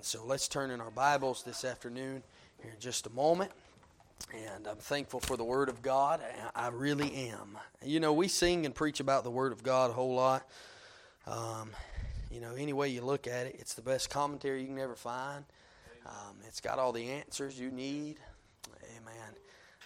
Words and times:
And 0.00 0.06
so 0.06 0.24
let's 0.24 0.48
turn 0.48 0.70
in 0.70 0.80
our 0.80 0.90
Bibles 0.90 1.42
this 1.42 1.62
afternoon 1.62 2.22
here 2.62 2.72
in 2.72 2.80
just 2.80 3.06
a 3.06 3.10
moment. 3.10 3.50
And 4.34 4.66
I'm 4.66 4.78
thankful 4.78 5.20
for 5.20 5.36
the 5.36 5.44
Word 5.44 5.68
of 5.68 5.82
God. 5.82 6.22
I 6.56 6.68
really 6.68 7.14
am. 7.28 7.58
You 7.84 8.00
know, 8.00 8.14
we 8.14 8.26
sing 8.26 8.64
and 8.64 8.74
preach 8.74 9.00
about 9.00 9.24
the 9.24 9.30
Word 9.30 9.52
of 9.52 9.62
God 9.62 9.90
a 9.90 9.92
whole 9.92 10.14
lot. 10.14 10.48
Um, 11.26 11.72
you 12.30 12.40
know, 12.40 12.54
any 12.54 12.72
way 12.72 12.88
you 12.88 13.02
look 13.02 13.26
at 13.26 13.46
it, 13.46 13.56
it's 13.58 13.74
the 13.74 13.82
best 13.82 14.08
commentary 14.08 14.62
you 14.62 14.68
can 14.68 14.78
ever 14.78 14.96
find. 14.96 15.44
Um, 16.06 16.36
it's 16.48 16.62
got 16.62 16.78
all 16.78 16.92
the 16.92 17.06
answers 17.10 17.60
you 17.60 17.70
need. 17.70 18.16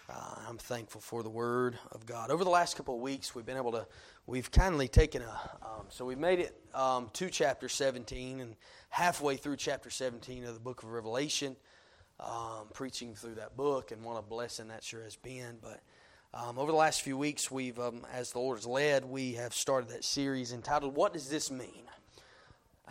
Uh, 0.08 0.34
I'm 0.48 0.58
thankful 0.58 1.00
for 1.00 1.22
the 1.22 1.30
Word 1.30 1.78
of 1.92 2.04
God. 2.04 2.30
Over 2.30 2.44
the 2.44 2.50
last 2.50 2.76
couple 2.76 2.94
of 2.94 3.00
weeks, 3.00 3.34
we've 3.34 3.46
been 3.46 3.56
able 3.56 3.72
to, 3.72 3.86
we've 4.26 4.50
kindly 4.50 4.86
taken 4.86 5.22
a, 5.22 5.50
um, 5.62 5.86
so 5.88 6.04
we've 6.04 6.18
made 6.18 6.40
it 6.40 6.54
um, 6.74 7.08
to 7.14 7.30
chapter 7.30 7.70
17 7.70 8.40
and 8.40 8.54
halfway 8.90 9.36
through 9.38 9.56
chapter 9.56 9.88
17 9.88 10.44
of 10.44 10.52
the 10.52 10.60
book 10.60 10.82
of 10.82 10.90
Revelation, 10.90 11.56
um, 12.20 12.66
preaching 12.74 13.14
through 13.14 13.36
that 13.36 13.56
book, 13.56 13.92
and 13.92 14.04
what 14.04 14.18
a 14.18 14.22
blessing 14.22 14.68
that 14.68 14.84
sure 14.84 15.02
has 15.02 15.16
been. 15.16 15.56
But 15.62 15.80
um, 16.34 16.58
over 16.58 16.70
the 16.70 16.76
last 16.76 17.00
few 17.00 17.16
weeks, 17.16 17.50
we've, 17.50 17.78
um, 17.78 18.06
as 18.12 18.32
the 18.32 18.40
Lord 18.40 18.58
has 18.58 18.66
led, 18.66 19.06
we 19.06 19.32
have 19.34 19.54
started 19.54 19.88
that 19.88 20.04
series 20.04 20.52
entitled 20.52 20.94
"What 20.94 21.14
Does 21.14 21.30
This 21.30 21.50
Mean?" 21.50 21.88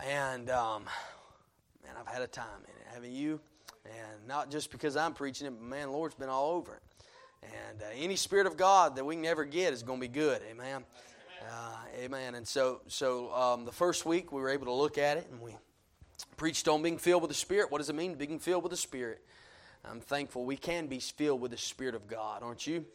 And 0.04 0.50
um, 0.50 0.86
man, 1.84 1.94
I've 1.96 2.12
had 2.12 2.22
a 2.22 2.26
time 2.26 2.64
in 2.64 2.70
it, 2.70 2.92
haven't 2.92 3.12
you? 3.12 3.38
And 3.84 4.26
not 4.26 4.50
just 4.50 4.72
because 4.72 4.96
I'm 4.96 5.12
preaching 5.12 5.46
it, 5.46 5.50
but 5.50 5.62
man, 5.62 5.86
the 5.86 5.92
Lord's 5.92 6.16
been 6.16 6.28
all 6.28 6.50
over 6.50 6.74
it. 6.74 6.82
And 7.44 7.82
uh, 7.82 7.86
any 7.96 8.16
spirit 8.16 8.46
of 8.46 8.56
God 8.56 8.96
that 8.96 9.04
we 9.04 9.16
can 9.16 9.24
ever 9.24 9.44
get 9.44 9.72
is 9.72 9.82
going 9.82 10.00
to 10.00 10.06
be 10.06 10.12
good. 10.12 10.40
Amen. 10.50 10.84
Uh, 11.50 11.76
amen. 12.02 12.34
And 12.34 12.46
so, 12.46 12.80
so 12.88 13.32
um, 13.34 13.64
the 13.64 13.72
first 13.72 14.06
week 14.06 14.32
we 14.32 14.40
were 14.40 14.50
able 14.50 14.66
to 14.66 14.72
look 14.72 14.98
at 14.98 15.16
it, 15.16 15.28
and 15.30 15.40
we 15.40 15.54
preached 16.36 16.68
on 16.68 16.82
being 16.82 16.98
filled 16.98 17.22
with 17.22 17.30
the 17.30 17.36
Spirit. 17.36 17.70
What 17.70 17.78
does 17.78 17.90
it 17.90 17.94
mean, 17.94 18.14
being 18.14 18.38
filled 18.38 18.62
with 18.62 18.70
the 18.70 18.76
Spirit? 18.76 19.22
I'm 19.84 20.00
thankful 20.00 20.44
we 20.44 20.56
can 20.56 20.86
be 20.86 20.98
filled 20.98 21.40
with 21.40 21.50
the 21.50 21.58
Spirit 21.58 21.94
of 21.94 22.06
God, 22.06 22.42
aren't 22.42 22.66
you? 22.66 22.86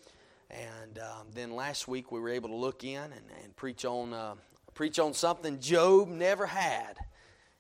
And 0.50 0.98
um, 0.98 1.28
then 1.34 1.52
last 1.52 1.88
week 1.88 2.12
we 2.12 2.20
were 2.20 2.30
able 2.30 2.50
to 2.50 2.56
look 2.56 2.84
in 2.84 3.04
and, 3.04 3.26
and 3.44 3.56
preach 3.56 3.86
on 3.86 4.14
uh, 4.14 4.36
preach 4.74 4.98
on 4.98 5.14
something 5.14 5.60
Job 5.60 6.08
never 6.08 6.48
had, 6.48 6.98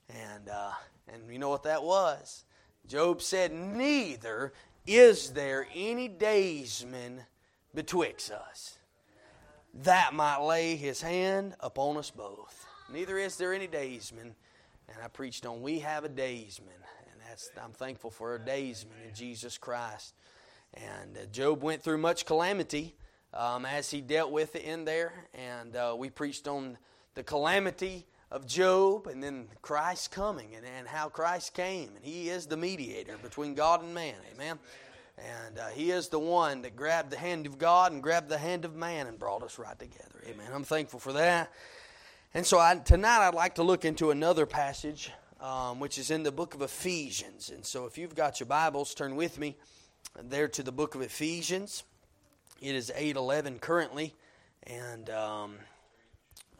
and 0.09 0.49
uh, 0.49 0.71
and 1.13 1.31
you 1.31 1.37
know 1.37 1.49
what 1.49 1.63
that 1.63 1.83
was? 1.83 2.45
Job 2.87 3.21
said, 3.21 3.51
"Neither 3.53 4.53
is 4.89 5.29
there 5.29 5.67
any 5.75 6.07
daysman 6.07 7.21
betwixt 7.75 8.31
us 8.31 8.79
that 9.83 10.15
might 10.15 10.39
lay 10.43 10.75
his 10.75 10.99
hand 10.99 11.55
upon 11.59 11.95
us 11.97 12.09
both. 12.09 12.65
Neither 12.91 13.19
is 13.19 13.37
there 13.37 13.53
any 13.53 13.67
daysman." 13.67 14.35
And 14.87 14.97
I 15.03 15.07
preached 15.07 15.45
on 15.45 15.61
we 15.61 15.77
have 15.79 16.05
a 16.05 16.09
daysman, 16.09 16.73
and 17.11 17.21
that's 17.27 17.51
I'm 17.63 17.71
thankful 17.71 18.09
for 18.09 18.33
a 18.33 18.39
daysman 18.39 18.97
in 19.07 19.13
Jesus 19.13 19.59
Christ. 19.59 20.15
And 20.73 21.15
uh, 21.15 21.25
Job 21.31 21.61
went 21.61 21.83
through 21.83 21.99
much 21.99 22.25
calamity 22.25 22.95
um, 23.31 23.67
as 23.67 23.91
he 23.91 24.01
dealt 24.01 24.31
with 24.31 24.55
it 24.55 24.63
in 24.63 24.85
there, 24.85 25.13
and 25.35 25.75
uh, 25.75 25.95
we 25.95 26.09
preached 26.09 26.47
on 26.47 26.79
the 27.13 27.21
calamity 27.21 28.07
of 28.31 28.45
Job 28.45 29.07
and 29.07 29.23
then 29.23 29.47
Christ 29.61 30.11
coming 30.11 30.55
and, 30.55 30.65
and 30.65 30.87
how 30.87 31.09
Christ 31.09 31.53
came. 31.53 31.89
And 31.95 32.03
He 32.03 32.29
is 32.29 32.45
the 32.45 32.57
mediator 32.57 33.17
between 33.21 33.55
God 33.55 33.83
and 33.83 33.93
man. 33.93 34.15
Amen. 34.33 34.59
And 35.17 35.59
uh, 35.59 35.67
He 35.69 35.91
is 35.91 36.09
the 36.09 36.19
one 36.19 36.61
that 36.61 36.75
grabbed 36.75 37.11
the 37.11 37.17
hand 37.17 37.45
of 37.45 37.57
God 37.57 37.91
and 37.91 38.03
grabbed 38.03 38.29
the 38.29 38.37
hand 38.37 38.65
of 38.65 38.75
man 38.75 39.07
and 39.07 39.17
brought 39.17 39.43
us 39.43 39.57
right 39.57 39.77
together. 39.77 40.23
Amen. 40.27 40.47
I'm 40.53 40.63
thankful 40.63 40.99
for 40.99 41.13
that. 41.13 41.51
And 42.33 42.45
so 42.45 42.59
I, 42.59 42.75
tonight 42.75 43.27
I'd 43.27 43.33
like 43.33 43.55
to 43.55 43.63
look 43.63 43.85
into 43.85 44.11
another 44.11 44.45
passage, 44.45 45.11
um, 45.41 45.79
which 45.79 45.97
is 45.97 46.11
in 46.11 46.21
the 46.21 46.31
book 46.31 46.53
of 46.53 46.61
Ephesians. 46.61 47.49
And 47.49 47.65
so 47.65 47.85
if 47.85 47.97
you've 47.97 48.15
got 48.15 48.39
your 48.39 48.47
Bibles, 48.47 48.93
turn 48.93 49.15
with 49.15 49.39
me 49.39 49.57
there 50.21 50.47
to 50.49 50.61
the 50.61 50.71
book 50.71 50.93
of 50.93 51.01
Ephesians. 51.01 51.83
It 52.61 52.75
is 52.75 52.91
811 52.95 53.59
currently. 53.59 54.13
And. 54.67 55.09
Um, 55.09 55.55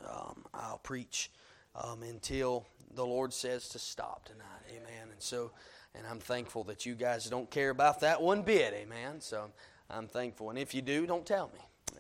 um, 0.08 0.46
I'll 0.54 0.80
preach 0.80 1.30
um, 1.76 2.04
until 2.04 2.66
the 2.96 3.06
Lord 3.06 3.34
says 3.34 3.70
to 3.70 3.80
stop 3.80 4.26
tonight. 4.26 4.46
Amen. 4.70 5.10
And 5.12 5.22
so, 5.22 5.52
and 5.96 6.06
I'm 6.08 6.20
thankful 6.20 6.64
that 6.66 6.86
you 6.86 6.96
guys 6.96 7.30
don't 7.30 7.50
care 7.50 7.70
about 7.70 8.02
that 8.02 8.22
one 8.22 8.42
bit. 8.42 8.74
Amen. 8.74 9.22
So 9.22 9.50
I'm 9.90 10.08
thankful. 10.08 10.50
And 10.50 10.60
if 10.60 10.74
you 10.74 10.82
do, 10.82 11.06
don't 11.06 11.26
tell 11.26 11.52
me. 11.54 11.60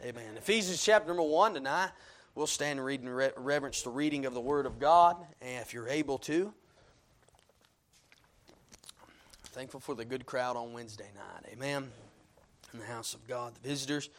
Amen. 0.09 0.37
Ephesians 0.37 0.83
chapter 0.83 1.07
number 1.07 1.23
one 1.23 1.53
tonight. 1.53 1.89
We'll 2.35 2.47
stand 2.47 2.79
and 2.79 2.85
read 2.85 3.01
in 3.01 3.09
re- 3.09 3.31
reverence 3.35 3.81
the 3.81 3.89
reading 3.89 4.25
of 4.25 4.33
the 4.33 4.39
Word 4.39 4.65
of 4.65 4.79
God, 4.79 5.17
and 5.41 5.61
if 5.61 5.73
you're 5.73 5.89
able 5.89 6.17
to. 6.19 6.53
Thankful 9.45 9.79
for 9.79 9.95
the 9.95 10.05
good 10.05 10.25
crowd 10.25 10.55
on 10.55 10.71
Wednesday 10.71 11.09
night. 11.15 11.51
Amen. 11.51 11.89
In 12.71 12.79
the 12.79 12.85
house 12.85 13.13
of 13.13 13.27
God, 13.27 13.55
the 13.55 13.67
visitors, 13.67 14.09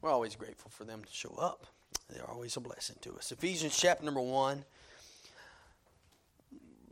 we're 0.00 0.10
always 0.10 0.36
grateful 0.36 0.70
for 0.70 0.84
them 0.84 1.02
to 1.02 1.12
show 1.12 1.34
up. 1.38 1.66
They're 2.08 2.30
always 2.30 2.56
a 2.56 2.60
blessing 2.60 2.96
to 3.02 3.12
us. 3.14 3.32
Ephesians 3.32 3.76
chapter 3.76 4.04
number 4.04 4.20
1. 4.20 4.64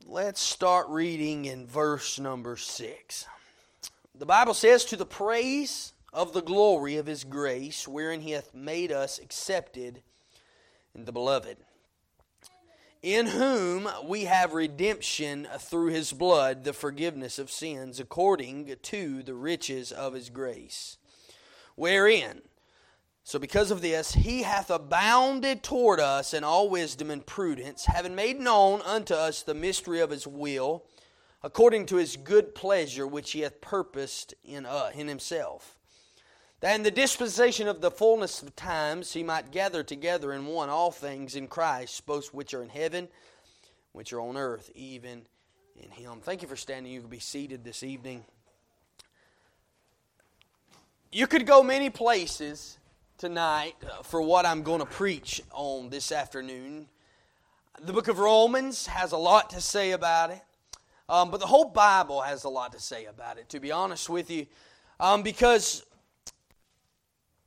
Let's 0.07 0.41
start 0.41 0.89
reading 0.91 1.47
in 1.47 1.67
verse 1.67 2.19
number 2.19 2.59
6. 2.59 3.27
The 4.15 4.27
Bible 4.27 4.53
says, 4.53 4.85
To 4.85 4.97
the 4.97 5.07
praise 5.07 5.95
of 6.13 6.35
the 6.35 6.43
glory 6.43 6.99
of 6.99 7.07
his 7.07 7.25
grace, 7.25 7.89
wherein 7.89 8.21
he 8.21 8.33
hath 8.33 8.53
made 8.53 8.93
us 8.93 9.19
accepted 9.19 10.03
in 10.95 11.07
the 11.07 11.13
beloved, 11.13 11.57
in 13.03 13.29
whom 13.29 13.89
we 14.05 14.25
have 14.25 14.53
redemption 14.53 15.49
through 15.59 15.89
his 15.89 16.13
blood, 16.13 16.65
the 16.65 16.75
forgiveness 16.75 17.39
of 17.39 17.51
sins, 17.51 17.99
according 17.99 18.77
to 18.83 19.23
the 19.23 19.35
riches 19.35 19.91
of 19.91 20.13
his 20.13 20.29
grace, 20.29 20.99
wherein 21.77 22.43
so, 23.27 23.39
because 23.39 23.71
of 23.71 23.81
this, 23.81 24.13
he 24.13 24.43
hath 24.43 24.69
abounded 24.69 25.63
toward 25.63 25.99
us 25.99 26.35
in 26.35 26.45
all 26.45 26.69
wisdom 26.69 27.11
and 27.11 27.25
prudence, 27.25 27.87
having 27.87 28.15
made 28.15 28.39
known 28.39 28.83
unto 28.83 29.15
us 29.15 29.43
the 29.43 29.55
mystery 29.55 30.01
of 30.01 30.11
his 30.11 30.27
will, 30.27 30.85
according 31.43 31.87
to 31.87 31.97
his 31.97 32.19
good 32.19 32.55
pleasure 32.55 33.07
which 33.07 33.33
he 33.33 33.41
hath 33.41 33.63
purposed 33.63 34.35
in, 34.45 34.67
uh, 34.67 34.91
in 34.95 35.09
himself. 35.09 35.79
That 36.61 36.75
in 36.75 36.83
the 36.83 36.91
dispensation 36.91 37.67
of 37.67 37.81
the 37.81 37.91
fullness 37.91 38.43
of 38.43 38.55
times 38.57 39.15
he 39.15 39.23
might 39.23 39.51
gather 39.51 39.83
together 39.83 40.35
in 40.35 40.45
one 40.45 40.69
all 40.69 40.91
things 40.91 41.35
in 41.35 41.47
Christ, 41.49 42.05
both 42.05 42.35
which 42.35 42.53
are 42.53 42.63
in 42.63 42.69
heaven, 42.69 43.09
which 43.93 44.13
are 44.13 44.21
on 44.21 44.37
earth, 44.37 44.71
even 44.75 45.23
in 45.77 45.91
him. 45.91 46.21
Thank 46.21 46.43
you 46.43 46.49
for 46.49 46.57
standing. 46.57 46.93
You 46.93 47.01
can 47.01 47.09
be 47.09 47.21
seated 47.21 47.65
this 47.65 47.83
evening. 47.83 48.23
You 51.11 51.27
could 51.27 51.47
go 51.47 51.63
many 51.63 51.89
places 51.89 52.77
tonight 53.17 53.77
uh, 53.85 54.03
for 54.03 54.21
what 54.21 54.45
I'm 54.45 54.63
going 54.63 54.81
to 54.81 54.87
preach 54.87 55.41
on 55.53 55.89
this 55.89 56.11
afternoon. 56.11 56.89
The 57.81 57.93
book 57.93 58.09
of 58.09 58.19
Romans 58.19 58.89
has 58.89 59.13
a 59.13 59.17
lot 59.17 59.51
to 59.51 59.61
say 59.61 59.93
about 59.93 60.31
it, 60.31 60.43
um, 61.09 61.31
but 61.31 61.39
the 61.39 61.47
whole 61.47 61.67
Bible 61.67 62.23
has 62.23 62.43
a 62.43 62.49
lot 62.49 62.73
to 62.73 62.81
say 62.81 63.05
about 63.05 63.39
it, 63.39 63.49
to 63.51 63.61
be 63.61 63.71
honest 63.71 64.11
with 64.11 64.31
you, 64.31 64.47
um, 64.99 65.23
because 65.23 65.85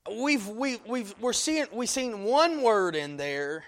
we've, 0.10 0.48
we, 0.48 0.78
we've, 0.88 1.14
we're 1.20 1.34
seeing, 1.34 1.66
we've 1.74 1.90
seen 1.90 2.24
one 2.24 2.62
word 2.62 2.96
in 2.96 3.18
there 3.18 3.66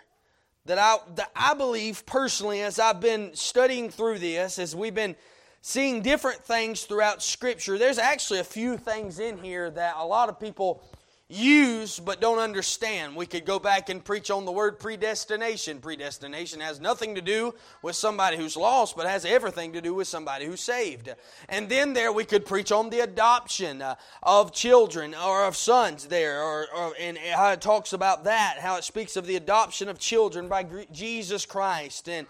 that 0.65 0.77
I, 0.77 0.97
that 1.15 1.31
I 1.35 1.53
believe 1.53 2.05
personally, 2.05 2.61
as 2.61 2.79
I've 2.79 3.01
been 3.01 3.35
studying 3.35 3.89
through 3.89 4.19
this, 4.19 4.57
as 4.57 4.73
we've 4.73 4.95
been 4.95 5.17
seeing 5.61 6.01
different 6.01 6.45
things 6.45 6.83
throughout 6.83 7.21
Scripture, 7.21 7.77
there's 7.77 7.97
actually 7.97 8.39
a 8.39 8.45
few 8.45 8.77
things 8.77 9.19
in 9.19 9.37
here 9.37 9.69
that 9.71 9.95
a 9.97 10.05
lot 10.05 10.29
of 10.29 10.39
people 10.39 10.81
use 11.29 11.99
but 11.99 12.19
don't 12.19 12.39
understand. 12.39 13.15
We 13.15 13.27
could 13.27 13.45
go 13.45 13.59
back 13.59 13.89
and 13.89 14.03
preach 14.03 14.31
on 14.31 14.45
the 14.45 14.51
word 14.51 14.79
predestination. 14.79 15.79
Predestination 15.79 16.59
has 16.59 16.81
nothing 16.81 17.13
to 17.15 17.21
do 17.21 17.53
with 17.83 17.95
somebody 17.95 18.35
who's 18.35 18.57
lost, 18.57 18.97
but 18.97 19.07
has 19.07 19.25
everything 19.25 19.73
to 19.73 19.81
do 19.81 19.93
with 19.93 20.07
somebody 20.07 20.45
who's 20.45 20.59
saved. 20.59 21.13
And 21.47 21.69
then 21.69 21.93
there 21.93 22.11
we 22.11 22.25
could 22.25 22.47
preach 22.47 22.71
on 22.71 22.89
the 22.89 23.01
adoption 23.01 23.83
uh, 23.83 23.95
of 24.23 24.51
children 24.51 25.13
or 25.13 25.45
of 25.45 25.55
sons 25.55 26.07
there, 26.07 26.41
or, 26.41 26.65
or, 26.75 26.93
and 26.99 27.17
how 27.17 27.51
it 27.51 27.61
talks 27.61 27.93
about 27.93 28.23
that, 28.23 28.57
how 28.59 28.77
it 28.77 28.83
speaks 28.83 29.15
of 29.15 29.27
the 29.27 29.35
adoption 29.35 29.87
of 29.87 29.99
children 29.99 30.47
by 30.47 30.65
Jesus 30.91 31.45
Christ. 31.45 32.09
And 32.09 32.25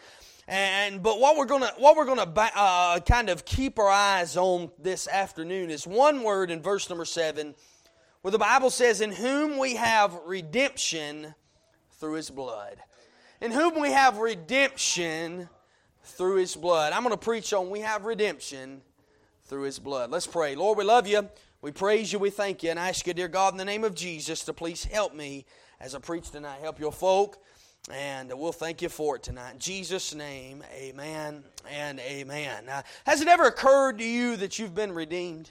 and 0.50 1.04
but 1.04 1.20
what 1.20 1.38
we're 1.38 1.46
gonna 1.46 1.72
what 1.78 1.96
we're 1.96 2.08
gonna 2.08 2.32
uh, 2.56 3.00
kind 3.02 3.30
of 3.30 3.46
keep 3.46 3.78
our 3.78 3.88
eyes 3.88 4.36
on 4.36 4.72
this 4.80 5.08
afternoon 5.08 5.70
is 5.70 5.86
one 5.86 6.24
word 6.24 6.50
in 6.50 6.62
verse 6.62 6.90
number 6.90 7.06
seven 7.06 7.54
where 8.22 8.32
the 8.32 8.38
Bible 8.38 8.70
says, 8.70 9.02
In 9.02 9.12
whom 9.12 9.58
we 9.58 9.76
have 9.76 10.18
redemption 10.26 11.34
through 12.00 12.14
his 12.14 12.30
blood. 12.30 12.78
In 13.42 13.52
whom 13.52 13.80
we 13.80 13.92
have 13.92 14.18
redemption 14.18 15.50
through 16.04 16.38
his 16.38 16.56
blood. 16.56 16.94
I'm 16.94 17.04
going 17.04 17.14
to 17.14 17.18
preach 17.18 17.54
on 17.54 17.70
we 17.70 17.80
have 17.80 18.06
redemption 18.06 18.82
through 19.44 19.64
his 19.64 19.80
blood. 19.80 20.12
Let's 20.12 20.28
pray. 20.28 20.56
Lord, 20.56 20.78
we 20.78 20.84
love 20.84 21.08
you. 21.08 21.30
We 21.62 21.72
praise 21.72 22.12
you. 22.12 22.20
We 22.20 22.30
thank 22.30 22.64
you. 22.64 22.70
And 22.70 22.80
I 22.80 22.90
ask 22.90 23.06
you, 23.06 23.14
dear 23.14 23.28
God, 23.28 23.54
in 23.54 23.58
the 23.58 23.66
name 23.66 23.84
of 23.84 23.96
Jesus, 23.96 24.44
to 24.46 24.54
please 24.54 24.84
help 24.84 25.14
me 25.14 25.46
as 25.80 25.96
I 25.96 26.00
preach 26.00 26.30
tonight. 26.32 26.60
Help 26.62 26.80
your 26.80 26.92
folk. 26.92 27.38
And 27.92 28.32
we'll 28.38 28.52
thank 28.52 28.82
you 28.82 28.90
for 28.90 29.16
it 29.16 29.24
tonight. 29.24 29.54
In 29.54 29.60
Jesus' 29.60 30.14
name, 30.14 30.64
amen 30.74 31.44
and 31.70 32.00
amen. 32.00 32.66
Now, 32.66 32.84
has 33.06 33.22
it 33.22 33.28
ever 33.28 33.46
occurred 33.46 33.98
to 34.00 34.06
you 34.06 34.36
that 34.38 34.60
you've 34.60 34.76
been 34.76 34.92
redeemed? 34.92 35.50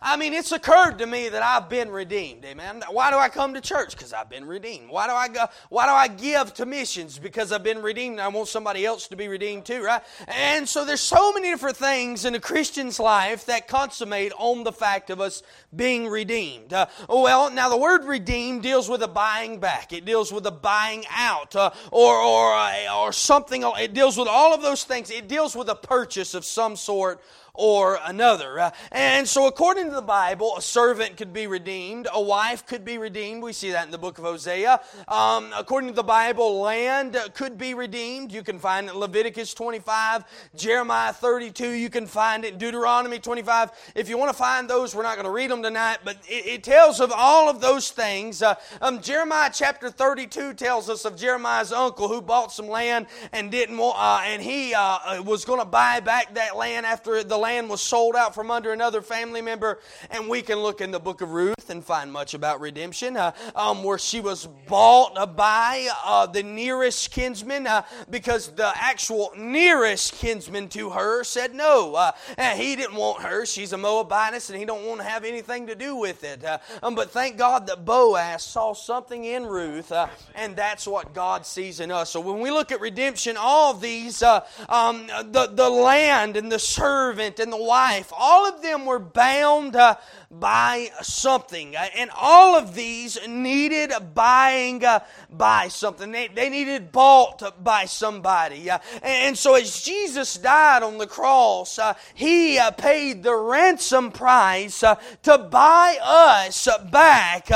I 0.00 0.16
mean, 0.16 0.32
it's 0.32 0.52
occurred 0.52 0.98
to 0.98 1.06
me 1.06 1.28
that 1.28 1.42
I've 1.42 1.68
been 1.68 1.90
redeemed. 1.90 2.44
Amen. 2.44 2.82
Why 2.88 3.10
do 3.10 3.16
I 3.16 3.28
come 3.28 3.54
to 3.54 3.60
church? 3.60 3.96
Because 3.96 4.12
I've 4.12 4.30
been 4.30 4.46
redeemed. 4.46 4.90
Why 4.90 5.06
do 5.08 5.12
I 5.12 5.28
go? 5.28 5.46
Why 5.70 5.86
do 5.86 5.92
I 5.92 6.06
give 6.06 6.54
to 6.54 6.66
missions? 6.66 7.18
Because 7.18 7.50
I've 7.50 7.64
been 7.64 7.82
redeemed. 7.82 8.20
I 8.20 8.28
want 8.28 8.48
somebody 8.48 8.86
else 8.86 9.08
to 9.08 9.16
be 9.16 9.26
redeemed 9.26 9.64
too, 9.64 9.82
right? 9.82 10.02
And 10.28 10.68
so 10.68 10.84
there's 10.84 11.00
so 11.00 11.32
many 11.32 11.50
different 11.50 11.76
things 11.76 12.24
in 12.24 12.34
a 12.34 12.40
Christian's 12.40 13.00
life 13.00 13.46
that 13.46 13.66
consummate 13.66 14.32
on 14.38 14.62
the 14.62 14.72
fact 14.72 15.10
of 15.10 15.20
us 15.20 15.42
being 15.74 16.06
redeemed. 16.06 16.72
Uh, 16.72 16.86
well, 17.08 17.50
now 17.50 17.68
the 17.68 17.76
word 17.76 18.04
redeemed 18.04 18.62
deals 18.62 18.88
with 18.88 19.02
a 19.02 19.08
buying 19.08 19.58
back. 19.58 19.92
It 19.92 20.04
deals 20.04 20.32
with 20.32 20.46
a 20.46 20.52
buying 20.52 21.04
out, 21.10 21.56
uh, 21.56 21.70
or 21.90 22.16
or 22.16 22.54
uh, 22.54 22.96
or 22.96 23.12
something. 23.12 23.64
It 23.78 23.94
deals 23.94 24.16
with 24.16 24.28
all 24.28 24.54
of 24.54 24.62
those 24.62 24.84
things. 24.84 25.10
It 25.10 25.26
deals 25.26 25.56
with 25.56 25.68
a 25.68 25.74
purchase 25.74 26.34
of 26.34 26.44
some 26.44 26.76
sort 26.76 27.20
or 27.58 27.98
another. 28.06 28.60
Uh, 28.60 28.70
and 28.92 29.28
so, 29.28 29.48
according 29.48 29.86
to 29.86 29.90
the 29.90 30.00
Bible, 30.00 30.56
a 30.56 30.62
servant 30.62 31.16
could 31.16 31.32
be 31.32 31.48
redeemed, 31.48 32.06
a 32.12 32.22
wife 32.22 32.64
could 32.64 32.84
be 32.84 32.98
redeemed. 32.98 33.42
We 33.42 33.52
see 33.52 33.72
that 33.72 33.84
in 33.84 33.90
the 33.90 33.98
book 33.98 34.16
of 34.18 34.24
Hosea. 34.24 34.80
Um, 35.08 35.52
according 35.56 35.90
to 35.90 35.96
the 35.96 36.04
Bible, 36.04 36.60
land 36.60 37.16
could 37.34 37.58
be 37.58 37.74
redeemed. 37.74 38.32
You 38.32 38.44
can 38.44 38.60
find 38.60 38.86
it 38.86 38.92
in 38.92 38.98
Leviticus 38.98 39.54
25, 39.54 40.24
Jeremiah 40.56 41.12
32. 41.12 41.70
You 41.70 41.90
can 41.90 42.06
find 42.06 42.44
it 42.44 42.52
in 42.52 42.58
Deuteronomy 42.58 43.18
25. 43.18 43.72
If 43.96 44.08
you 44.08 44.16
want 44.16 44.30
to 44.30 44.38
find 44.38 44.70
those, 44.70 44.94
we're 44.94 45.02
not 45.02 45.16
going 45.16 45.26
to 45.26 45.32
read 45.32 45.50
them 45.50 45.62
tonight, 45.62 45.98
but 46.04 46.16
it, 46.28 46.46
it 46.46 46.62
tells 46.62 47.00
of 47.00 47.12
all 47.12 47.50
of 47.50 47.60
those 47.60 47.90
things. 47.90 48.40
Uh, 48.40 48.54
um, 48.80 49.02
Jeremiah 49.02 49.50
chapter 49.52 49.90
32 49.90 50.54
tells 50.54 50.88
us 50.88 51.04
of 51.04 51.16
Jeremiah's 51.16 51.72
uncle 51.72 52.06
who 52.06 52.22
bought 52.22 52.52
some 52.52 52.68
land 52.68 53.08
and 53.32 53.50
didn't 53.50 53.76
want, 53.76 53.96
uh, 53.98 54.20
and 54.24 54.40
he 54.40 54.74
uh, 54.74 55.20
was 55.24 55.44
going 55.44 55.58
to 55.58 55.66
buy 55.66 55.98
back 55.98 56.34
that 56.34 56.56
land 56.56 56.86
after 56.86 57.24
the 57.24 57.36
land 57.36 57.47
land 57.48 57.70
was 57.70 57.80
sold 57.80 58.14
out 58.14 58.34
from 58.34 58.50
under 58.50 58.72
another 58.72 59.00
family 59.00 59.40
member. 59.40 59.78
And 60.10 60.28
we 60.28 60.42
can 60.42 60.58
look 60.58 60.82
in 60.82 60.90
the 60.90 61.00
book 61.00 61.22
of 61.22 61.30
Ruth 61.30 61.70
and 61.70 61.82
find 61.82 62.12
much 62.12 62.34
about 62.34 62.60
redemption, 62.60 63.16
uh, 63.16 63.32
um, 63.56 63.82
where 63.82 63.96
she 63.96 64.20
was 64.20 64.46
bought 64.66 65.34
by 65.34 65.88
uh, 66.04 66.26
the 66.26 66.42
nearest 66.42 67.10
kinsman 67.10 67.66
uh, 67.66 67.82
because 68.10 68.48
the 68.48 68.70
actual 68.74 69.32
nearest 69.34 70.12
kinsman 70.12 70.68
to 70.68 70.90
her 70.90 71.24
said 71.24 71.54
no. 71.54 71.94
Uh, 71.94 72.12
and 72.36 72.60
he 72.60 72.76
didn't 72.76 72.96
want 72.96 73.22
her. 73.22 73.46
She's 73.46 73.72
a 73.72 73.78
Moabitess 73.78 74.50
and 74.50 74.58
he 74.58 74.66
don't 74.66 74.84
want 74.84 75.00
to 75.00 75.06
have 75.06 75.24
anything 75.24 75.68
to 75.68 75.74
do 75.74 75.96
with 75.96 76.24
it. 76.24 76.44
Uh, 76.44 76.58
um, 76.82 76.94
but 76.94 77.10
thank 77.10 77.38
God 77.38 77.66
that 77.68 77.86
Boaz 77.86 78.42
saw 78.42 78.74
something 78.74 79.24
in 79.24 79.46
Ruth, 79.46 79.90
uh, 79.90 80.08
and 80.34 80.54
that's 80.54 80.86
what 80.86 81.14
God 81.14 81.46
sees 81.46 81.80
in 81.80 81.90
us. 81.90 82.10
So 82.10 82.20
when 82.20 82.40
we 82.40 82.50
look 82.50 82.72
at 82.72 82.80
redemption, 82.82 83.36
all 83.38 83.72
these, 83.72 84.22
um, 84.22 85.06
the, 85.32 85.50
the 85.50 85.70
land 85.70 86.36
and 86.36 86.52
the 86.52 86.58
servant 86.58 87.37
and 87.40 87.52
the 87.52 87.62
wife, 87.62 88.12
all 88.16 88.48
of 88.48 88.62
them 88.62 88.86
were 88.86 88.98
bound 88.98 89.76
uh, 89.76 89.96
by 90.30 90.90
something. 91.00 91.74
Uh, 91.74 91.86
and 91.96 92.10
all 92.14 92.54
of 92.54 92.74
these 92.74 93.18
needed 93.26 93.92
buying 94.14 94.84
uh, 94.84 95.00
by 95.30 95.68
something. 95.68 96.12
They, 96.12 96.28
they 96.28 96.50
needed 96.50 96.92
bought 96.92 97.64
by 97.64 97.86
somebody. 97.86 98.70
Uh, 98.70 98.78
and 99.02 99.38
so 99.38 99.54
as 99.54 99.82
Jesus 99.82 100.36
died 100.36 100.82
on 100.82 100.98
the 100.98 101.06
cross, 101.06 101.78
uh, 101.78 101.94
he 102.14 102.58
uh, 102.58 102.70
paid 102.72 103.22
the 103.22 103.34
ransom 103.34 104.10
price 104.10 104.82
uh, 104.82 104.96
to 105.22 105.38
buy 105.38 105.98
us 106.02 106.68
back 106.90 107.50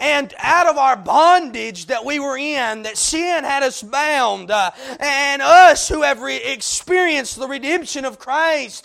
and 0.00 0.34
out 0.38 0.66
of 0.66 0.76
our 0.76 0.96
bondage 0.96 1.86
that 1.86 2.04
we 2.04 2.18
were 2.18 2.36
in, 2.36 2.82
that 2.82 2.96
sin 2.96 3.44
had 3.44 3.62
us 3.62 3.82
bound. 3.82 4.50
and 4.50 5.42
us 5.42 5.88
who 5.88 6.02
have 6.02 6.20
re- 6.20 6.42
experienced 6.42 7.38
the 7.38 7.46
redemption 7.46 8.04
of 8.04 8.18
Christ 8.18 8.84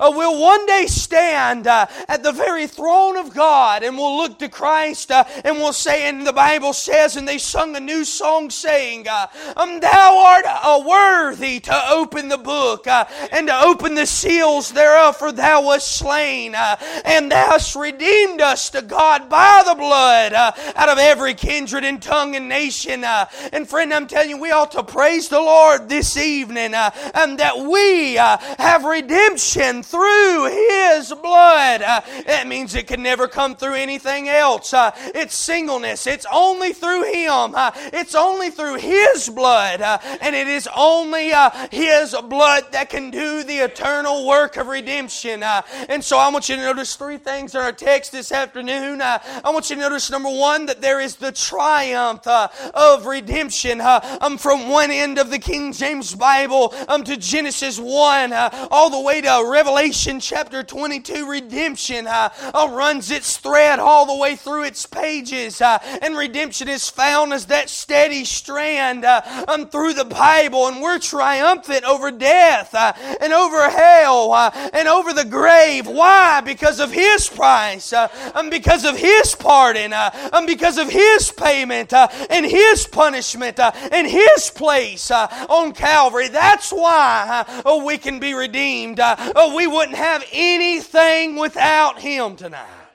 will 0.00 0.40
one 0.40 0.64
day 0.66 0.86
stand 0.86 1.66
at 1.66 2.22
the 2.22 2.32
very 2.32 2.66
throne 2.78 3.16
of 3.16 3.34
God 3.34 3.82
and 3.82 3.98
we'll 3.98 4.16
look 4.16 4.38
to 4.38 4.48
Christ 4.48 5.10
uh, 5.10 5.24
and 5.44 5.56
we'll 5.56 5.72
say, 5.72 6.08
and 6.08 6.24
the 6.24 6.32
Bible 6.32 6.72
says, 6.72 7.16
and 7.16 7.26
they 7.26 7.38
sung 7.38 7.74
a 7.74 7.80
new 7.80 8.04
song 8.04 8.50
saying, 8.50 9.08
uh, 9.08 9.26
um, 9.56 9.80
Thou 9.80 10.18
art 10.24 10.44
uh, 10.46 10.84
worthy 10.86 11.58
to 11.58 11.90
open 11.90 12.28
the 12.28 12.38
book 12.38 12.86
uh, 12.86 13.06
and 13.32 13.48
to 13.48 13.60
open 13.62 13.96
the 13.96 14.06
seals 14.06 14.70
thereof, 14.70 15.16
for 15.16 15.32
thou 15.32 15.62
wast 15.62 15.96
slain, 15.96 16.54
uh, 16.54 16.76
and 17.04 17.32
thou 17.32 17.50
hast 17.50 17.74
redeemed 17.74 18.40
us 18.40 18.70
to 18.70 18.80
God 18.80 19.28
by 19.28 19.64
the 19.66 19.74
blood 19.74 20.32
uh, 20.32 20.52
out 20.76 20.88
of 20.88 20.98
every 20.98 21.34
kindred 21.34 21.82
and 21.82 22.00
tongue 22.00 22.36
and 22.36 22.48
nation. 22.48 23.02
and 23.02 23.68
friend, 23.68 23.92
I'm 23.92 24.06
telling 24.06 24.30
you, 24.30 24.38
we 24.38 24.52
ought 24.52 24.70
to 24.72 24.84
praise 24.84 25.28
the 25.28 25.40
Lord 25.40 25.88
this 25.88 26.16
evening 26.16 26.74
and 26.74 27.38
that 27.40 27.58
we 27.58 28.14
have 28.14 28.84
redemption 28.84 29.82
through 29.82 30.44
His 30.46 31.12
blood. 31.12 31.80
that 31.80 32.46
means 32.46 32.67
it 32.74 32.86
can 32.86 33.02
never 33.02 33.28
come 33.28 33.56
through 33.56 33.74
anything 33.74 34.28
else. 34.28 34.72
Uh, 34.72 34.90
it's 35.14 35.36
singleness. 35.36 36.06
It's 36.06 36.26
only 36.32 36.72
through 36.72 37.12
Him. 37.12 37.54
Uh, 37.54 37.70
it's 37.92 38.14
only 38.14 38.50
through 38.50 38.76
His 38.76 39.28
blood. 39.28 39.80
Uh, 39.80 39.98
and 40.20 40.34
it 40.34 40.48
is 40.48 40.68
only 40.76 41.32
uh, 41.32 41.50
His 41.70 42.14
blood 42.28 42.64
that 42.72 42.90
can 42.90 43.10
do 43.10 43.42
the 43.44 43.58
eternal 43.58 44.26
work 44.26 44.56
of 44.56 44.66
redemption. 44.66 45.42
Uh, 45.42 45.62
and 45.88 46.02
so 46.02 46.18
I 46.18 46.28
want 46.30 46.48
you 46.48 46.56
to 46.56 46.62
notice 46.62 46.96
three 46.96 47.18
things 47.18 47.54
in 47.54 47.60
our 47.60 47.72
text 47.72 48.12
this 48.12 48.32
afternoon. 48.32 49.00
Uh, 49.00 49.18
I 49.44 49.50
want 49.50 49.70
you 49.70 49.76
to 49.76 49.82
notice 49.82 50.10
number 50.10 50.30
one, 50.30 50.66
that 50.66 50.80
there 50.80 51.00
is 51.00 51.16
the 51.16 51.32
triumph 51.32 52.26
of 52.26 53.06
redemption. 53.06 53.80
um, 53.80 54.38
from 54.38 54.68
one 54.68 54.90
end 54.90 55.18
of 55.18 55.30
the 55.30 55.38
King 55.38 55.72
James 55.72 56.14
Bible 56.14 56.74
um, 56.88 57.04
to 57.04 57.16
Genesis 57.16 57.78
1, 57.78 58.32
all 58.70 58.90
the 58.90 59.00
way 59.00 59.20
to 59.20 59.44
Revelation 59.46 60.20
chapter 60.20 60.62
22, 60.62 61.28
redemption. 61.28 62.06
Uh, 62.06 62.28
runs 62.66 63.10
its 63.10 63.36
thread 63.36 63.78
all 63.78 64.06
the 64.06 64.16
way 64.16 64.36
through 64.36 64.64
its 64.64 64.86
pages. 64.86 65.60
Uh, 65.60 65.78
and 66.02 66.16
redemption 66.16 66.68
is 66.68 66.88
found 66.88 67.32
as 67.32 67.46
that 67.46 67.70
steady 67.70 68.24
strand 68.24 69.04
uh, 69.04 69.44
um, 69.48 69.68
through 69.68 69.94
the 69.94 70.04
Bible. 70.04 70.66
And 70.66 70.80
we're 70.80 70.98
triumphant 70.98 71.84
over 71.84 72.10
death 72.10 72.74
uh, 72.74 72.92
and 73.20 73.32
over 73.32 73.68
hell 73.68 74.32
uh, 74.32 74.50
and 74.72 74.88
over 74.88 75.12
the 75.12 75.24
grave. 75.24 75.86
Why? 75.86 76.40
Because 76.40 76.80
of 76.80 76.90
His 76.90 77.28
price, 77.28 77.92
uh, 77.92 78.08
and 78.34 78.50
because 78.50 78.84
of 78.84 78.96
His 78.96 79.34
pardon, 79.34 79.92
uh, 79.92 80.10
and 80.32 80.46
because 80.46 80.78
of 80.78 80.90
His 80.90 81.30
payment 81.30 81.92
and 81.92 82.46
His 82.46 82.86
punishment 82.86 83.58
and 83.58 84.06
His 84.06 84.50
place 84.50 85.10
on 85.10 85.72
Calvary. 85.72 86.28
That's 86.28 86.70
why 86.70 87.44
oh, 87.64 87.84
we 87.84 87.98
can 87.98 88.18
be 88.18 88.34
redeemed. 88.34 89.00
Oh, 89.00 89.54
we 89.54 89.66
wouldn't 89.66 89.96
have 89.96 90.24
anything 90.32 91.36
without 91.36 92.00
Him 92.00 92.36
tonight. 92.48 92.87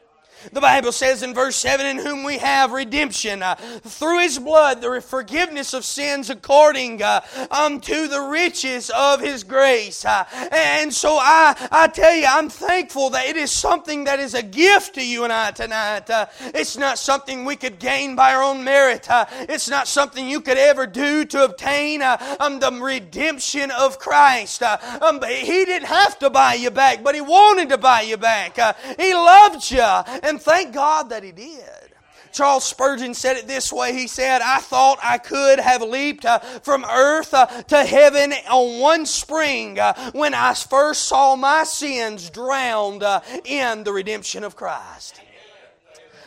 The 0.52 0.62
Bible 0.62 0.92
says 0.92 1.24
in 1.24 1.34
verse 1.34 1.56
7 1.56 1.86
In 1.86 1.98
whom 1.98 2.24
we 2.24 2.38
have 2.38 2.72
redemption 2.72 3.42
uh, 3.42 3.56
through 3.56 4.20
his 4.20 4.40
blood, 4.40 4.82
the 4.82 5.02
forgiveness 5.02 5.74
of 5.74 5.86
sins 5.86 6.30
according 6.30 7.02
uh, 7.02 7.22
unto 7.50 8.08
the 8.08 8.22
riches 8.22 8.92
of 8.96 9.22
his 9.22 9.44
grace. 9.44 10.06
Uh, 10.06 10.26
and 10.52 10.94
so 10.94 11.18
I, 11.20 11.56
I 11.72 11.88
tell 11.88 12.16
you, 12.16 12.26
I'm 12.28 12.50
thankful 12.50 13.12
that 13.12 13.26
it 13.26 13.38
is 13.38 13.52
something 13.52 14.04
that 14.06 14.20
is 14.20 14.34
a 14.34 14.44
gift 14.44 14.96
to 14.96 15.06
you 15.06 15.24
and 15.24 15.32
I 15.32 15.52
tonight. 15.52 16.10
Uh, 16.10 16.26
it's 16.40 16.78
not 16.78 16.98
something 16.98 17.46
we 17.46 17.56
could 17.56 17.80
gain 17.80 18.16
by 18.16 18.34
our 18.34 18.44
own 18.44 18.64
merit, 18.64 19.10
uh, 19.10 19.26
it's 19.32 19.70
not 19.70 19.88
something 19.88 20.28
you 20.28 20.42
could 20.42 20.58
ever 20.58 20.86
do 20.86 21.26
to 21.26 21.44
obtain 21.44 22.02
uh, 22.02 22.38
um, 22.40 22.60
the 22.60 22.72
redemption 22.72 23.72
of 23.72 24.00
Christ. 24.00 24.64
Um, 24.64 25.22
he 25.24 25.66
didn't 25.66 25.88
have 25.88 26.20
to 26.20 26.30
buy 26.30 26.56
you 26.56 26.72
back, 26.72 27.04
but 27.04 27.16
he 27.16 27.22
wanted 27.22 27.70
to 27.70 27.78
buy 27.78 28.02
you 28.02 28.18
back. 28.18 28.58
he 29.00 29.14
loved 29.14 29.72
you. 29.72 29.82
And 29.82 30.33
and 30.34 30.42
thank 30.42 30.74
God 30.74 31.10
that 31.10 31.24
he 31.24 31.32
did. 31.32 31.62
Charles 32.32 32.64
Spurgeon 32.64 33.14
said 33.14 33.38
it 33.38 33.48
this 33.48 33.72
way. 33.72 33.94
He 33.94 34.08
said, 34.08 34.42
I 34.42 34.58
thought 34.58 34.98
I 35.04 35.20
could 35.20 35.60
have 35.60 35.84
leaped 35.84 36.26
uh, 36.26 36.40
from 36.40 36.84
earth 36.84 37.32
uh, 37.36 37.46
to 37.46 37.84
heaven 37.84 38.34
on 38.50 38.80
one 38.80 39.06
spring 39.06 39.78
uh, 39.78 40.12
when 40.14 40.34
I 40.34 40.56
first 40.56 41.04
saw 41.04 41.36
my 41.36 41.64
sins 41.64 42.32
drowned 42.32 43.04
in 43.46 43.84
the 43.84 43.94
redemption 43.94 44.44
of 44.44 44.56
Christ. 44.56 45.22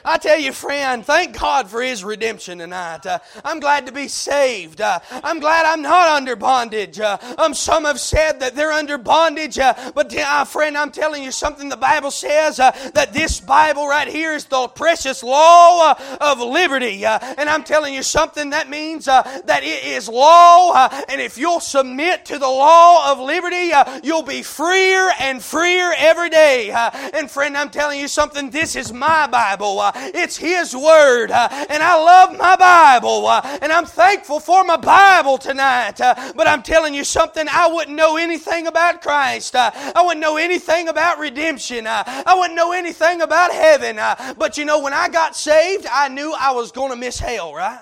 I 0.09 0.19
tell 0.19 0.39
you, 0.39 0.53
friend, 0.53 1.05
thank 1.05 1.37
God 1.37 1.69
for 1.69 1.83
His 1.83 2.05
redemption 2.05 2.59
tonight. 2.59 3.05
Uh, 3.05 3.19
I'm 3.45 3.59
glad 3.59 3.87
to 3.87 3.93
be 3.93 4.07
saved. 4.07 4.81
Uh, 4.81 5.01
I'm 5.11 5.41
glad 5.41 5.67
I'm 5.67 5.83
not 5.83 6.09
under 6.09 6.37
bondage. 6.37 7.01
Uh, 7.01 7.19
um, 7.39 7.55
some 7.55 7.87
have 7.87 7.99
said 7.99 8.39
that 8.39 8.55
they're 8.55 8.71
under 8.71 8.99
bondage, 8.99 9.59
uh, 9.59 9.75
but 9.97 10.17
uh, 10.17 10.45
friend, 10.45 10.79
I'm 10.79 10.93
telling 10.93 11.25
you 11.25 11.33
something. 11.33 11.69
The 11.69 11.77
Bible 11.77 12.13
says 12.13 12.61
uh, 12.61 12.71
that 12.95 13.15
this 13.15 13.41
Bible 13.41 13.89
right 13.89 14.07
here 14.07 14.33
is 14.35 14.45
the 14.45 14.69
precious 14.69 15.25
law 15.25 15.97
of 16.21 16.39
liberty, 16.39 17.05
and 17.05 17.49
I'm 17.49 17.65
telling 17.65 17.93
you 17.93 18.05
something. 18.05 18.51
That 18.51 18.71
means 18.71 19.07
that 19.07 19.65
it 19.65 19.85
is 19.87 20.09
law, 20.09 20.89
and 21.09 21.21
if 21.21 21.37
you'll 21.37 21.59
submit 21.59 22.27
to 22.27 22.39
the 22.39 22.47
law 22.47 23.11
of 23.11 23.19
liberty, 23.19 23.73
you'll 24.05 24.23
be 24.23 24.45
freer 24.45 25.11
and 25.19 25.43
freer 25.43 25.93
every 25.99 26.31
day. 26.31 26.71
and 26.71 27.29
friend, 27.29 27.57
I'm 27.57 27.71
telling 27.71 27.99
you 27.99 28.07
something. 28.07 28.51
This 28.51 28.77
is 28.77 28.93
my 28.93 29.27
Bible. 29.27 29.83
It's 30.15 30.37
His 30.37 30.75
Word. 30.75 31.31
Uh, 31.31 31.49
and 31.69 31.83
I 31.83 31.95
love 31.97 32.37
my 32.37 32.57
Bible. 32.57 33.27
Uh, 33.27 33.59
and 33.63 33.73
I'm 33.73 33.87
thankful 33.87 34.41
for 34.41 34.65
my 34.65 34.77
Bible 34.77 35.39
tonight. 35.39 36.01
Uh, 36.01 36.33
but 36.35 36.47
I'm 36.47 36.63
telling 36.63 36.95
you 36.95 37.05
something, 37.05 37.47
I 37.51 37.69
wouldn't 37.69 37.97
know 37.97 38.17
anything 38.17 38.67
about 38.67 39.03
Christ. 39.03 39.55
I 39.57 40.03
wouldn't 40.03 40.21
know 40.21 40.37
anything 40.37 40.89
about 40.89 41.19
redemption. 41.19 41.87
I 41.87 42.35
wouldn't 42.37 42.57
know 42.57 42.73
anything 42.73 43.21
about 43.21 43.53
heaven. 43.53 43.97
But 44.37 44.57
you 44.57 44.65
know, 44.65 44.81
when 44.81 44.93
I 44.93 45.09
got 45.09 45.37
saved, 45.37 45.87
I 45.91 46.09
knew 46.09 46.35
I 46.39 46.53
was 46.53 46.73
going 46.73 46.91
to 46.91 46.97
miss 46.97 47.19
hell, 47.19 47.55
right? 47.55 47.81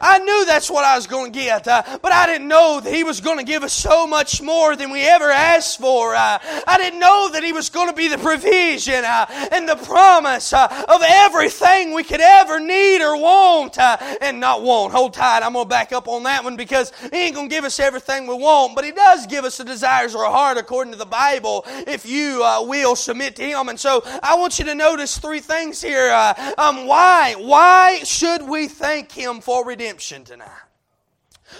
I 0.00 0.18
knew 0.18 0.44
that's 0.46 0.70
what 0.70 0.84
I 0.84 0.96
was 0.96 1.06
going 1.06 1.30
to 1.32 1.38
get, 1.38 1.68
uh, 1.68 1.82
but 2.00 2.10
I 2.10 2.26
didn't 2.26 2.48
know 2.48 2.80
that 2.80 2.92
He 2.92 3.04
was 3.04 3.20
going 3.20 3.36
to 3.38 3.44
give 3.44 3.62
us 3.62 3.72
so 3.72 4.06
much 4.06 4.40
more 4.40 4.74
than 4.74 4.90
we 4.90 5.02
ever 5.02 5.30
asked 5.30 5.78
for. 5.78 6.14
Uh, 6.14 6.38
I 6.66 6.78
didn't 6.78 7.00
know 7.00 7.30
that 7.32 7.44
He 7.44 7.52
was 7.52 7.68
going 7.68 7.88
to 7.88 7.94
be 7.94 8.08
the 8.08 8.16
provision 8.16 9.04
uh, 9.04 9.26
and 9.52 9.68
the 9.68 9.76
promise 9.76 10.54
uh, 10.54 10.84
of 10.88 11.02
everything 11.04 11.92
we 11.92 12.02
could 12.02 12.22
ever 12.22 12.58
need 12.58 13.02
or 13.02 13.20
want 13.20 13.78
uh, 13.78 13.98
and 14.22 14.40
not 14.40 14.62
want. 14.62 14.94
Hold 14.94 15.12
tight, 15.12 15.42
I'm 15.42 15.52
going 15.52 15.66
to 15.66 15.68
back 15.68 15.92
up 15.92 16.08
on 16.08 16.22
that 16.22 16.44
one 16.44 16.56
because 16.56 16.92
He 17.12 17.26
ain't 17.26 17.34
going 17.34 17.50
to 17.50 17.54
give 17.54 17.64
us 17.64 17.78
everything 17.78 18.26
we 18.26 18.34
want, 18.34 18.74
but 18.74 18.86
He 18.86 18.92
does 18.92 19.26
give 19.26 19.44
us 19.44 19.58
the 19.58 19.64
desires 19.64 20.14
of 20.14 20.20
our 20.22 20.30
heart 20.30 20.56
according 20.56 20.92
to 20.92 20.98
the 20.98 21.04
Bible 21.04 21.64
if 21.66 22.06
you 22.06 22.42
uh, 22.42 22.62
will 22.62 22.96
submit 22.96 23.36
to 23.36 23.42
Him. 23.42 23.68
And 23.68 23.78
so 23.78 24.02
I 24.22 24.36
want 24.36 24.58
you 24.58 24.64
to 24.64 24.74
notice 24.74 25.18
three 25.18 25.40
things 25.40 25.82
here. 25.82 26.10
Um, 26.56 26.86
why? 26.86 27.34
Why 27.38 28.00
should 28.04 28.48
we 28.48 28.66
thank 28.66 29.12
Him 29.12 29.40
for 29.40 29.66
redemption? 29.66 29.89
Redemption 29.90 30.22
tonight? 30.24 30.48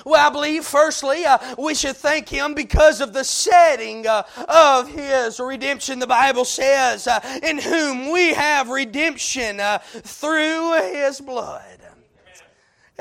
Well, 0.07 0.25
I 0.25 0.31
believe, 0.31 0.65
firstly, 0.65 1.25
uh, 1.25 1.39
we 1.59 1.75
should 1.75 1.97
thank 1.97 2.29
Him 2.29 2.55
because 2.55 3.01
of 3.01 3.13
the 3.13 3.25
setting 3.25 4.07
uh, 4.07 4.23
of 4.49 4.89
His 4.89 5.41
redemption. 5.41 5.99
The 5.99 6.07
Bible 6.07 6.45
says, 6.45 7.09
uh, 7.09 7.19
in 7.43 7.59
whom 7.59 8.13
we 8.13 8.33
have 8.33 8.69
redemption 8.69 9.59
uh, 9.59 9.79
through 9.79 10.81
His 10.93 11.21
blood. 11.21 11.81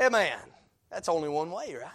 Amen. 0.00 0.36
That's 0.90 1.08
only 1.08 1.28
one 1.28 1.52
way, 1.52 1.76
right? 1.80 1.92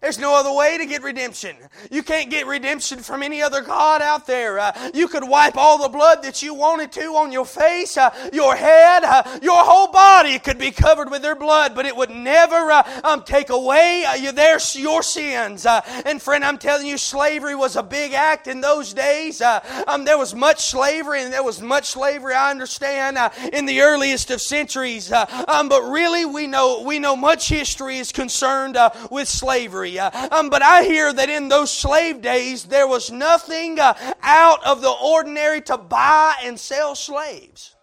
There's 0.00 0.18
no 0.18 0.38
other 0.38 0.52
way 0.52 0.78
to 0.78 0.86
get 0.86 1.02
redemption. 1.02 1.56
You 1.90 2.04
can't 2.04 2.30
get 2.30 2.46
redemption 2.46 3.00
from 3.00 3.20
any 3.20 3.42
other 3.42 3.62
God 3.62 4.00
out 4.00 4.28
there. 4.28 4.60
Uh, 4.60 4.90
you 4.94 5.08
could 5.08 5.24
wipe 5.24 5.56
all 5.56 5.82
the 5.82 5.88
blood 5.88 6.22
that 6.22 6.40
you 6.40 6.54
wanted 6.54 6.92
to 6.92 7.16
on 7.16 7.32
your 7.32 7.44
face, 7.44 7.96
uh, 7.96 8.10
your 8.32 8.54
head, 8.54 9.02
uh, 9.02 9.40
your 9.42 9.64
whole 9.64 9.90
body 9.90 10.38
could 10.38 10.56
be 10.56 10.70
covered 10.70 11.10
with 11.10 11.22
their 11.22 11.34
blood, 11.34 11.74
but 11.74 11.84
it 11.84 11.96
would 11.96 12.10
never 12.10 12.70
uh, 12.70 13.00
um, 13.02 13.24
take 13.24 13.50
away 13.50 14.04
uh, 14.06 14.30
their, 14.30 14.60
your 14.74 15.02
sins. 15.02 15.66
Uh, 15.66 15.80
and 16.06 16.22
friend, 16.22 16.44
I'm 16.44 16.58
telling 16.58 16.86
you, 16.86 16.96
slavery 16.96 17.56
was 17.56 17.74
a 17.74 17.82
big 17.82 18.12
act 18.12 18.46
in 18.46 18.60
those 18.60 18.94
days. 18.94 19.42
Um, 19.42 20.04
there 20.04 20.16
was 20.16 20.32
much 20.32 20.60
slavery, 20.60 21.22
and 21.22 21.32
there 21.32 21.42
was 21.42 21.60
much 21.60 21.86
slavery, 21.86 22.34
I 22.34 22.52
understand, 22.52 23.18
in 23.52 23.66
the 23.66 23.80
earliest 23.80 24.30
of 24.30 24.40
centuries. 24.40 25.10
Um, 25.10 25.68
but 25.68 25.82
really, 25.82 26.24
we 26.24 26.46
know, 26.46 26.82
we 26.82 27.00
know 27.00 27.16
much 27.16 27.48
history 27.48 27.98
is 27.98 28.12
concerned 28.12 28.78
with 29.10 29.26
slavery. 29.26 29.87
Um, 29.96 30.50
but 30.50 30.62
I 30.62 30.82
hear 30.82 31.12
that 31.12 31.30
in 31.30 31.48
those 31.48 31.70
slave 31.70 32.20
days, 32.20 32.64
there 32.64 32.86
was 32.86 33.10
nothing 33.10 33.78
uh, 33.78 33.94
out 34.22 34.64
of 34.64 34.82
the 34.82 34.90
ordinary 34.90 35.60
to 35.62 35.78
buy 35.78 36.34
and 36.42 36.58
sell 36.58 36.94
slaves. 36.94 37.74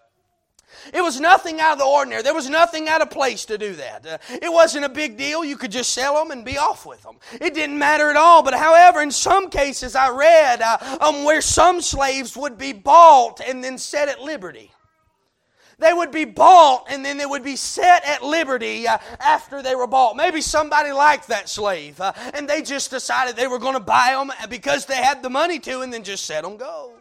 It 0.93 1.01
was 1.01 1.19
nothing 1.19 1.59
out 1.59 1.73
of 1.73 1.79
the 1.79 1.85
ordinary. 1.85 2.21
There 2.21 2.33
was 2.33 2.49
nothing 2.49 2.87
out 2.87 3.01
of 3.01 3.09
place 3.09 3.45
to 3.45 3.57
do 3.57 3.73
that. 3.73 4.05
Uh, 4.05 4.17
it 4.29 4.51
wasn't 4.51 4.85
a 4.85 4.89
big 4.89 5.17
deal. 5.17 5.43
You 5.43 5.57
could 5.57 5.71
just 5.71 5.93
sell 5.93 6.15
them 6.15 6.31
and 6.31 6.45
be 6.45 6.57
off 6.57 6.85
with 6.85 7.01
them. 7.03 7.15
It 7.41 7.53
didn't 7.53 7.79
matter 7.79 8.09
at 8.09 8.17
all. 8.17 8.43
But 8.43 8.53
however, 8.53 9.01
in 9.01 9.11
some 9.11 9.49
cases 9.49 9.95
I 9.95 10.09
read 10.09 10.61
uh, 10.61 10.97
um, 11.01 11.23
where 11.23 11.41
some 11.41 11.81
slaves 11.81 12.37
would 12.37 12.57
be 12.57 12.73
bought 12.73 13.41
and 13.41 13.63
then 13.63 13.77
set 13.77 14.09
at 14.09 14.21
liberty. 14.21 14.71
They 15.79 15.93
would 15.93 16.11
be 16.11 16.25
bought 16.25 16.85
and 16.89 17.03
then 17.03 17.17
they 17.17 17.25
would 17.25 17.43
be 17.43 17.55
set 17.55 18.05
at 18.05 18.23
liberty 18.23 18.87
uh, 18.87 18.97
after 19.19 19.61
they 19.61 19.75
were 19.75 19.87
bought. 19.87 20.15
Maybe 20.15 20.41
somebody 20.41 20.91
liked 20.91 21.27
that 21.27 21.49
slave 21.49 21.99
uh, 21.99 22.13
and 22.33 22.47
they 22.47 22.61
just 22.61 22.91
decided 22.91 23.35
they 23.35 23.47
were 23.47 23.59
going 23.59 23.73
to 23.73 23.79
buy 23.79 24.11
them 24.17 24.31
because 24.49 24.85
they 24.85 24.95
had 24.95 25.21
the 25.21 25.29
money 25.29 25.59
to 25.59 25.81
and 25.81 25.91
then 25.91 26.03
just 26.03 26.25
set 26.25 26.43
them 26.43 26.57
go. 26.57 26.93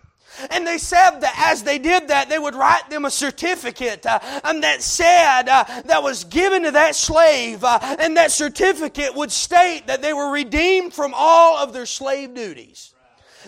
And 0.50 0.66
they 0.66 0.78
said 0.78 1.20
that 1.20 1.34
as 1.52 1.62
they 1.62 1.78
did 1.78 2.08
that, 2.08 2.28
they 2.28 2.38
would 2.38 2.54
write 2.54 2.90
them 2.90 3.04
a 3.04 3.10
certificate 3.10 4.04
uh, 4.04 4.18
and 4.42 4.62
that 4.62 4.82
said 4.82 5.48
uh, 5.48 5.64
that 5.84 6.02
was 6.02 6.24
given 6.24 6.64
to 6.64 6.72
that 6.72 6.96
slave, 6.96 7.62
uh, 7.62 7.78
and 8.00 8.16
that 8.16 8.32
certificate 8.32 9.14
would 9.14 9.30
state 9.30 9.86
that 9.86 10.02
they 10.02 10.12
were 10.12 10.30
redeemed 10.30 10.92
from 10.92 11.12
all 11.14 11.56
of 11.58 11.72
their 11.72 11.86
slave 11.86 12.34
duties. 12.34 12.93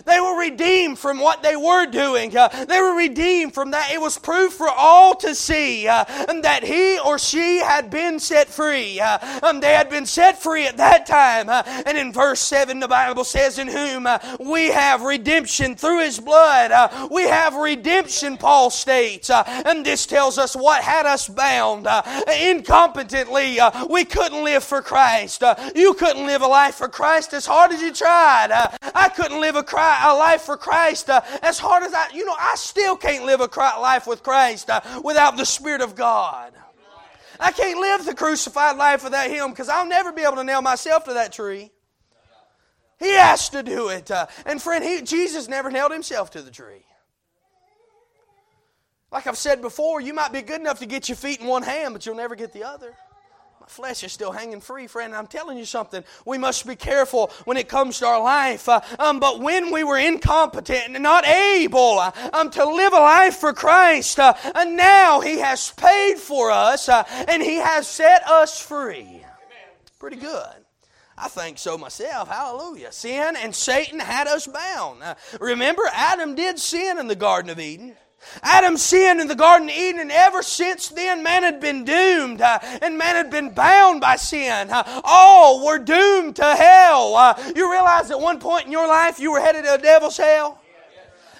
They 0.05 0.19
were 0.19 0.37
redeemed 0.37 0.99
from 0.99 1.19
what 1.19 1.43
they 1.43 1.55
were 1.55 1.85
doing. 1.85 2.35
Uh, 2.35 2.65
they 2.65 2.81
were 2.81 2.95
redeemed 2.95 3.53
from 3.53 3.71
that. 3.71 3.91
It 3.91 3.99
was 3.99 4.17
proof 4.17 4.53
for 4.53 4.69
all 4.69 5.15
to 5.15 5.33
see 5.33 5.87
uh, 5.87 6.03
that 6.03 6.63
he 6.63 6.99
or 6.99 7.17
she 7.17 7.57
had 7.57 7.89
been 7.89 8.19
set 8.19 8.47
free. 8.47 8.99
Uh, 8.99 9.39
um, 9.43 9.59
they 9.59 9.73
had 9.73 9.89
been 9.89 10.05
set 10.05 10.41
free 10.41 10.65
at 10.65 10.77
that 10.77 11.05
time. 11.05 11.49
Uh, 11.49 11.63
and 11.85 11.97
in 11.97 12.13
verse 12.13 12.39
7, 12.41 12.79
the 12.79 12.87
Bible 12.87 13.23
says, 13.23 13.57
In 13.57 13.67
whom 13.67 14.05
uh, 14.05 14.19
we 14.39 14.67
have 14.67 15.01
redemption 15.01 15.75
through 15.75 16.03
his 16.03 16.19
blood. 16.19 16.71
Uh, 16.71 17.07
we 17.11 17.23
have 17.23 17.55
redemption, 17.55 18.37
Paul 18.37 18.69
states. 18.69 19.29
and 19.29 19.85
this 19.85 20.05
tells 20.05 20.37
us 20.37 20.55
what 20.55 20.83
had 20.83 21.05
us 21.05 21.27
bound. 21.27 21.85
incompetently, 21.85 23.89
we 23.89 24.05
couldn't 24.05 24.43
live 24.43 24.63
for 24.63 24.81
Christ. 24.81 25.43
you 25.75 25.93
couldn't 25.93 26.25
live 26.25 26.41
a 26.41 26.47
life 26.47 26.75
for 26.75 26.87
Christ 26.87 27.33
as 27.33 27.45
hard 27.45 27.71
as 27.71 27.81
you 27.81 27.93
tried. 27.93 28.51
I 28.93 29.09
couldn't 29.09 29.41
live 29.41 29.55
a 29.55 29.63
Christ 29.63 29.86
a 29.87 30.13
life 30.15 30.41
for 30.41 30.57
Christ 30.57 31.09
uh, 31.09 31.21
as 31.41 31.59
hard 31.59 31.83
as 31.83 31.93
I, 31.93 32.09
you 32.13 32.25
know, 32.25 32.35
I 32.37 32.53
still 32.55 32.95
can't 32.95 33.25
live 33.25 33.41
a 33.41 33.49
life 33.79 34.07
with 34.07 34.23
Christ 34.23 34.69
uh, 34.69 34.81
without 35.03 35.37
the 35.37 35.45
Spirit 35.45 35.81
of 35.81 35.95
God. 35.95 36.53
I 37.39 37.51
can't 37.51 37.79
live 37.79 38.05
the 38.05 38.15
crucified 38.15 38.77
life 38.77 39.03
without 39.03 39.29
Him 39.29 39.51
because 39.51 39.69
I'll 39.69 39.87
never 39.87 40.11
be 40.11 40.23
able 40.23 40.37
to 40.37 40.43
nail 40.43 40.61
myself 40.61 41.05
to 41.05 41.13
that 41.13 41.31
tree. 41.31 41.71
He 42.99 43.11
has 43.11 43.49
to 43.49 43.61
do 43.61 43.89
it. 43.89 44.09
Uh, 44.09 44.25
and 44.45 44.61
friend, 44.61 44.83
he, 44.83 45.01
Jesus 45.03 45.47
never 45.47 45.69
nailed 45.69 45.91
himself 45.91 46.31
to 46.31 46.41
the 46.41 46.49
tree. 46.49 46.83
Like 49.11 49.27
I've 49.27 49.37
said 49.37 49.61
before, 49.61 50.01
you 50.01 50.13
might 50.13 50.33
be 50.33 50.41
good 50.41 50.59
enough 50.59 50.79
to 50.79 50.85
get 50.85 51.07
your 51.07 51.15
feet 51.15 51.39
in 51.39 51.45
one 51.45 51.63
hand, 51.63 51.93
but 51.93 52.05
you'll 52.05 52.15
never 52.15 52.35
get 52.35 52.53
the 52.53 52.63
other 52.63 52.95
flesh 53.69 54.03
is 54.03 54.11
still 54.11 54.31
hanging 54.31 54.61
free, 54.61 54.87
friend. 54.87 55.15
I'm 55.15 55.27
telling 55.27 55.57
you 55.57 55.65
something. 55.65 56.03
We 56.25 56.37
must 56.37 56.65
be 56.65 56.75
careful 56.75 57.31
when 57.45 57.57
it 57.57 57.69
comes 57.69 57.99
to 57.99 58.05
our 58.05 58.21
life. 58.21 58.67
Uh, 58.69 58.81
um, 58.99 59.19
but 59.19 59.39
when 59.39 59.71
we 59.71 59.83
were 59.83 59.97
incompetent 59.97 60.93
and 60.93 61.03
not 61.03 61.25
able 61.27 61.99
uh, 61.99 62.11
um, 62.33 62.49
to 62.51 62.65
live 62.65 62.93
a 62.93 62.99
life 62.99 63.37
for 63.37 63.53
Christ, 63.53 64.19
uh, 64.19 64.33
and 64.55 64.75
now 64.75 65.21
He 65.21 65.39
has 65.39 65.71
paid 65.71 66.17
for 66.17 66.51
us 66.51 66.89
uh, 66.89 67.03
and 67.27 67.41
He 67.41 67.55
has 67.55 67.87
set 67.87 68.27
us 68.27 68.59
free. 68.59 69.23
Pretty 69.99 70.17
good. 70.17 70.47
I 71.17 71.29
think 71.29 71.57
so 71.57 71.77
myself. 71.77 72.29
Hallelujah. 72.29 72.91
Sin 72.91 73.35
and 73.35 73.55
Satan 73.55 73.99
had 73.99 74.27
us 74.27 74.45
bound. 74.45 75.01
Uh, 75.01 75.15
remember, 75.39 75.81
Adam 75.91 76.35
did 76.35 76.59
sin 76.59 76.99
in 76.99 77.07
the 77.07 77.15
Garden 77.15 77.49
of 77.49 77.59
Eden. 77.59 77.95
Adam 78.41 78.77
sinned 78.77 79.21
in 79.21 79.27
the 79.27 79.35
Garden 79.35 79.69
of 79.69 79.75
Eden, 79.75 80.01
and 80.01 80.11
ever 80.11 80.41
since 80.43 80.89
then, 80.89 81.23
man 81.23 81.43
had 81.43 81.59
been 81.59 81.85
doomed, 81.85 82.41
uh, 82.41 82.59
and 82.81 82.97
man 82.97 83.15
had 83.15 83.29
been 83.29 83.51
bound 83.51 84.01
by 84.01 84.15
sin. 84.15 84.69
Uh, 84.69 85.01
all 85.03 85.65
were 85.65 85.79
doomed 85.79 86.35
to 86.35 86.55
hell. 86.55 87.15
Uh, 87.15 87.51
you 87.55 87.71
realize 87.71 88.11
at 88.11 88.19
one 88.19 88.39
point 88.39 88.65
in 88.65 88.71
your 88.71 88.87
life 88.87 89.19
you 89.19 89.31
were 89.31 89.39
headed 89.39 89.65
to 89.65 89.75
a 89.75 89.77
devil's 89.77 90.17
hell? 90.17 90.59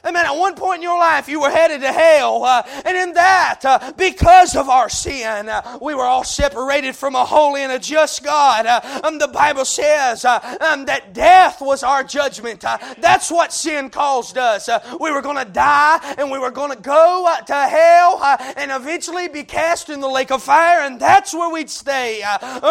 Amen. 0.08 0.26
At 0.26 0.38
one 0.38 0.56
point 0.56 0.78
in 0.78 0.84
your 0.84 0.98
life, 0.98 1.28
you 1.28 1.42
were 1.42 1.50
headed 1.50 1.82
to 1.82 1.92
hell. 1.92 2.46
Uh, 2.46 2.64
and 2.86 2.96
in 2.96 3.14
that, 3.16 3.60
uh, 3.66 3.92
because 3.98 4.56
of 4.56 4.70
our 4.70 4.88
sin, 4.88 5.50
uh, 5.50 5.78
we 5.82 5.94
were 5.94 6.06
all 6.06 6.24
separated 6.24 6.96
from 6.96 7.14
a 7.14 7.26
holy 7.26 7.62
and 7.62 7.74
a 7.74 7.80
just 7.80 8.24
God. 8.24 8.66
Uh, 8.66 9.02
um, 9.04 9.20
the 9.20 9.28
Bible 9.28 9.66
says 9.66 10.24
uh, 10.24 10.58
um, 10.62 10.86
that 10.86 11.14
death 11.14 11.60
was 11.60 11.84
our 11.84 12.06
judgment. 12.06 12.64
Uh, 12.64 12.78
that's 13.00 13.30
what 13.30 13.52
sin 13.52 13.90
caused 13.90 14.38
us. 14.38 14.70
we 14.98 15.12
were 15.12 15.22
going 15.22 15.46
to 15.46 15.52
die 15.52 16.16
and 16.18 16.32
we 16.32 16.40
were 16.40 16.52
going 16.52 16.72
to 16.72 16.82
go 16.82 17.36
to 17.46 17.54
hell 17.54 18.22
and 18.56 18.72
eventually 18.72 19.28
be 19.28 19.44
cast 19.44 19.90
in 19.90 20.00
the 20.00 20.08
lake 20.08 20.32
of 20.32 20.42
fire, 20.42 20.80
and 20.80 21.02
that's 21.02 21.34
where 21.34 21.52
we'd 21.52 21.70
stay 21.70 22.22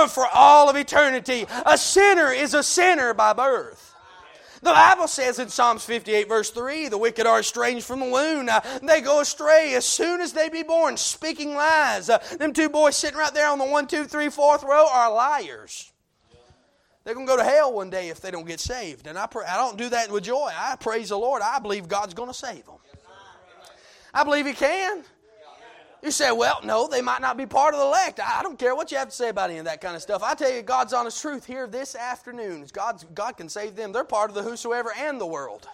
for 0.09 0.27
all 0.33 0.71
of 0.71 0.77
eternity. 0.77 1.45
A 1.67 1.77
sinner 1.77 2.33
is 2.33 2.55
a 2.55 2.63
sinner 2.63 3.13
by 3.13 3.35
birth. 3.35 3.86
The 4.67 4.73
Bible 4.73 5.07
says 5.07 5.39
in 5.39 5.49
Psalms 5.49 5.85
58, 5.85 6.27
verse 6.27 6.51
3, 6.51 6.89
the 6.89 6.99
wicked 6.99 7.25
are 7.25 7.39
estranged 7.39 7.87
from 7.87 8.01
the 8.01 8.11
womb. 8.11 8.49
Uh, 8.49 8.59
they 8.83 9.01
go 9.01 9.21
astray 9.21 9.75
as 9.75 9.85
soon 9.85 10.21
as 10.21 10.33
they 10.33 10.49
be 10.49 10.65
born, 10.65 10.97
speaking 10.97 11.55
lies. 11.55 12.11
Uh, 12.11 12.19
them 12.41 12.53
two 12.53 12.69
boys 12.69 12.97
sitting 12.97 13.17
right 13.17 13.33
there 13.33 13.49
on 13.49 13.61
the 13.61 13.65
one, 13.65 13.87
two, 13.87 14.07
three, 14.07 14.29
fourth 14.29 14.65
row 14.65 14.89
are 14.93 15.15
liars. 15.15 15.93
They're 17.05 17.15
going 17.15 17.29
to 17.29 17.33
go 17.33 17.37
to 17.37 17.45
hell 17.45 17.75
one 17.75 17.91
day 17.91 18.09
if 18.09 18.21
they 18.21 18.33
don't 18.33 18.45
get 18.45 18.59
saved. 18.59 19.07
And 19.07 19.17
I, 19.17 19.29
pray, 19.29 19.45
I 19.47 19.57
don't 19.57 19.79
do 19.79 19.89
that 19.91 20.11
with 20.11 20.25
joy. 20.25 20.51
I 20.53 20.75
praise 20.75 21.11
the 21.11 21.17
Lord. 21.17 21.43
I 21.43 21.61
believe 21.61 21.87
God's 21.87 22.15
going 22.15 22.31
to 22.31 22.35
save 22.35 22.67
them. 22.67 22.79
I 24.13 24.25
believe 24.25 24.47
He 24.47 24.53
can. 24.53 25.05
You 26.07 26.13
say, 26.13 26.31
well, 26.31 26.61
no, 26.63 26.87
they 26.87 27.03
might 27.03 27.21
not 27.21 27.37
be 27.37 27.47
part 27.47 27.75
of 27.75 27.81
the 27.81 27.87
elect. 27.87 28.21
I 28.21 28.41
don't 28.41 28.57
care 28.57 28.77
what 28.77 28.93
you 28.93 28.97
have 28.97 29.09
to 29.09 29.15
say 29.15 29.29
about 29.29 29.51
any 29.51 29.59
of 29.59 29.65
that 29.65 29.81
kind 29.81 29.97
of 29.97 30.03
stuff. 30.03 30.23
I 30.23 30.35
tell 30.37 30.53
you, 30.53 30.63
God's 30.63 30.93
honest 30.93 31.21
truth 31.21 31.45
here 31.45 31.67
this 31.67 31.97
afternoon. 31.97 32.65
God's, 32.73 33.03
God 33.13 33.37
can 33.37 33.49
save 33.49 33.75
them. 33.75 33.91
They're 33.91 34.05
part 34.05 34.31
of 34.31 34.37
the 34.37 34.45
whosoever 34.45 34.93
and 34.97 35.21
the 35.21 35.27
world. 35.27 35.67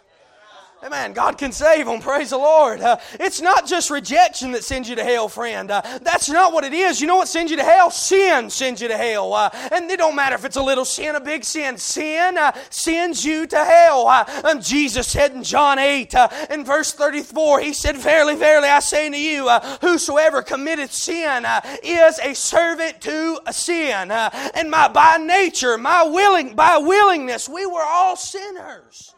Amen. 0.84 1.12
God 1.12 1.38
can 1.38 1.52
save 1.52 1.86
them. 1.86 2.00
Praise 2.00 2.30
the 2.30 2.38
Lord. 2.38 2.80
Uh, 2.80 2.96
it's 3.20 3.40
not 3.40 3.68
just 3.68 3.88
rejection 3.88 4.50
that 4.50 4.64
sends 4.64 4.88
you 4.88 4.96
to 4.96 5.04
hell, 5.04 5.28
friend. 5.28 5.70
Uh, 5.70 5.80
that's 6.02 6.28
not 6.28 6.52
what 6.52 6.64
it 6.64 6.72
is. 6.72 7.00
You 7.00 7.06
know 7.06 7.14
what 7.14 7.28
sends 7.28 7.52
you 7.52 7.56
to 7.58 7.62
hell? 7.62 7.88
Sin 7.92 8.50
sends 8.50 8.82
you 8.82 8.88
to 8.88 8.96
hell. 8.96 9.32
Uh, 9.32 9.48
and 9.70 9.88
it 9.88 9.98
don't 9.98 10.16
matter 10.16 10.34
if 10.34 10.44
it's 10.44 10.56
a 10.56 10.62
little 10.62 10.84
sin, 10.84 11.14
a 11.14 11.20
big 11.20 11.44
sin. 11.44 11.78
Sin 11.78 12.36
uh, 12.36 12.50
sends 12.68 13.24
you 13.24 13.46
to 13.46 13.64
hell. 13.64 14.08
Uh, 14.08 14.60
Jesus 14.60 15.06
said 15.06 15.30
in 15.30 15.44
John 15.44 15.78
8, 15.78 16.16
uh, 16.16 16.28
in 16.50 16.64
verse 16.64 16.92
34, 16.92 17.60
He 17.60 17.74
said, 17.74 17.96
Verily, 17.96 18.34
verily, 18.34 18.66
I 18.66 18.80
say 18.80 19.06
unto 19.06 19.18
you, 19.18 19.48
whosoever 19.82 20.42
committeth 20.42 20.92
sin 20.92 21.46
is 21.84 22.18
a 22.18 22.34
servant 22.34 23.00
to 23.02 23.38
sin. 23.52 24.10
and 24.10 24.68
my, 24.68 24.88
by 24.88 25.18
nature, 25.18 25.78
my 25.78 26.02
willing, 26.02 26.56
by 26.56 26.78
willingness, 26.78 27.48
we 27.48 27.66
were 27.66 27.84
all 27.84 28.16
sinners. 28.16 29.14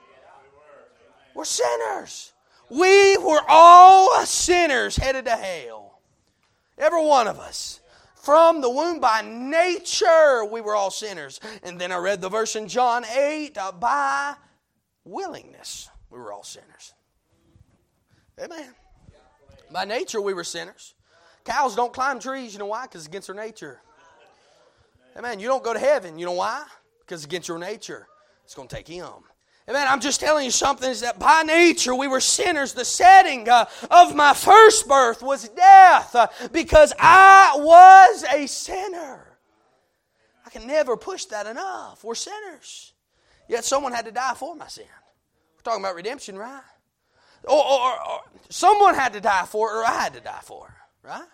We're 1.35 1.45
sinners. 1.45 2.33
We 2.71 3.19
were 3.19 3.43
all 3.49 4.25
sinners 4.25 4.97
headed 4.97 5.26
to 5.26 5.33
hell. 5.33 6.00
Every 6.79 7.05
one 7.05 7.26
of 7.26 7.38
us. 7.38 7.81
From 8.14 8.62
the 8.62 8.71
womb 8.71 9.00
by 9.00 9.21
nature, 9.21 10.45
we 10.50 10.62
were 10.62 10.75
all 10.75 10.91
sinners. 10.91 11.41
And 11.62 11.79
then 11.79 11.93
I 11.93 11.99
read 11.99 12.23
the 12.23 12.31
verse 12.31 12.57
in 12.57 12.69
John 12.69 13.05
8 13.05 13.59
uh, 13.59 13.73
by 13.73 14.35
willingness, 15.05 15.91
we 16.11 16.19
were 16.19 16.33
all 16.33 16.43
sinners. 16.43 16.95
Amen. 18.41 18.75
By 19.71 19.85
nature, 19.85 20.21
we 20.21 20.33
were 20.33 20.45
sinners. 20.45 20.95
Cows 21.45 21.76
don't 21.76 21.93
climb 21.93 22.19
trees. 22.19 22.55
You 22.55 22.61
know 22.61 22.67
why? 22.67 22.85
Because 22.85 23.03
it's 23.03 23.09
against 23.09 23.29
their 23.29 23.37
nature. 23.37 23.81
Amen. 25.17 25.38
You 25.38 25.47
don't 25.47 25.62
go 25.62 25.75
to 25.75 25.79
heaven. 25.79 26.19
You 26.19 26.25
know 26.25 26.33
why? 26.33 26.64
Because 27.00 27.21
it's 27.21 27.26
against 27.26 27.49
your 27.49 27.59
nature. 27.59 28.09
It's 28.45 28.55
going 28.55 28.69
to 28.69 28.75
take 28.75 28.88
Him. 28.88 29.12
Amen. 29.68 29.87
I'm 29.88 30.00
just 30.00 30.21
telling 30.21 30.44
you 30.44 30.50
something 30.50 30.90
is 30.90 31.00
that 31.00 31.18
by 31.18 31.42
nature 31.42 31.94
we 31.94 32.06
were 32.06 32.21
sinners. 32.21 32.75
The 32.75 32.85
setting 32.85 33.49
uh, 33.49 33.64
of 33.90 34.14
my 34.14 34.35
first 34.35 34.87
birth 34.87 35.23
was 35.23 35.49
death 35.49 36.14
uh, 36.14 36.26
because 36.52 36.92
I 36.99 37.54
was 37.56 38.25
a 38.25 38.47
sinner. 38.47 39.38
I 40.44 40.50
can 40.50 40.66
never 40.66 40.99
push 40.99 41.25
that 41.26 41.47
enough. 41.47 42.04
We're 42.04 42.14
sinners. 42.14 42.92
Yet 43.49 43.64
someone 43.64 43.92
had 43.92 44.04
to 44.04 44.12
die 44.12 44.35
for 44.35 44.54
my 44.54 44.68
sin. 44.68 44.85
We're 45.56 45.62
talking 45.62 45.83
about 45.83 45.94
redemption, 45.94 46.37
right? 46.37 46.61
Or, 47.44 47.64
or, 47.64 47.92
or 47.92 48.21
someone 48.50 48.94
had 48.94 49.14
to 49.14 49.21
die 49.21 49.47
for 49.47 49.71
it, 49.71 49.78
or 49.78 49.85
I 49.85 49.92
had 49.92 50.14
to 50.14 50.21
die 50.21 50.40
for 50.42 50.68
it, 50.68 51.06
right? 51.06 51.28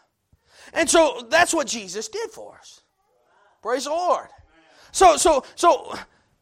And 0.73 0.89
so 0.89 1.27
that's 1.29 1.53
what 1.53 1.67
Jesus 1.67 2.09
did 2.09 2.31
for 2.31 2.59
us. 2.59 2.83
Praise 3.61 3.85
the 3.85 3.91
Lord. 3.91 4.29
So, 4.93 5.17
so, 5.17 5.45
so 5.55 5.97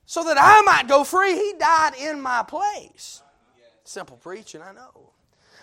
so 0.09 0.25
that 0.25 0.39
I 0.41 0.63
might 0.63 0.89
go 0.89 1.05
free. 1.05 1.35
He 1.35 1.53
died 1.59 1.93
in 2.01 2.23
my 2.23 2.43
place. 2.43 3.23
Simple 3.85 4.17
preaching, 4.17 4.63
I 4.63 4.73
know. 4.73 5.13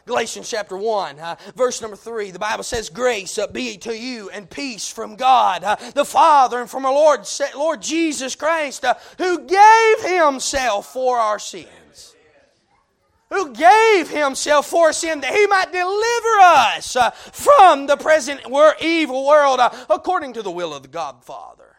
Galatians 0.06 0.48
chapter 0.48 0.78
1, 0.78 1.20
uh, 1.20 1.36
verse 1.56 1.82
number 1.82 1.98
3, 1.98 2.30
the 2.30 2.38
Bible 2.38 2.64
says, 2.64 2.92
Grace 2.92 3.40
uh, 3.40 3.48
be 3.48 3.75
to 3.78 3.98
you 3.98 4.30
and 4.30 4.48
peace 4.48 4.88
from 4.88 5.16
God 5.16 5.64
uh, 5.64 5.78
the 5.96 6.06
Father 6.06 6.62
and 6.62 6.70
from 6.70 6.86
our 6.86 6.94
Lord, 6.94 7.22
Lord 7.56 7.82
Jesus 7.82 8.36
Christ, 8.36 8.86
uh, 8.86 8.94
who 9.18 9.48
gave 9.48 10.02
Himself 10.02 10.94
for 10.94 11.18
our 11.18 11.40
sins. 11.40 12.16
Who 13.32 13.52
gave 13.52 14.12
Himself 14.12 14.68
for 14.68 14.94
sin 14.94 15.22
that 15.22 15.34
He 15.34 15.48
might 15.48 15.72
deliver 15.72 16.40
us 16.40 16.96
uh, 16.96 17.10
from 17.10 17.88
the 17.88 17.98
present 17.98 18.42
evil 18.80 19.25
world 19.25 19.60
uh, 19.60 19.72
according 19.90 20.34
to 20.34 20.44
the 20.44 20.52
will 20.52 20.72
of 20.72 20.84
the 20.84 20.88
God 20.88 21.24
Father. 21.24 21.75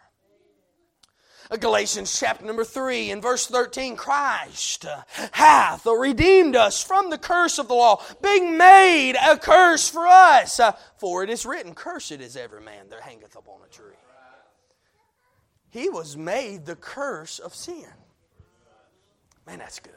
Galatians 1.60 2.18
chapter 2.18 2.44
number 2.44 2.64
3 2.64 3.10
and 3.10 3.22
verse 3.22 3.46
13 3.46 3.96
Christ 3.96 4.84
hath 5.32 5.86
redeemed 5.86 6.56
us 6.56 6.82
from 6.82 7.10
the 7.10 7.18
curse 7.18 7.58
of 7.58 7.68
the 7.68 7.74
law, 7.74 8.02
being 8.22 8.58
made 8.58 9.14
a 9.14 9.38
curse 9.38 9.88
for 9.88 10.06
us. 10.06 10.60
For 10.98 11.22
it 11.22 11.30
is 11.30 11.46
written, 11.46 11.74
Cursed 11.74 12.12
is 12.12 12.36
every 12.36 12.62
man 12.62 12.88
that 12.90 13.00
hangeth 13.00 13.36
upon 13.36 13.60
a 13.64 13.72
tree. 13.72 13.94
He 15.70 15.88
was 15.88 16.16
made 16.16 16.66
the 16.66 16.76
curse 16.76 17.38
of 17.38 17.54
sin. 17.54 17.86
Man, 19.46 19.58
that's 19.58 19.78
good. 19.78 19.92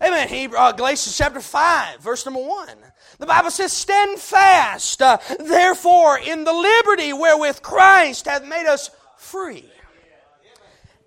Amen. 0.00 0.28
Hebrew, 0.28 0.58
uh, 0.58 0.72
Galatians 0.72 1.16
chapter 1.16 1.40
5, 1.40 2.00
verse 2.00 2.24
number 2.24 2.42
1. 2.42 2.68
The 3.18 3.26
Bible 3.26 3.50
says, 3.50 3.72
Stand 3.72 4.18
fast, 4.18 5.00
uh, 5.00 5.18
therefore, 5.38 6.18
in 6.18 6.44
the 6.44 6.52
liberty 6.52 7.12
wherewith 7.12 7.62
Christ 7.62 8.26
hath 8.26 8.44
made 8.44 8.66
us 8.66 8.90
free 9.18 9.70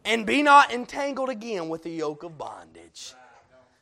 and 0.08 0.26
be 0.26 0.42
not 0.42 0.74
entangled 0.74 1.30
again 1.30 1.68
with 1.68 1.84
the 1.84 1.92
yoke 1.92 2.24
of 2.24 2.38
bondage. 2.38 3.14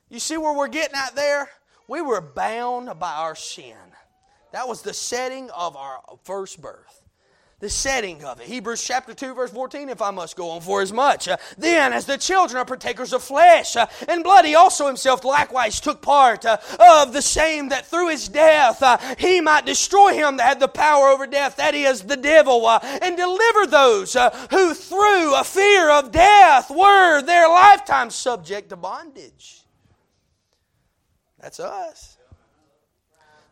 You 0.09 0.19
see 0.19 0.37
where 0.37 0.55
we're 0.55 0.67
getting 0.67 0.95
at 0.95 1.15
there? 1.15 1.49
We 1.87 2.01
were 2.01 2.19
bound 2.19 2.99
by 2.99 3.13
our 3.13 3.35
sin. 3.35 3.77
That 4.51 4.67
was 4.67 4.81
the 4.81 4.93
setting 4.93 5.49
of 5.51 5.75
our 5.75 5.99
first 6.23 6.61
birth 6.61 7.04
the 7.65 7.69
setting 7.71 8.23
of 8.23 8.39
it. 8.39 8.45
Hebrews 8.45 8.83
chapter 8.83 9.15
2, 9.15 9.33
verse 9.33 9.49
14, 9.49 9.89
if 9.89 9.99
I 9.99 10.11
must 10.11 10.35
go 10.35 10.51
on 10.51 10.61
for 10.61 10.83
as 10.83 10.93
much. 10.93 11.27
Uh, 11.27 11.37
then, 11.57 11.93
as 11.93 12.05
the 12.05 12.15
children 12.15 12.61
are 12.61 12.65
partakers 12.65 13.11
of 13.11 13.23
flesh 13.23 13.75
uh, 13.75 13.87
and 14.07 14.23
blood, 14.23 14.45
he 14.45 14.53
also 14.53 14.85
himself 14.85 15.23
likewise 15.23 15.79
took 15.79 15.99
part 15.99 16.45
uh, 16.45 16.57
of 16.79 17.11
the 17.11 17.23
same 17.23 17.69
that 17.69 17.87
through 17.87 18.09
his 18.09 18.29
death 18.29 18.83
uh, 18.83 18.99
he 19.17 19.41
might 19.41 19.65
destroy 19.65 20.13
him 20.13 20.37
that 20.37 20.47
had 20.47 20.59
the 20.59 20.67
power 20.67 21.07
over 21.07 21.25
death, 21.25 21.55
that 21.55 21.73
is, 21.73 22.03
the 22.03 22.15
devil, 22.15 22.67
uh, 22.67 22.77
and 23.01 23.17
deliver 23.17 23.65
those 23.65 24.15
uh, 24.15 24.29
who 24.51 24.75
through 24.75 25.33
a 25.33 25.43
fear 25.43 25.89
of 25.89 26.11
death 26.11 26.69
were 26.69 27.23
their 27.23 27.49
lifetime 27.49 28.11
subject 28.11 28.69
to 28.69 28.75
bondage. 28.75 29.63
That's 31.39 31.59
us. 31.59 32.14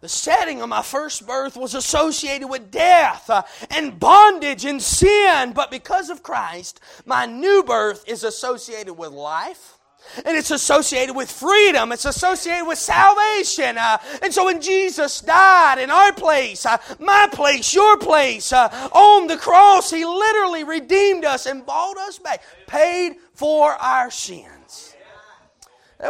The 0.04 0.10
setting 0.10 0.62
of 0.62 0.68
my 0.68 0.82
first 0.82 1.26
birth 1.26 1.56
was 1.56 1.76
associated 1.76 2.50
with 2.50 2.70
death 2.70 3.30
uh, 3.30 3.44
and 3.72 3.98
bondage 3.98 4.66
and 4.66 4.82
sin, 4.82 5.54
but 5.54 5.72
because 5.72 6.10
of 6.10 6.22
Christ, 6.22 6.82
my 7.06 7.26
new 7.26 7.64
birth 7.64 8.04
is 8.06 8.26
associated 8.26 8.96
with 8.96 9.14
life. 9.14 9.80
And 10.26 10.36
it's 10.38 10.52
associated 10.52 11.16
with 11.16 11.32
freedom. 11.32 11.94
It's 11.94 12.04
associated 12.04 12.66
with 12.66 12.80
salvation. 12.80 13.78
Uh, 13.78 13.98
and 14.22 14.34
so 14.34 14.44
when 14.44 14.60
Jesus 14.60 15.22
died 15.22 15.80
in 15.80 15.90
our 15.90 16.12
place, 16.12 16.66
uh, 16.66 16.80
my 17.00 17.30
place, 17.32 17.74
your 17.74 17.98
place, 17.98 18.52
uh, 18.52 18.90
on 18.92 19.28
the 19.28 19.38
cross, 19.38 19.90
He 19.90 20.04
literally 20.04 20.66
redeemed 20.66 21.24
us 21.24 21.46
and 21.46 21.66
bought 21.66 21.98
us 21.98 22.20
back, 22.20 22.44
paid 22.68 23.14
for 23.36 23.72
our 23.72 24.12
sins. 24.12 24.98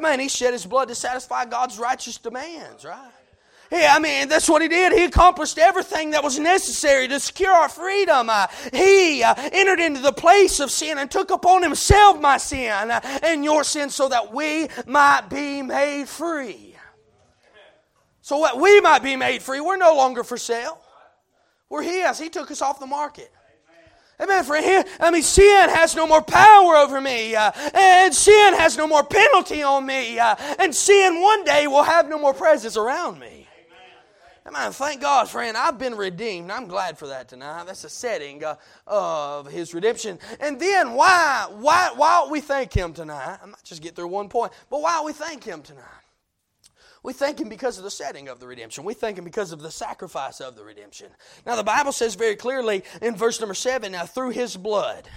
man, 0.01 0.19
He 0.19 0.29
shed 0.29 0.53
His 0.53 0.65
blood 0.65 0.87
to 0.87 0.95
satisfy 0.95 1.45
God's 1.45 1.77
righteous 1.77 2.17
demands, 2.17 2.85
right? 2.85 3.11
I 3.73 3.99
mean, 3.99 4.29
that's 4.29 4.47
what 4.47 4.61
he 4.61 4.67
did. 4.67 4.93
He 4.93 5.03
accomplished 5.05 5.57
everything 5.57 6.11
that 6.11 6.23
was 6.23 6.37
necessary 6.37 7.07
to 7.07 7.19
secure 7.19 7.51
our 7.51 7.69
freedom. 7.69 8.29
Uh, 8.29 8.47
he 8.71 9.23
uh, 9.23 9.33
entered 9.51 9.79
into 9.79 9.99
the 9.99 10.11
place 10.11 10.59
of 10.59 10.69
sin 10.69 10.99
and 10.99 11.09
took 11.09 11.31
upon 11.31 11.63
himself 11.63 12.21
my 12.21 12.37
sin 12.37 12.91
uh, 12.91 12.99
and 13.23 13.43
your 13.43 13.63
sin 13.63 13.89
so 13.89 14.09
that 14.09 14.31
we 14.31 14.67
might 14.85 15.27
be 15.29 15.61
made 15.63 16.07
free. 16.07 16.75
So 18.21 18.43
that 18.43 18.57
we 18.57 18.79
might 18.79 19.01
be 19.01 19.15
made 19.15 19.41
free. 19.41 19.59
We're 19.59 19.77
no 19.77 19.95
longer 19.95 20.23
for 20.23 20.37
sale. 20.37 20.79
We're 21.67 21.81
his. 21.81 22.19
He 22.19 22.29
took 22.29 22.51
us 22.51 22.61
off 22.61 22.79
the 22.79 22.85
market. 22.85 23.31
Amen. 24.19 24.43
For 24.43 24.55
him, 24.55 24.85
I 24.99 25.09
mean, 25.09 25.23
sin 25.23 25.69
has 25.69 25.95
no 25.95 26.05
more 26.05 26.21
power 26.21 26.75
over 26.75 27.01
me, 27.01 27.35
uh, 27.35 27.51
and 27.73 28.13
sin 28.13 28.53
has 28.53 28.77
no 28.77 28.85
more 28.85 29.03
penalty 29.03 29.63
on 29.63 29.85
me, 29.85 30.19
uh, 30.19 30.35
and 30.59 30.73
sin 30.73 31.19
one 31.19 31.43
day 31.43 31.65
will 31.65 31.83
have 31.83 32.07
no 32.07 32.19
more 32.19 32.33
presence 32.33 32.77
around 32.77 33.19
me. 33.19 33.42
Amen. 34.45 34.73
Thank 34.73 34.99
God, 34.99 35.29
friend. 35.29 35.55
I've 35.55 35.79
been 35.79 35.95
redeemed. 35.95 36.51
I'm 36.51 36.67
glad 36.67 36.97
for 36.97 37.07
that 37.07 37.29
tonight. 37.29 37.63
That's 37.65 37.85
a 37.85 37.89
setting 37.89 38.43
uh, 38.43 38.55
of 38.85 39.49
His 39.49 39.73
redemption. 39.73 40.19
And 40.41 40.59
then 40.59 40.93
why, 40.95 41.47
why, 41.49 41.93
why 41.95 42.27
we 42.29 42.41
thank 42.41 42.73
Him 42.73 42.93
tonight? 42.93 43.39
I 43.41 43.45
might 43.45 43.63
just 43.63 43.81
get 43.81 43.95
through 43.95 44.09
one 44.09 44.27
point, 44.27 44.51
but 44.69 44.81
why 44.81 45.01
we 45.05 45.13
thank 45.13 45.45
Him 45.45 45.61
tonight? 45.61 45.85
We 47.03 47.13
thank 47.13 47.39
Him 47.39 47.47
because 47.47 47.77
of 47.77 47.85
the 47.85 47.91
setting 47.91 48.27
of 48.27 48.41
the 48.41 48.47
redemption. 48.47 48.83
We 48.83 48.93
thank 48.93 49.17
Him 49.17 49.23
because 49.23 49.53
of 49.53 49.61
the 49.61 49.71
sacrifice 49.71 50.41
of 50.41 50.57
the 50.57 50.65
redemption. 50.65 51.07
Now, 51.45 51.55
the 51.55 51.63
Bible 51.63 51.93
says 51.93 52.15
very 52.15 52.35
clearly 52.35 52.83
in 53.01 53.15
verse 53.15 53.39
number 53.39 53.53
seven, 53.53 53.93
now 53.93 54.05
through 54.05 54.31
His 54.31 54.57
blood. 54.57 55.07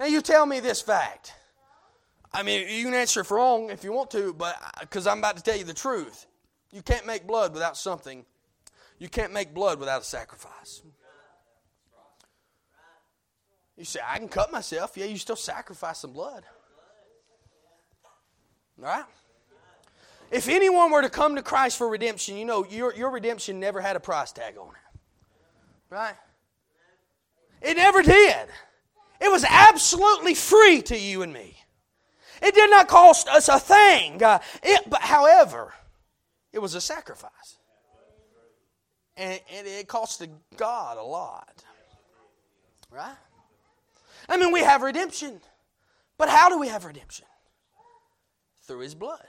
Now, 0.00 0.06
you 0.06 0.20
tell 0.20 0.44
me 0.44 0.58
this 0.58 0.82
fact. 0.82 1.34
I 2.32 2.42
mean, 2.42 2.68
you 2.68 2.84
can 2.84 2.94
answer 2.94 3.20
if 3.20 3.30
wrong 3.30 3.70
if 3.70 3.84
you 3.84 3.92
want 3.92 4.10
to, 4.10 4.34
but 4.34 4.56
because 4.80 5.06
I'm 5.06 5.18
about 5.18 5.36
to 5.36 5.42
tell 5.44 5.56
you 5.56 5.62
the 5.62 5.72
truth. 5.72 6.26
You 6.74 6.82
can't 6.82 7.06
make 7.06 7.24
blood 7.24 7.54
without 7.54 7.76
something. 7.76 8.24
You 8.98 9.08
can't 9.08 9.32
make 9.32 9.54
blood 9.54 9.78
without 9.78 10.02
a 10.02 10.04
sacrifice. 10.04 10.82
You 13.76 13.84
say, 13.84 14.00
I 14.04 14.18
can 14.18 14.26
cut 14.26 14.50
myself. 14.50 14.96
Yeah, 14.96 15.04
you 15.04 15.16
still 15.16 15.36
sacrifice 15.36 16.00
some 16.00 16.12
blood. 16.12 16.42
All 18.80 18.86
right? 18.86 19.04
If 20.32 20.48
anyone 20.48 20.90
were 20.90 21.02
to 21.02 21.10
come 21.10 21.36
to 21.36 21.42
Christ 21.42 21.78
for 21.78 21.88
redemption, 21.88 22.36
you 22.36 22.44
know, 22.44 22.66
your, 22.68 22.92
your 22.96 23.10
redemption 23.10 23.60
never 23.60 23.80
had 23.80 23.94
a 23.94 24.00
price 24.00 24.32
tag 24.32 24.56
on 24.58 24.68
it. 24.68 24.98
Right? 25.90 26.16
It 27.62 27.76
never 27.76 28.02
did. 28.02 28.48
It 29.20 29.30
was 29.30 29.44
absolutely 29.48 30.34
free 30.34 30.82
to 30.82 30.98
you 30.98 31.22
and 31.22 31.32
me. 31.32 31.56
It 32.42 32.52
did 32.52 32.68
not 32.68 32.88
cost 32.88 33.28
us 33.28 33.48
a 33.48 33.60
thing. 33.60 34.20
Uh, 34.20 34.40
it, 34.60 34.90
but 34.90 35.02
however, 35.02 35.72
it 36.54 36.62
was 36.62 36.76
a 36.76 36.80
sacrifice. 36.80 37.58
And, 39.16 39.40
and 39.52 39.66
it 39.66 39.88
costed 39.88 40.30
God 40.56 40.98
a 40.98 41.02
lot. 41.02 41.64
Right? 42.90 43.16
I 44.28 44.36
mean, 44.36 44.52
we 44.52 44.60
have 44.60 44.82
redemption. 44.82 45.40
But 46.16 46.28
how 46.28 46.48
do 46.48 46.58
we 46.58 46.68
have 46.68 46.84
redemption? 46.84 47.26
Through 48.62 48.80
His 48.80 48.94
blood. 48.94 49.26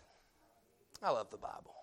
I 1.01 1.09
love 1.09 1.31
the 1.31 1.37
Bible. 1.37 1.73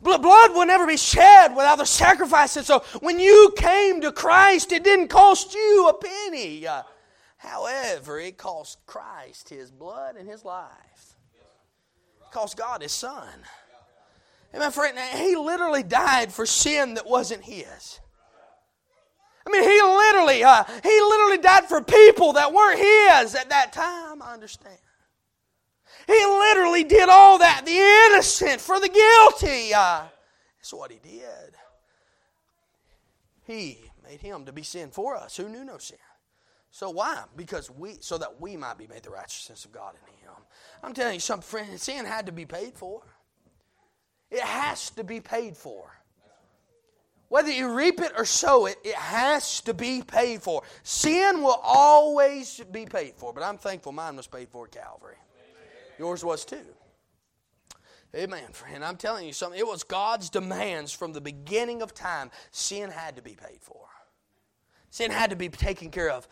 Blood 0.00 0.52
will 0.54 0.66
never 0.66 0.86
be 0.86 0.96
shed 0.96 1.56
without 1.56 1.78
the 1.78 1.84
sacrifice. 1.84 2.56
And 2.56 2.64
so 2.64 2.84
when 3.00 3.18
you 3.18 3.52
came 3.56 4.00
to 4.00 4.12
Christ, 4.12 4.70
it 4.70 4.84
didn't 4.84 5.08
cost 5.08 5.54
you 5.54 5.88
a 5.88 5.94
penny. 5.94 6.64
However, 7.36 8.20
it 8.20 8.38
cost 8.38 8.78
Christ 8.86 9.48
his 9.48 9.72
blood 9.72 10.16
and 10.16 10.28
his 10.28 10.44
life. 10.44 11.16
It 12.20 12.32
cost 12.32 12.56
God 12.56 12.82
his 12.82 12.92
son. 12.92 13.28
And 14.52 14.62
my 14.62 14.70
friend, 14.70 14.98
he 14.98 15.36
literally 15.36 15.82
died 15.82 16.32
for 16.32 16.46
sin 16.46 16.94
that 16.94 17.06
wasn't 17.06 17.44
his. 17.44 18.00
I 19.46 19.50
mean, 19.50 19.62
he 19.62 19.82
literally, 19.82 20.44
uh, 20.44 20.64
he 20.82 21.00
literally 21.00 21.38
died 21.38 21.64
for 21.68 21.80
people 21.80 22.34
that 22.34 22.52
weren't 22.52 22.78
his 22.78 23.34
at 23.34 23.50
that 23.50 23.72
time. 23.72 24.22
I 24.22 24.34
understand. 24.34 24.78
He 26.06 26.24
literally 26.24 26.84
did 26.84 27.08
all 27.08 27.38
that, 27.38 27.62
the 27.64 28.12
innocent 28.12 28.60
for 28.60 28.80
the 28.80 28.88
guilty. 28.88 29.74
Uh, 29.74 30.04
that's 30.58 30.72
what 30.72 30.90
he 30.90 30.98
did. 30.98 31.54
He 33.46 33.78
made 34.04 34.20
him 34.20 34.44
to 34.46 34.52
be 34.52 34.62
sin 34.62 34.90
for 34.90 35.16
us 35.16 35.36
who 35.36 35.48
knew 35.48 35.64
no 35.64 35.78
sin. 35.78 35.98
So 36.70 36.90
why? 36.90 37.24
Because 37.34 37.70
we, 37.70 37.96
so 38.00 38.18
that 38.18 38.40
we 38.40 38.56
might 38.56 38.76
be 38.76 38.86
made 38.86 39.02
the 39.02 39.10
righteousness 39.10 39.64
of 39.64 39.72
God 39.72 39.94
in 39.94 40.26
him. 40.26 40.34
I'm 40.82 40.92
telling 40.92 41.14
you 41.14 41.20
something, 41.20 41.46
friend, 41.46 41.80
sin 41.80 42.04
had 42.04 42.26
to 42.26 42.32
be 42.32 42.44
paid 42.44 42.74
for. 42.74 43.02
It 44.30 44.42
has 44.42 44.90
to 44.90 45.04
be 45.04 45.20
paid 45.20 45.56
for. 45.56 45.90
Whether 47.28 47.50
you 47.50 47.74
reap 47.74 48.00
it 48.00 48.12
or 48.16 48.24
sow 48.24 48.66
it, 48.66 48.78
it 48.82 48.94
has 48.94 49.60
to 49.62 49.74
be 49.74 50.02
paid 50.02 50.42
for. 50.42 50.62
Sin 50.82 51.42
will 51.42 51.60
always 51.62 52.60
be 52.70 52.86
paid 52.86 53.14
for, 53.16 53.34
but 53.34 53.42
I'm 53.42 53.58
thankful 53.58 53.92
mine 53.92 54.16
was 54.16 54.26
paid 54.26 54.48
for 54.48 54.64
at 54.64 54.72
Calvary. 54.72 55.16
Yours 55.98 56.24
was 56.24 56.44
too. 56.44 56.64
Amen, 58.14 58.52
friend. 58.52 58.82
I'm 58.82 58.96
telling 58.96 59.26
you 59.26 59.34
something. 59.34 59.58
It 59.58 59.66
was 59.66 59.82
God's 59.82 60.30
demands 60.30 60.92
from 60.92 61.12
the 61.12 61.20
beginning 61.20 61.82
of 61.82 61.92
time. 61.92 62.30
Sin 62.50 62.90
had 62.90 63.16
to 63.16 63.22
be 63.22 63.34
paid 63.34 63.60
for, 63.60 63.86
sin 64.90 65.10
had 65.10 65.30
to 65.30 65.36
be 65.36 65.50
taken 65.50 65.90
care 65.90 66.10
of. 66.10 66.26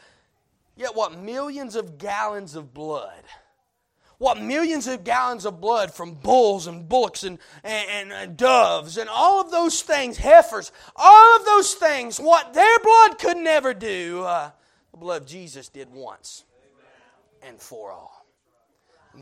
Yet, 0.76 0.94
what 0.94 1.18
millions 1.18 1.74
of 1.74 1.98
gallons 1.98 2.54
of 2.54 2.74
blood, 2.74 3.22
what 4.18 4.40
millions 4.40 4.86
of 4.86 5.04
gallons 5.04 5.44
of 5.44 5.60
blood 5.60 5.92
from 5.92 6.14
bulls 6.14 6.66
and 6.66 6.88
bullocks 6.88 7.22
and, 7.22 7.38
and, 7.62 8.12
and, 8.12 8.36
doves 8.36 8.96
and 8.96 9.08
all 9.08 9.40
of 9.40 9.50
those 9.50 9.82
things, 9.82 10.16
heifers, 10.16 10.72
all 10.94 11.36
of 11.36 11.44
those 11.44 11.74
things, 11.74 12.18
what 12.18 12.54
their 12.54 12.78
blood 12.80 13.18
could 13.18 13.36
never 13.36 13.74
do, 13.74 14.22
uh, 14.22 14.50
the 14.90 14.96
blood 14.96 15.22
of 15.22 15.28
Jesus 15.28 15.68
did 15.68 15.90
once 15.90 16.44
and 17.42 17.60
for 17.60 17.92
all 17.92 18.26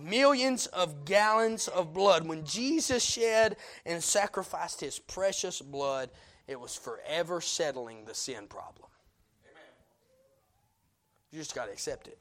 millions 0.03 0.67
of 0.67 1.05
gallons 1.05 1.69
of 1.69 1.93
blood. 1.93 2.27
When 2.27 2.45
Jesus 2.45 3.03
shed 3.03 3.57
and 3.87 4.03
sacrificed 4.03 4.81
his 4.81 4.99
precious 4.99 5.61
blood, 5.61 6.11
it 6.47 6.59
was 6.59 6.75
forever 6.75 7.41
settling 7.41 8.05
the 8.05 8.15
sin 8.15 8.47
problem. 8.49 8.89
You 11.31 11.41
just 11.41 11.55
got 11.55 11.67
to 11.67 11.73
accept 11.73 12.07
it. 12.07 12.19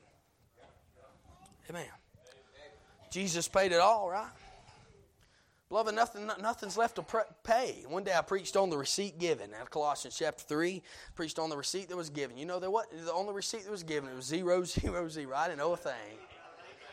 Amen. 1.69 1.86
Jesus 3.13 3.47
paid 3.47 3.71
it 3.71 3.80
all, 3.80 4.10
right? 4.10 4.32
Beloved, 5.69 5.93
nothing, 5.93 6.28
nothing's 6.41 6.78
left 6.78 6.95
to 6.95 7.06
pay. 7.43 7.84
One 7.88 8.04
day 8.04 8.12
I 8.17 8.23
preached 8.23 8.58
on 8.58 8.71
the 8.71 8.78
receipt 8.78 9.19
given. 9.19 9.52
Out 9.54 9.69
Colossians 9.69 10.17
chapter 10.17 10.43
3, 10.43 10.82
preached 11.13 11.38
on 11.38 11.52
the 11.52 11.58
receipt 11.58 11.89
that 11.89 11.95
was 11.95 12.10
given. 12.10 12.39
You 12.39 12.47
know 12.47 12.60
that 12.60 12.71
what? 12.71 12.88
On 13.13 13.28
the 13.28 13.34
receipt 13.34 13.65
that 13.65 13.71
was 13.71 13.84
given, 13.84 14.10
it 14.10 14.15
was 14.15 14.26
zero, 14.26 14.63
zero, 14.63 15.08
zero. 15.10 15.36
I 15.38 15.47
didn't 15.47 15.60
know 15.60 15.73
a 15.73 15.78
thing. 15.78 15.93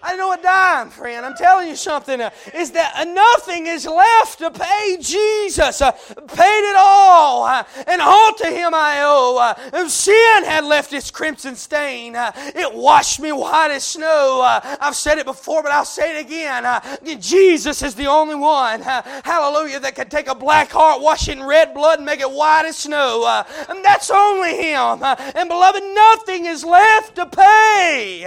I 0.03 0.17
know 0.17 0.33
a 0.33 0.39
dime, 0.39 0.89
friend. 0.89 1.27
I'm 1.27 1.35
telling 1.35 1.69
you 1.69 1.77
something. 1.77 2.21
Uh, 2.21 2.31
is 2.55 2.71
that 2.73 3.07
nothing 3.07 3.67
is 3.67 3.85
left 3.85 4.39
to 4.39 4.51
pay 4.51 4.97
Jesus? 5.01 5.83
Uh, 5.83 5.93
paid 5.93 6.71
it 6.71 6.77
all, 6.79 7.45
uh, 7.45 7.65
and 7.87 8.01
all 8.01 8.35
to 8.35 8.47
Him 8.47 8.73
I 8.75 9.01
owe. 9.03 9.39
Uh, 9.39 9.89
sin 9.89 10.45
had 10.45 10.65
left 10.65 10.93
its 10.93 11.11
crimson 11.11 11.55
stain. 11.55 12.17
Uh, 12.17 12.33
it 12.37 12.75
washed 12.75 13.21
me 13.21 13.33
white 13.33 13.71
as 13.71 13.85
snow. 13.85 14.41
Uh, 14.43 14.77
I've 14.81 14.97
said 14.97 15.19
it 15.19 15.27
before, 15.27 15.63
but 15.63 15.73
I'll 15.73 15.85
say 15.85 16.19
it 16.19 16.27
again. 16.27 16.65
Jesus 17.21 17.83
is 17.83 17.95
the 17.95 18.07
only 18.07 18.37
one, 18.37 18.81
hallelujah, 18.81 19.81
that 19.81 19.95
can 19.97 20.09
take 20.09 20.29
a 20.29 20.35
black 20.35 20.71
heart, 20.71 21.03
wash 21.03 21.29
it 21.29 21.37
in 21.37 21.45
red 21.45 21.75
blood, 21.75 21.99
and 21.99 22.07
make 22.07 22.21
it 22.21 22.31
white 22.31 22.65
as 22.65 22.79
snow. 22.79 23.27
and 23.69 23.85
that's 23.85 24.11
only 24.11 24.57
Him. 24.57 25.03
and 25.03 25.49
beloved, 25.49 25.83
nothing 25.95 26.47
is 26.47 26.65
left 26.65 27.17
to 27.17 27.27
pay. 27.27 28.27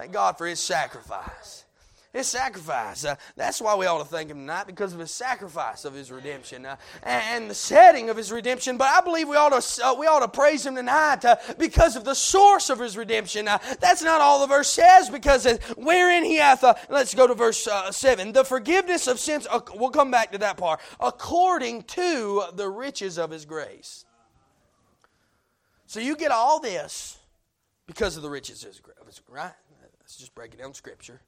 Thank 0.00 0.12
God 0.12 0.38
for 0.38 0.46
His 0.46 0.60
sacrifice. 0.60 1.66
His 2.10 2.26
sacrifice. 2.26 3.04
Uh, 3.04 3.16
that's 3.36 3.60
why 3.60 3.74
we 3.74 3.84
ought 3.84 3.98
to 3.98 4.06
thank 4.06 4.30
Him 4.30 4.38
tonight 4.38 4.66
because 4.66 4.94
of 4.94 4.98
His 4.98 5.10
sacrifice 5.10 5.84
of 5.84 5.92
His 5.92 6.10
redemption 6.10 6.64
uh, 6.64 6.76
and 7.02 7.50
the 7.50 7.54
setting 7.54 8.08
of 8.08 8.16
His 8.16 8.32
redemption. 8.32 8.78
But 8.78 8.88
I 8.88 9.02
believe 9.02 9.28
we 9.28 9.36
ought 9.36 9.50
to 9.50 9.84
uh, 9.84 9.92
we 9.92 10.06
ought 10.06 10.20
to 10.20 10.28
praise 10.28 10.64
Him 10.64 10.74
tonight 10.74 11.26
uh, 11.26 11.36
because 11.58 11.96
of 11.96 12.04
the 12.04 12.14
source 12.14 12.70
of 12.70 12.78
His 12.78 12.96
redemption. 12.96 13.46
Uh, 13.46 13.58
that's 13.78 14.00
not 14.02 14.22
all 14.22 14.40
the 14.40 14.46
verse 14.46 14.70
says 14.70 15.10
because 15.10 15.46
wherein 15.76 16.24
He 16.24 16.36
hath. 16.36 16.64
Uh, 16.64 16.76
let's 16.88 17.14
go 17.14 17.26
to 17.26 17.34
verse 17.34 17.68
seven. 17.90 18.32
The 18.32 18.44
forgiveness 18.44 19.06
of 19.06 19.20
sins. 19.20 19.46
we'll 19.74 19.90
come 19.90 20.10
back 20.10 20.32
to 20.32 20.38
that 20.38 20.56
part. 20.56 20.80
According 20.98 21.82
to 21.82 22.44
the 22.54 22.70
riches 22.70 23.18
of 23.18 23.30
His 23.30 23.44
grace. 23.44 24.06
So 25.84 26.00
you 26.00 26.16
get 26.16 26.30
all 26.30 26.58
this 26.58 27.18
because 27.86 28.16
of 28.16 28.22
the 28.22 28.30
riches 28.30 28.62
of 28.62 28.70
His 28.70 28.80
grace, 28.80 29.20
right? 29.28 29.52
Let's 30.10 30.18
just 30.18 30.34
break 30.34 30.54
it 30.54 30.58
down 30.58 30.74
scripture. 30.74 31.20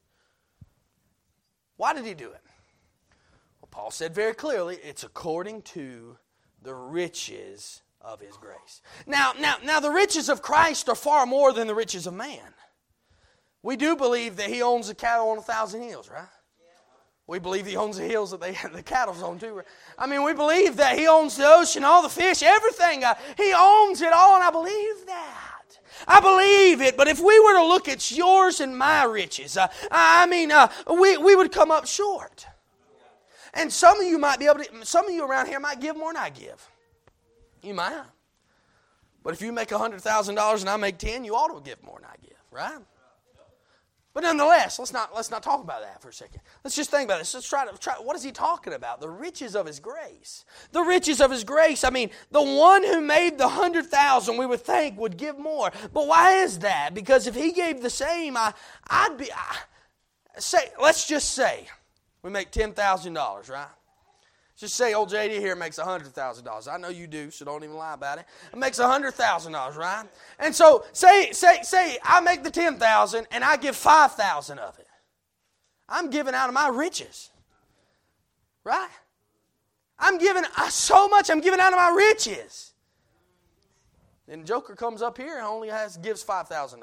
Why 1.76 1.94
did 1.94 2.04
he 2.04 2.14
do 2.14 2.32
it? 2.32 2.40
Well, 3.60 3.68
Paul 3.70 3.92
said 3.92 4.12
very 4.12 4.34
clearly, 4.34 4.76
it's 4.82 5.04
according 5.04 5.62
to 5.62 6.18
the 6.64 6.74
riches 6.74 7.82
of 8.00 8.20
his 8.20 8.36
grace. 8.36 8.82
Now, 9.06 9.34
now, 9.38 9.54
now 9.62 9.78
the 9.78 9.92
riches 9.92 10.28
of 10.28 10.42
Christ 10.42 10.88
are 10.88 10.96
far 10.96 11.26
more 11.26 11.52
than 11.52 11.68
the 11.68 11.76
riches 11.76 12.08
of 12.08 12.14
man. 12.14 12.54
We 13.62 13.76
do 13.76 13.94
believe 13.94 14.34
that 14.38 14.50
he 14.50 14.62
owns 14.62 14.88
the 14.88 14.96
cattle 14.96 15.28
on 15.28 15.38
a 15.38 15.42
thousand 15.42 15.82
hills, 15.82 16.10
right? 16.10 16.26
We 17.28 17.38
believe 17.38 17.66
he 17.66 17.76
owns 17.76 17.98
the 17.98 18.04
hills 18.04 18.32
that 18.32 18.40
they, 18.40 18.50
the 18.74 18.82
cattle's 18.82 19.22
on 19.22 19.38
too. 19.38 19.62
I 19.96 20.08
mean, 20.08 20.24
we 20.24 20.34
believe 20.34 20.78
that 20.78 20.98
he 20.98 21.06
owns 21.06 21.36
the 21.36 21.46
ocean, 21.46 21.84
all 21.84 22.02
the 22.02 22.08
fish, 22.08 22.42
everything. 22.42 23.04
Uh, 23.04 23.14
he 23.36 23.54
owns 23.56 24.02
it 24.02 24.12
all, 24.12 24.34
and 24.34 24.42
I 24.42 24.50
believe 24.50 25.06
that. 25.06 25.51
I 26.06 26.20
believe 26.20 26.80
it, 26.80 26.96
but 26.96 27.08
if 27.08 27.20
we 27.20 27.38
were 27.40 27.54
to 27.54 27.64
look 27.64 27.88
at 27.88 28.10
yours 28.10 28.60
and 28.60 28.76
my 28.76 29.04
riches, 29.04 29.56
uh, 29.56 29.68
I 29.90 30.26
mean, 30.26 30.50
uh, 30.50 30.68
we, 30.88 31.16
we 31.16 31.34
would 31.34 31.52
come 31.52 31.70
up 31.70 31.86
short. 31.86 32.46
And 33.54 33.72
some 33.72 34.00
of 34.00 34.06
you 34.06 34.18
might 34.18 34.38
be 34.38 34.46
able 34.46 34.64
to, 34.64 34.86
some 34.86 35.06
of 35.06 35.12
you 35.12 35.24
around 35.24 35.46
here 35.46 35.60
might 35.60 35.80
give 35.80 35.96
more 35.96 36.12
than 36.12 36.22
I 36.22 36.30
give. 36.30 36.68
You 37.62 37.74
might. 37.74 38.02
But 39.22 39.34
if 39.34 39.42
you 39.42 39.52
make 39.52 39.68
$100,000 39.68 40.60
and 40.60 40.68
I 40.68 40.76
make 40.76 40.98
10, 40.98 41.24
you 41.24 41.34
ought 41.34 41.54
to 41.54 41.62
give 41.62 41.82
more 41.82 41.98
than 42.00 42.08
I 42.10 42.16
give, 42.20 42.38
right? 42.50 42.78
But 44.14 44.24
nonetheless, 44.24 44.78
let's 44.78 44.92
not, 44.92 45.14
let's 45.14 45.30
not 45.30 45.42
talk 45.42 45.62
about 45.62 45.80
that 45.80 46.02
for 46.02 46.10
a 46.10 46.12
second. 46.12 46.42
Let's 46.62 46.76
just 46.76 46.90
think 46.90 47.06
about 47.06 47.18
this. 47.18 47.32
Let's 47.32 47.48
try 47.48 47.66
to 47.66 47.76
try. 47.78 47.94
What 47.94 48.14
is 48.14 48.22
he 48.22 48.30
talking 48.30 48.74
about? 48.74 49.00
The 49.00 49.08
riches 49.08 49.56
of 49.56 49.66
his 49.66 49.80
grace. 49.80 50.44
The 50.72 50.82
riches 50.82 51.20
of 51.22 51.30
his 51.30 51.44
grace. 51.44 51.82
I 51.82 51.90
mean, 51.90 52.10
the 52.30 52.42
one 52.42 52.84
who 52.84 53.00
made 53.00 53.38
the 53.38 53.48
hundred 53.48 53.86
thousand, 53.86 54.36
we 54.36 54.44
would 54.44 54.60
think 54.60 54.98
would 54.98 55.16
give 55.16 55.38
more. 55.38 55.72
But 55.94 56.06
why 56.06 56.42
is 56.42 56.58
that? 56.58 56.92
Because 56.92 57.26
if 57.26 57.34
he 57.34 57.52
gave 57.52 57.80
the 57.80 57.90
same, 57.90 58.36
I, 58.36 58.52
I'd 58.86 59.16
be. 59.16 59.32
I, 59.32 59.56
say, 60.38 60.70
let's 60.80 61.06
just 61.06 61.30
say 61.30 61.66
we 62.22 62.30
make 62.30 62.50
ten 62.50 62.72
thousand 62.72 63.14
dollars, 63.14 63.48
right? 63.48 63.66
Just 64.62 64.76
say 64.76 64.94
oh, 64.94 65.00
old 65.00 65.10
JD 65.10 65.40
here 65.40 65.56
makes 65.56 65.76
$100,000. 65.76 66.72
I 66.72 66.76
know 66.76 66.88
you 66.88 67.08
do, 67.08 67.32
so 67.32 67.44
don't 67.44 67.64
even 67.64 67.74
lie 67.74 67.94
about 67.94 68.18
it. 68.18 68.26
It 68.52 68.56
makes 68.56 68.78
$100,000, 68.78 69.76
right? 69.76 70.04
And 70.38 70.54
so 70.54 70.84
say, 70.92 71.32
say, 71.32 71.64
say 71.64 71.98
I 72.04 72.20
make 72.20 72.44
the 72.44 72.50
10000 72.52 73.26
and 73.32 73.42
I 73.42 73.56
give 73.56 73.74
5000 73.74 74.60
of 74.60 74.78
it. 74.78 74.86
I'm 75.88 76.10
giving 76.10 76.32
out 76.32 76.46
of 76.48 76.54
my 76.54 76.68
riches. 76.68 77.30
Right? 78.62 78.88
I'm 79.98 80.18
giving 80.18 80.44
so 80.68 81.08
much, 81.08 81.28
I'm 81.28 81.40
giving 81.40 81.58
out 81.58 81.72
of 81.72 81.78
my 81.80 81.92
riches. 81.96 82.72
Then 84.28 84.44
Joker 84.44 84.76
comes 84.76 85.02
up 85.02 85.18
here 85.18 85.38
and 85.38 85.44
only 85.44 85.70
has 85.70 85.96
gives 85.96 86.22
$5,000. 86.22 86.78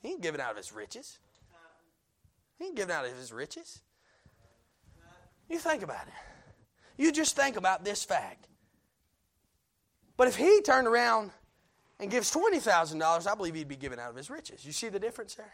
He 0.00 0.10
ain't 0.10 0.22
giving 0.22 0.40
out 0.40 0.52
of 0.52 0.58
his 0.58 0.72
riches. 0.72 1.18
He 2.60 2.66
ain't 2.66 2.76
giving 2.76 2.94
out 2.94 3.04
of 3.04 3.16
his 3.16 3.32
riches. 3.32 3.80
You 5.52 5.58
think 5.58 5.82
about 5.82 6.06
it. 6.06 6.14
You 6.96 7.12
just 7.12 7.36
think 7.36 7.56
about 7.56 7.84
this 7.84 8.02
fact. 8.02 8.48
But 10.16 10.26
if 10.26 10.34
he 10.34 10.62
turned 10.62 10.88
around 10.88 11.30
and 12.00 12.10
gives 12.10 12.34
$20,000, 12.34 13.26
I 13.30 13.34
believe 13.34 13.54
he'd 13.54 13.68
be 13.68 13.76
giving 13.76 14.00
out 14.00 14.10
of 14.10 14.16
his 14.16 14.30
riches. 14.30 14.64
You 14.64 14.72
see 14.72 14.88
the 14.88 14.98
difference 14.98 15.34
there? 15.34 15.52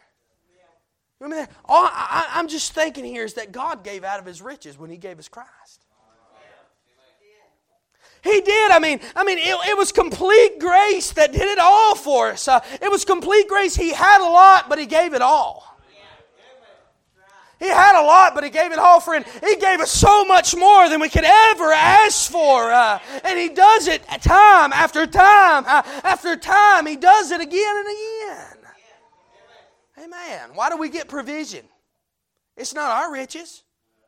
I 1.21 1.27
mean, 1.27 1.47
all 1.65 1.85
I, 1.85 2.29
I'm 2.31 2.47
just 2.47 2.71
thinking 2.71 3.03
here 3.03 3.25
is 3.25 3.33
that 3.33 3.51
God 3.51 3.83
gave 3.83 4.05
out 4.05 4.19
of 4.19 4.25
His 4.25 4.41
riches 4.41 4.77
when 4.77 4.89
He 4.89 4.95
gave 4.95 5.19
us 5.19 5.27
Christ. 5.27 5.85
He 8.21 8.41
did. 8.41 8.71
I 8.71 8.79
mean, 8.79 8.99
I 9.15 9.23
mean, 9.25 9.37
it, 9.37 9.69
it, 9.69 9.77
was 9.77 9.91
complete 9.93 10.59
grace 10.59 11.11
that 11.13 11.31
did 11.31 11.41
it 11.41 11.59
all 11.59 11.95
for 11.95 12.29
us. 12.29 12.47
Uh, 12.49 12.59
it 12.81 12.91
was 12.91 13.05
complete 13.05 13.47
grace. 13.47 13.75
He 13.75 13.93
had 13.93 14.21
a 14.21 14.29
lot, 14.29 14.67
but 14.67 14.77
he 14.77 14.85
gave 14.85 15.13
it 15.13 15.21
all. 15.21 15.78
He 17.59 17.67
had 17.67 18.01
a 18.01 18.05
lot, 18.05 18.33
but 18.33 18.45
he 18.45 18.49
gave 18.49 18.71
it 18.71 18.79
all 18.79 19.01
him. 19.01 19.25
He 19.45 19.57
gave 19.57 19.81
us 19.81 19.91
so 19.91 20.23
much 20.23 20.55
more 20.55 20.87
than 20.87 21.01
we 21.01 21.09
could 21.09 21.25
ever 21.25 21.73
ask 21.73 22.31
for. 22.31 22.71
Uh, 22.71 22.99
and 23.25 23.37
he 23.37 23.49
does 23.49 23.87
it 23.87 24.01
time 24.21 24.71
after 24.71 25.05
time 25.05 25.65
uh, 25.67 25.81
after 26.03 26.37
time. 26.37 26.85
He 26.85 26.95
does 26.95 27.31
it 27.31 27.41
again 27.41 27.77
and 27.77 27.87
again. 27.87 28.59
Amen. 30.05 30.51
Why 30.53 30.69
do 30.69 30.77
we 30.77 30.89
get 30.89 31.09
provision? 31.09 31.65
It's 32.55 32.73
not 32.73 32.91
our 32.91 33.11
riches, 33.11 33.63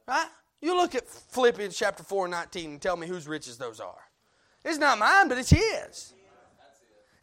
right? 0.08 0.28
You 0.62 0.78
look 0.78 0.96
at 0.96 1.08
Philippians 1.08 1.76
chapter 1.76 2.04
4 2.04 2.26
and 2.26 2.32
19 2.32 2.72
and 2.72 2.82
tell 2.82 2.96
me 2.96 3.08
whose 3.08 3.28
riches 3.28 3.58
those 3.58 3.80
are. 3.80 4.00
It's 4.64 4.78
not 4.78 5.00
mine, 5.00 5.28
but 5.28 5.38
it's 5.38 5.50
His. 5.50 6.14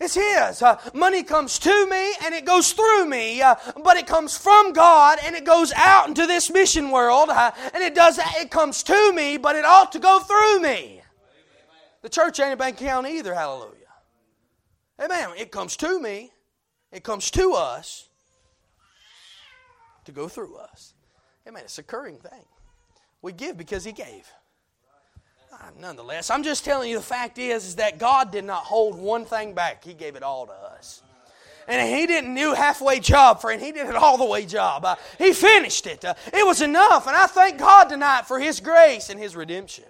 It's 0.00 0.14
His. 0.14 0.62
Uh, 0.62 0.80
money 0.94 1.22
comes 1.24 1.58
to 1.58 1.86
me 1.88 2.14
and 2.24 2.34
it 2.34 2.44
goes 2.44 2.72
through 2.72 3.06
me, 3.06 3.42
uh, 3.42 3.56
but 3.82 3.96
it 3.96 4.06
comes 4.06 4.36
from 4.36 4.72
God 4.72 5.18
and 5.24 5.34
it 5.34 5.44
goes 5.44 5.72
out 5.74 6.08
into 6.08 6.26
this 6.26 6.50
mission 6.50 6.90
world, 6.90 7.30
uh, 7.30 7.50
and 7.74 7.82
it 7.82 7.94
does. 7.94 8.18
It 8.36 8.50
comes 8.50 8.82
to 8.84 9.12
me, 9.12 9.38
but 9.38 9.56
it 9.56 9.64
ought 9.64 9.90
to 9.92 9.98
go 9.98 10.20
through 10.20 10.60
me. 10.60 11.02
The 12.02 12.08
church 12.08 12.38
ain't 12.38 12.52
a 12.52 12.56
bank 12.56 12.80
account 12.80 13.08
either. 13.08 13.34
Hallelujah. 13.34 13.74
Amen. 15.00 15.30
It 15.36 15.50
comes 15.50 15.76
to 15.78 16.00
me. 16.00 16.30
It 16.92 17.02
comes 17.02 17.30
to 17.32 17.54
us 17.54 18.08
to 20.04 20.12
go 20.12 20.28
through 20.28 20.56
us. 20.56 20.94
Amen. 21.46 21.62
It's 21.64 21.78
a 21.78 21.80
occurring 21.80 22.18
thing. 22.18 22.44
We 23.20 23.32
give 23.32 23.56
because 23.56 23.84
He 23.84 23.92
gave. 23.92 24.32
Ah, 25.52 25.70
nonetheless, 25.80 26.30
I'm 26.30 26.42
just 26.42 26.64
telling 26.64 26.90
you 26.90 26.96
the 26.96 27.02
fact 27.02 27.38
is, 27.38 27.66
is 27.66 27.76
that 27.76 27.98
God 27.98 28.30
did 28.30 28.44
not 28.44 28.64
hold 28.64 28.98
one 28.98 29.24
thing 29.24 29.54
back. 29.54 29.84
He 29.84 29.94
gave 29.94 30.16
it 30.16 30.22
all 30.22 30.46
to 30.46 30.52
us. 30.52 31.02
And 31.66 31.94
he 31.94 32.06
didn't 32.06 32.34
do 32.34 32.54
halfway 32.54 32.98
job, 32.98 33.40
friend. 33.40 33.60
He 33.60 33.72
did 33.72 33.88
it 33.88 33.94
all 33.94 34.16
the 34.16 34.24
way 34.24 34.46
job. 34.46 34.84
Uh, 34.84 34.96
he 35.18 35.34
finished 35.34 35.86
it. 35.86 36.02
Uh, 36.04 36.14
it 36.32 36.46
was 36.46 36.62
enough. 36.62 37.06
And 37.06 37.14
I 37.14 37.26
thank 37.26 37.58
God 37.58 37.90
tonight 37.90 38.22
for 38.26 38.40
His 38.40 38.58
grace 38.58 39.10
and 39.10 39.20
His 39.20 39.36
redemption 39.36 39.84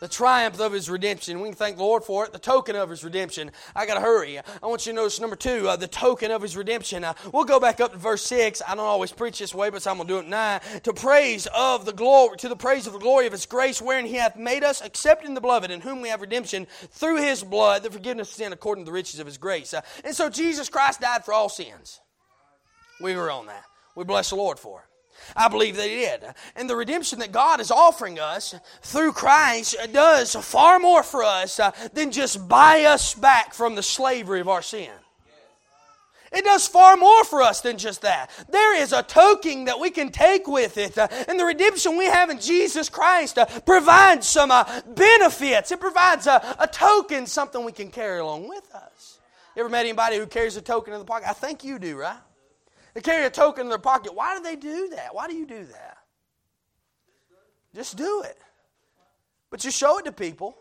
the 0.00 0.08
triumph 0.08 0.60
of 0.60 0.72
his 0.72 0.88
redemption. 0.88 1.40
We 1.40 1.48
can 1.48 1.56
thank 1.56 1.76
the 1.76 1.82
Lord 1.82 2.04
for 2.04 2.24
it. 2.24 2.32
The 2.32 2.38
token 2.38 2.76
of 2.76 2.90
his 2.90 3.04
redemption. 3.04 3.50
I 3.74 3.86
got 3.86 3.94
to 3.94 4.00
hurry. 4.00 4.38
I 4.38 4.66
want 4.66 4.86
you 4.86 4.92
to 4.92 4.96
notice 4.96 5.20
number 5.20 5.36
two, 5.36 5.68
uh, 5.68 5.76
the 5.76 5.88
token 5.88 6.30
of 6.30 6.42
his 6.42 6.56
redemption. 6.56 7.04
Uh, 7.04 7.14
we'll 7.32 7.44
go 7.44 7.58
back 7.58 7.80
up 7.80 7.92
to 7.92 7.98
verse 7.98 8.22
six. 8.22 8.62
I 8.66 8.74
don't 8.74 8.84
always 8.84 9.12
preach 9.12 9.38
this 9.38 9.54
way, 9.54 9.70
but 9.70 9.82
so 9.82 9.90
I'm 9.90 9.96
going 9.96 10.08
to 10.08 10.14
do 10.14 10.18
it 10.20 10.28
now. 10.28 10.58
To 10.84 10.92
praise 10.92 11.48
of 11.54 11.84
the 11.84 11.92
glory, 11.92 12.36
to 12.38 12.48
the 12.48 12.56
praise 12.56 12.86
of 12.86 12.92
the 12.92 12.98
glory 12.98 13.26
of 13.26 13.32
his 13.32 13.46
grace, 13.46 13.82
wherein 13.82 14.06
he 14.06 14.14
hath 14.14 14.36
made 14.36 14.64
us 14.64 14.80
accept 14.80 15.24
in 15.24 15.34
the 15.34 15.40
beloved, 15.40 15.70
in 15.70 15.80
whom 15.80 16.00
we 16.00 16.08
have 16.08 16.20
redemption 16.20 16.66
through 16.90 17.16
his 17.22 17.42
blood, 17.42 17.82
the 17.82 17.90
forgiveness 17.90 18.30
of 18.30 18.34
sin 18.34 18.52
according 18.52 18.84
to 18.84 18.88
the 18.90 18.94
riches 18.94 19.20
of 19.20 19.26
his 19.26 19.38
grace. 19.38 19.74
Uh, 19.74 19.80
and 20.04 20.14
so 20.14 20.30
Jesus 20.30 20.68
Christ 20.68 21.00
died 21.00 21.24
for 21.24 21.34
all 21.34 21.48
sins. 21.48 22.00
We 23.00 23.14
were 23.16 23.30
on 23.30 23.46
that. 23.46 23.64
We 23.94 24.04
bless 24.04 24.30
the 24.30 24.36
Lord 24.36 24.58
for 24.58 24.80
it. 24.80 24.87
I 25.36 25.48
believe 25.48 25.76
they 25.76 25.88
did. 25.88 26.24
And 26.56 26.68
the 26.68 26.76
redemption 26.76 27.18
that 27.20 27.32
God 27.32 27.60
is 27.60 27.70
offering 27.70 28.18
us 28.18 28.54
through 28.82 29.12
Christ 29.12 29.76
does 29.92 30.34
far 30.34 30.78
more 30.78 31.02
for 31.02 31.22
us 31.22 31.60
uh, 31.60 31.72
than 31.92 32.10
just 32.10 32.48
buy 32.48 32.84
us 32.84 33.14
back 33.14 33.54
from 33.54 33.74
the 33.74 33.82
slavery 33.82 34.40
of 34.40 34.48
our 34.48 34.62
sin. 34.62 34.90
It 36.30 36.44
does 36.44 36.68
far 36.68 36.96
more 36.96 37.24
for 37.24 37.42
us 37.42 37.62
than 37.62 37.78
just 37.78 38.02
that. 38.02 38.30
There 38.50 38.76
is 38.76 38.92
a 38.92 39.02
token 39.02 39.64
that 39.64 39.80
we 39.80 39.90
can 39.90 40.10
take 40.10 40.46
with 40.46 40.76
it. 40.76 40.98
Uh, 40.98 41.08
and 41.26 41.40
the 41.40 41.44
redemption 41.44 41.96
we 41.96 42.04
have 42.04 42.28
in 42.28 42.38
Jesus 42.38 42.88
Christ 42.90 43.38
uh, 43.38 43.46
provides 43.60 44.28
some 44.28 44.50
uh, 44.50 44.82
benefits. 44.86 45.72
It 45.72 45.80
provides 45.80 46.26
a, 46.26 46.56
a 46.58 46.66
token, 46.66 47.26
something 47.26 47.64
we 47.64 47.72
can 47.72 47.90
carry 47.90 48.18
along 48.18 48.48
with 48.48 48.74
us. 48.74 49.18
You 49.56 49.60
ever 49.60 49.70
met 49.70 49.80
anybody 49.80 50.18
who 50.18 50.26
carries 50.26 50.56
a 50.56 50.60
token 50.60 50.92
in 50.92 50.98
the 50.98 51.06
pocket? 51.06 51.28
I 51.28 51.32
think 51.32 51.64
you 51.64 51.78
do, 51.78 51.96
right? 51.96 52.18
They 52.94 53.00
carry 53.00 53.26
a 53.26 53.30
token 53.30 53.62
in 53.62 53.68
their 53.68 53.78
pocket. 53.78 54.14
Why 54.14 54.36
do 54.36 54.42
they 54.42 54.56
do 54.56 54.88
that? 54.90 55.14
Why 55.14 55.28
do 55.28 55.34
you 55.34 55.46
do 55.46 55.64
that? 55.64 55.98
Just 57.74 57.96
do 57.96 58.22
it. 58.24 58.38
But 59.50 59.64
you 59.64 59.70
show 59.70 59.98
it 59.98 60.04
to 60.04 60.12
people. 60.12 60.56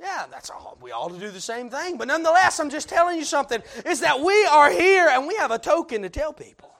Yeah, 0.00 0.26
that's 0.30 0.48
all. 0.50 0.78
We 0.80 0.92
all 0.92 1.08
do 1.08 1.30
the 1.30 1.40
same 1.40 1.70
thing. 1.70 1.98
But 1.98 2.08
nonetheless, 2.08 2.60
I'm 2.60 2.70
just 2.70 2.88
telling 2.88 3.18
you 3.18 3.24
something 3.24 3.62
is 3.84 4.00
that 4.00 4.20
we 4.20 4.44
are 4.46 4.70
here 4.70 5.08
and 5.08 5.26
we 5.26 5.34
have 5.36 5.50
a 5.50 5.58
token 5.58 6.02
to 6.02 6.08
tell 6.08 6.32
people. 6.32 6.70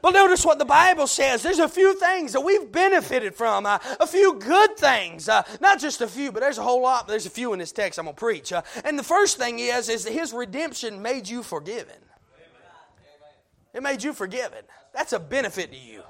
But 0.00 0.12
notice 0.12 0.44
what 0.44 0.58
the 0.58 0.64
Bible 0.64 1.06
says. 1.06 1.42
There's 1.42 1.58
a 1.58 1.68
few 1.68 1.98
things 1.98 2.32
that 2.32 2.40
we've 2.40 2.70
benefited 2.70 3.34
from, 3.34 3.66
uh, 3.66 3.78
a 3.98 4.06
few 4.06 4.34
good 4.34 4.76
things. 4.76 5.28
Uh, 5.28 5.42
not 5.60 5.80
just 5.80 6.00
a 6.00 6.06
few, 6.06 6.30
but 6.30 6.40
there's 6.40 6.58
a 6.58 6.62
whole 6.62 6.82
lot. 6.82 7.08
There's 7.08 7.26
a 7.26 7.30
few 7.30 7.52
in 7.52 7.58
this 7.58 7.72
text 7.72 7.98
I'm 7.98 8.04
going 8.04 8.14
to 8.14 8.20
preach. 8.20 8.52
Uh, 8.52 8.62
and 8.84 8.98
the 8.98 9.02
first 9.02 9.38
thing 9.38 9.58
is, 9.58 9.88
is 9.88 10.04
that 10.04 10.12
His 10.12 10.32
redemption 10.32 11.02
made 11.02 11.28
you 11.28 11.42
forgiven. 11.42 11.96
It 13.74 13.82
made 13.82 14.02
you 14.02 14.12
forgiven. 14.12 14.64
That's 14.94 15.12
a 15.12 15.18
benefit 15.18 15.70
to 15.72 15.78
you. 15.78 16.02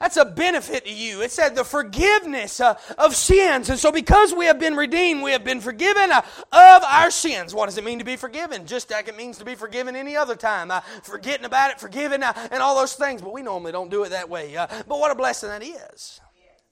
That's 0.00 0.16
a 0.16 0.24
benefit 0.24 0.84
to 0.84 0.92
you. 0.92 1.22
It 1.22 1.32
said 1.32 1.56
the 1.56 1.64
forgiveness 1.64 2.60
uh, 2.60 2.78
of 2.98 3.16
sins. 3.16 3.68
And 3.68 3.78
so, 3.78 3.90
because 3.90 4.32
we 4.32 4.44
have 4.44 4.60
been 4.60 4.76
redeemed, 4.76 5.22
we 5.22 5.32
have 5.32 5.42
been 5.42 5.60
forgiven 5.60 6.12
uh, 6.12 6.22
of 6.52 6.84
our 6.84 7.10
sins. 7.10 7.52
What 7.52 7.66
does 7.66 7.78
it 7.78 7.84
mean 7.84 7.98
to 7.98 8.04
be 8.04 8.14
forgiven? 8.14 8.64
Just 8.64 8.92
like 8.92 9.08
it 9.08 9.16
means 9.16 9.38
to 9.38 9.44
be 9.44 9.56
forgiven 9.56 9.96
any 9.96 10.16
other 10.16 10.36
time. 10.36 10.70
Uh, 10.70 10.80
forgetting 11.02 11.44
about 11.44 11.72
it, 11.72 11.80
forgiving, 11.80 12.22
uh, 12.22 12.32
and 12.52 12.62
all 12.62 12.76
those 12.76 12.94
things. 12.94 13.22
But 13.22 13.32
we 13.32 13.42
normally 13.42 13.72
don't 13.72 13.90
do 13.90 14.04
it 14.04 14.10
that 14.10 14.28
way. 14.28 14.54
But 14.54 14.88
what 14.88 15.10
a 15.10 15.16
blessing 15.16 15.48
that 15.48 15.64
is. 15.64 16.20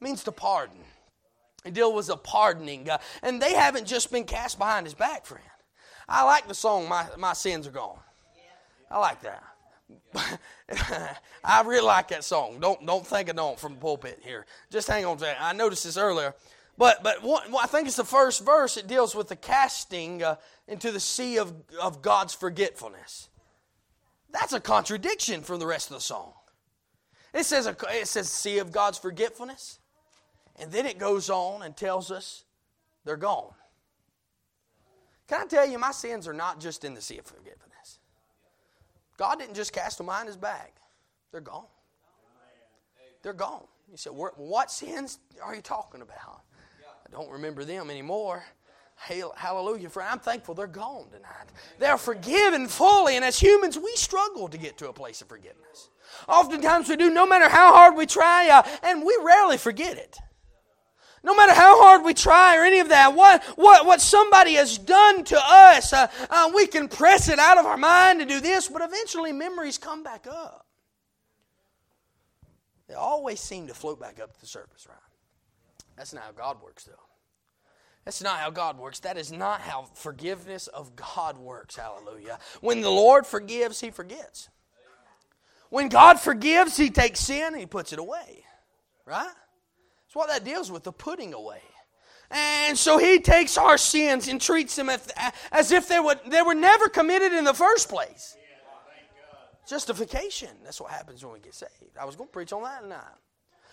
It 0.01 0.05
means 0.05 0.23
to 0.25 0.33
pardon. 0.33 0.79
The 1.65 1.73
deal 1.73 1.93
was 1.93 2.09
a 2.09 2.17
pardoning. 2.17 2.89
And 3.25 3.43
they 3.43 3.55
haven't 3.55 3.89
just 3.89 4.13
been 4.13 4.25
cast 4.25 4.57
behind 4.57 4.87
his 4.87 4.95
back, 4.95 5.27
friend. 5.27 5.43
I 6.09 6.23
like 6.23 6.47
the 6.47 6.55
song, 6.55 6.89
My, 6.89 7.07
My 7.19 7.33
Sins 7.33 7.67
Are 7.67 7.73
Gone. 7.73 7.99
I 8.89 9.01
like 9.01 9.23
that. 9.23 9.43
I 11.45 11.63
really 11.65 11.87
like 11.87 12.09
that 12.09 12.25
song. 12.25 12.59
Don't 12.61 12.85
don't 12.85 13.07
think 13.07 13.29
I 13.29 13.33
don't 13.33 13.59
from 13.59 13.75
the 13.75 13.81
pulpit 13.81 14.21
here. 14.25 14.47
Just 14.71 14.89
hang 14.89 15.05
on 15.05 15.17
to 15.19 15.25
that. 15.25 15.37
I 15.41 15.53
noticed 15.53 15.85
this 15.85 15.97
earlier, 15.97 16.35
but 16.77 17.03
but 17.03 17.19
I 17.25 17.67
think 17.67 17.87
it's 17.87 17.97
the 17.97 18.05
first 18.05 18.45
verse. 18.45 18.77
It 18.77 18.87
deals 18.87 19.15
with 19.15 19.29
the 19.29 19.37
casting 19.37 20.23
uh, 20.23 20.37
into 20.67 20.91
the 20.91 21.01
sea 21.01 21.39
of 21.39 21.55
of 21.81 22.03
God's 22.03 22.35
forgetfulness. 22.35 23.29
That's 24.31 24.53
a 24.53 24.61
contradiction 24.61 25.43
from 25.43 25.61
the 25.61 25.67
rest 25.67 25.91
of 25.91 25.97
the 25.97 26.03
song. 26.03 26.33
It 27.33 27.45
says 27.45 27.67
a, 27.67 27.77
it 27.91 28.09
says 28.09 28.31
sea 28.31 28.59
of 28.59 28.73
God's 28.73 28.99
forgetfulness, 28.99 29.79
and 30.57 30.73
then 30.73 30.87
it 30.87 30.99
goes 30.99 31.31
on 31.31 31.63
and 31.63 31.77
tells 31.77 32.11
us 32.11 32.45
they're 33.05 33.17
gone. 33.17 33.53
Can 35.29 35.43
I 35.43 35.47
tell 35.47 35.67
you, 35.67 35.79
my 35.79 35.91
sins 35.91 36.29
are 36.29 36.33
not 36.33 36.61
just 36.61 36.85
in 36.85 36.95
the 36.95 37.01
sea 37.01 37.19
of 37.19 37.27
forgiveness. 37.27 37.66
God 39.17 39.39
didn't 39.39 39.55
just 39.55 39.73
cast 39.73 39.99
them 39.99 40.07
behind 40.07 40.29
his 40.29 40.37
back, 40.37 40.75
they're 41.33 41.41
gone. 41.41 41.67
They're 43.23 43.33
gone. 43.33 43.65
You 43.91 43.97
said, 43.97 44.13
What 44.13 44.71
sins 44.71 45.19
are 45.43 45.55
you 45.55 45.63
talking 45.63 46.03
about? 46.03 46.43
I 47.07 47.11
don't 47.11 47.31
remember 47.31 47.65
them 47.65 47.91
anymore. 47.91 48.45
Hallelujah. 48.97 49.91
For 49.91 50.03
I'm 50.03 50.19
thankful 50.19 50.55
they're 50.55 50.67
gone 50.67 51.07
tonight. 51.11 51.49
They're 51.79 51.99
forgiven 51.99 52.67
fully, 52.67 53.17
and 53.17 53.25
as 53.25 53.39
humans, 53.39 53.79
we 53.79 53.93
struggle 53.95 54.49
to 54.49 54.57
get 54.57 54.79
to 54.79 54.89
a 54.89 54.93
place 54.93 55.21
of 55.21 55.29
forgiveness. 55.29 55.91
Oftentimes 56.29 56.89
we 56.89 56.97
do, 56.97 57.11
no 57.11 57.27
matter 57.27 57.49
how 57.49 57.75
hard 57.75 57.95
we 57.95 58.07
try, 58.07 58.49
uh, 58.49 58.63
and 58.83 59.05
we 59.05 59.17
rarely 59.23 59.59
forget 59.59 59.99
it. 59.99 60.19
No 61.27 61.35
matter 61.35 61.55
how 61.55 61.83
hard 61.83 62.05
we 62.05 62.15
try 62.15 62.57
or 62.57 62.63
any 62.63 62.79
of 62.79 62.91
that, 62.91 63.17
what, 63.17 63.43
what, 63.57 63.85
what 63.85 64.01
somebody 64.01 64.55
has 64.55 64.79
done 64.79 65.25
to 65.25 65.37
us, 65.37 65.93
uh, 65.93 66.07
uh, 66.31 66.53
we 66.55 66.69
can 66.69 66.87
press 66.87 67.29
it 67.29 67.41
out 67.41 67.59
of 67.59 67.67
our 67.67 67.77
mind 67.77 68.21
to 68.21 68.27
do 68.27 68.39
this, 68.39 68.69
but 68.69 68.81
eventually 68.81 69.33
memories 69.33 69.77
come 69.77 70.05
back 70.05 70.29
up. 70.29 70.67
They 72.87 72.95
always 72.95 73.41
seem 73.41 73.67
to 73.67 73.75
float 73.75 73.99
back 73.99 74.21
up 74.21 74.35
to 74.35 74.41
the 74.41 74.47
surface, 74.47 74.87
right? 74.89 74.97
That's 75.97 76.13
not 76.13 76.23
how 76.23 76.31
God 76.31 76.63
works, 76.63 76.85
though. 76.85 76.93
That's 78.05 78.23
not 78.23 78.39
how 78.39 78.51
God 78.51 78.79
works. 78.79 79.01
That 79.01 79.19
is 79.19 79.33
not 79.33 79.61
how 79.61 79.89
forgiveness 79.95 80.69
of 80.69 80.95
God 80.95 81.39
works. 81.39 81.75
Hallelujah. 81.75 82.39
When 82.61 82.83
the 82.83 82.91
Lord 82.91 83.27
forgives, 83.27 83.81
He 83.81 83.91
forgets. 83.91 84.49
When 85.71 85.89
God 85.89 86.21
forgives, 86.21 86.77
He 86.77 86.91
takes 86.91 87.19
sin 87.19 87.47
and 87.49 87.59
He 87.59 87.67
puts 87.67 87.93
it 87.93 87.99
away. 87.99 88.45
Right? 89.05 89.27
What 90.15 90.29
that 90.29 90.45
deals 90.45 90.71
with, 90.71 90.85
the 90.85 90.93
putting 90.93 91.35
away. 91.35 91.61
And 92.31 92.77
so 92.77 92.99
he 92.99 93.21
takes 93.21 93.57
our 93.57 93.79
sins 93.79 94.29
and 94.29 94.41
treats 94.41 94.75
them 94.75 94.91
as 95.53 95.71
if 95.71 95.89
they 95.89 96.01
were, 96.01 96.17
they 96.27 96.43
were 96.43 96.55
never 96.55 96.89
committed 96.89 97.33
in 97.33 97.45
the 97.45 97.55
first 97.55 97.89
place. 97.89 98.37
Justification. 99.69 100.51
That's 100.65 100.81
what 100.81 100.91
happens 100.91 101.25
when 101.25 101.35
we 101.35 101.41
get 101.41 101.55
saved. 101.55 101.99
I 102.01 102.05
was 102.05 102.17
going 102.17 102.29
to 102.29 102.33
preach 102.33 102.53
on 102.53 102.63
that 102.63 102.83
tonight. 102.83 103.03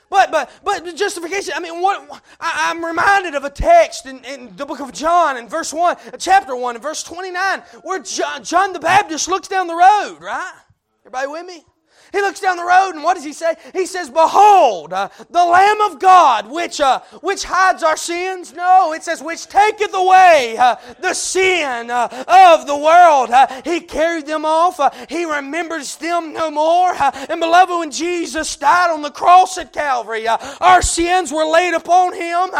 But 0.09 0.31
but 0.31 0.51
but 0.63 0.95
justification. 0.95 1.53
I 1.55 1.59
mean, 1.59 1.81
what 1.81 2.21
I, 2.39 2.69
am 2.69 2.85
reminded 2.85 3.33
of 3.33 3.45
a 3.45 3.49
text 3.49 4.05
in, 4.05 4.23
in, 4.25 4.55
the 4.55 4.65
book 4.65 4.79
of 4.79 4.91
John 4.93 5.37
in 5.37 5.47
verse 5.47 5.73
one, 5.73 5.95
chapter 6.19 6.55
one, 6.55 6.75
in 6.75 6.81
verse 6.81 7.01
twenty 7.01 7.31
nine, 7.31 7.61
where 7.81 7.99
John, 7.99 8.43
John 8.43 8.73
the 8.73 8.79
Baptist 8.79 9.27
looks 9.27 9.47
down 9.47 9.65
the 9.65 9.73
road. 9.73 10.17
Right? 10.21 10.53
Everybody 11.01 11.27
with 11.27 11.45
me? 11.47 11.65
He 12.13 12.21
looks 12.21 12.39
down 12.39 12.57
the 12.57 12.63
road 12.63 12.91
and 12.91 13.03
what 13.03 13.15
does 13.15 13.23
he 13.23 13.33
say? 13.33 13.55
He 13.73 13.87
says, 13.87 14.07
Behold, 14.07 14.93
uh, 14.93 15.09
the 15.31 15.43
Lamb 15.43 15.81
of 15.81 15.99
God, 15.99 16.49
which, 16.49 16.79
uh, 16.79 16.99
which 17.21 17.43
hides 17.43 17.81
our 17.81 17.97
sins. 17.97 18.53
No, 18.53 18.93
it 18.93 19.01
says, 19.01 19.21
which 19.21 19.47
taketh 19.47 19.95
away 19.95 20.55
uh, 20.59 20.75
the 20.99 21.15
sin 21.15 21.89
uh, 21.89 22.07
of 22.27 22.67
the 22.67 22.77
world. 22.77 23.31
Uh, 23.31 23.61
he 23.65 23.79
carried 23.79 24.27
them 24.27 24.45
off. 24.45 24.79
Uh, 24.79 24.91
he 25.09 25.25
remembers 25.25 25.95
them 25.95 26.33
no 26.33 26.51
more. 26.51 26.93
and 26.93 27.39
beloved, 27.39 27.71
when 27.79 27.89
Jesus 27.89 28.55
died 28.57 28.91
on 28.91 29.01
the 29.01 29.09
cross 29.09 29.57
at 29.57 29.73
Calvary, 29.73 30.27
our 30.27 30.83
sins 30.83 31.31
were 31.31 31.47
laid 31.47 31.73
upon 31.73 32.13
him. 32.13 32.51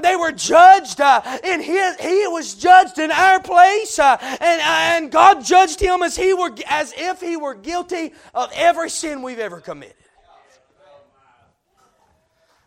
they 0.00 0.16
were 0.16 0.32
judged 0.32 1.00
in 1.44 1.60
his, 1.60 1.96
he 2.00 2.26
was 2.28 2.54
judged 2.54 2.98
in 2.98 3.10
our 3.10 3.38
place. 3.38 3.98
and, 3.98 4.40
and 4.40 5.10
God 5.12 5.44
judged 5.44 5.78
him 5.78 6.02
as, 6.02 6.16
he 6.16 6.32
were, 6.32 6.54
as 6.70 6.94
if 6.96 7.20
he 7.20 7.36
were 7.36 7.54
guilty 7.54 8.14
of 8.32 8.50
every 8.54 8.88
sin 8.94 9.22
we've 9.22 9.38
ever 9.38 9.60
committed. 9.60 9.96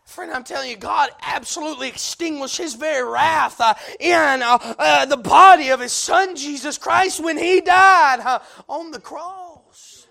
Friend, 0.04 0.32
I'm 0.32 0.42
telling 0.42 0.70
you, 0.70 0.76
God 0.76 1.10
absolutely 1.22 1.88
extinguished 1.88 2.56
His 2.56 2.74
very 2.74 3.08
wrath 3.08 3.60
uh, 3.60 3.74
in 4.00 4.42
uh, 4.42 4.58
uh, 4.78 5.04
the 5.04 5.18
body 5.18 5.68
of 5.68 5.80
His 5.80 5.92
Son 5.92 6.34
Jesus 6.34 6.78
Christ 6.78 7.22
when 7.22 7.36
He 7.36 7.60
died 7.60 8.20
uh, 8.20 8.38
on 8.68 8.90
the 8.90 9.00
cross. 9.00 10.06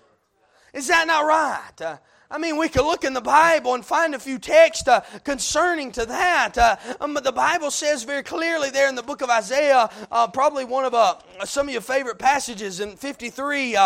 Is 0.72 0.86
that 0.86 1.08
not 1.08 1.26
right? 1.26 1.82
Uh, 1.82 1.96
I 2.30 2.38
mean, 2.38 2.58
we 2.58 2.68
could 2.68 2.84
look 2.84 3.04
in 3.04 3.14
the 3.14 3.20
Bible 3.20 3.74
and 3.74 3.84
find 3.84 4.14
a 4.14 4.18
few 4.18 4.38
texts 4.38 4.86
uh, 4.86 5.00
concerning 5.24 5.92
to 5.92 6.06
that. 6.06 6.58
Uh, 6.58 6.76
um, 7.00 7.14
but 7.14 7.24
the 7.24 7.32
Bible 7.32 7.70
says 7.70 8.04
very 8.04 8.22
clearly 8.22 8.70
there 8.70 8.88
in 8.88 8.94
the 8.94 9.02
book 9.02 9.22
of 9.22 9.30
Isaiah, 9.30 9.90
uh, 10.12 10.28
probably 10.28 10.64
one 10.64 10.84
of 10.84 10.94
uh, 10.94 11.16
some 11.44 11.66
of 11.68 11.72
your 11.72 11.82
favorite 11.82 12.18
passages 12.18 12.80
in 12.80 12.96
53. 12.96 13.76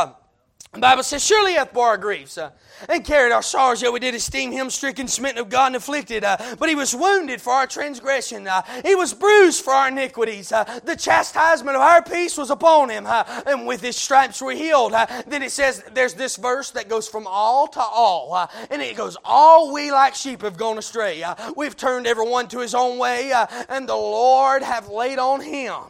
The 0.73 0.81
Bible 0.81 1.03
says, 1.03 1.23
Surely 1.23 1.53
hath 1.53 1.75
bore 1.75 1.89
our 1.89 1.99
griefs 1.99 2.39
uh, 2.39 2.51
and 2.89 3.05
carried 3.05 3.31
our 3.31 3.43
sorrows, 3.43 3.83
yet 3.83 3.93
we 3.93 4.01
did 4.01 4.15
esteem 4.15 4.53
him 4.53 4.71
stricken, 4.71 5.07
smitten 5.07 5.39
of 5.39 5.51
God, 5.51 5.67
and 5.67 5.77
afflicted. 5.77 6.25
Uh, 6.25 6.39
but 6.59 6.71
he 6.71 6.75
was 6.75 6.95
wounded 6.95 7.43
for 7.43 7.53
our 7.53 7.67
transgression, 7.67 8.49
uh, 8.49 8.63
he 8.83 8.95
was 8.95 9.13
bruised 9.13 9.63
for 9.63 9.75
our 9.75 9.89
iniquities. 9.89 10.51
Uh, 10.51 10.65
the 10.85 10.97
chastisement 10.97 11.77
of 11.77 11.83
our 11.83 12.03
peace 12.03 12.39
was 12.39 12.49
upon 12.49 12.89
him, 12.89 13.05
uh, 13.07 13.43
and 13.47 13.67
with 13.67 13.83
his 13.83 13.97
stripes 13.97 14.41
we're 14.41 14.57
healed. 14.57 14.95
Uh, 14.95 15.05
then 15.27 15.43
it 15.43 15.51
says, 15.51 15.85
There's 15.93 16.15
this 16.15 16.37
verse 16.37 16.71
that 16.71 16.89
goes 16.89 17.07
from 17.07 17.27
all 17.27 17.69
to 17.69 17.81
all, 17.81 18.49
and 18.71 18.81
it 18.81 18.97
goes, 18.97 19.19
All 19.27 19.75
we 19.75 19.93
like 19.93 20.15
sheep 20.15 20.41
have 20.41 20.57
gone 20.57 20.79
astray. 20.79 21.23
we've 21.55 21.77
turned 21.77 22.07
every 22.07 22.27
one 22.27 22.49
to 22.49 22.61
his 22.61 22.75
own 22.75 22.97
way, 22.97 23.31
and 23.69 23.87
the 23.87 23.95
Lord 23.95 24.63
have 24.63 24.89
laid 24.89 25.19
on 25.19 25.43
him 25.43 25.83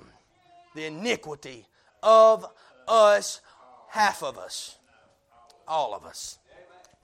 the 0.74 0.86
iniquity 0.86 1.66
of 2.02 2.44
us 2.88 3.40
half 3.92 4.22
of 4.22 4.38
us, 4.38 4.78
all 5.68 5.94
of 5.94 6.06
us, 6.06 6.38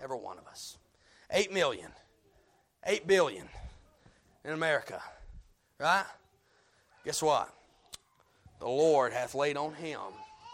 every 0.03 0.16
one 0.16 0.38
of 0.38 0.46
us. 0.46 0.79
Eight 1.31 1.53
million, 1.53 1.90
eight 2.87 3.07
billion 3.07 3.46
in 4.42 4.53
America, 4.53 5.03
right? 5.79 6.07
Guess 7.05 7.22
what? 7.22 7.53
The 8.59 8.66
Lord 8.66 9.12
hath 9.12 9.35
laid 9.35 9.59
on 9.59 9.74
him 9.74 10.01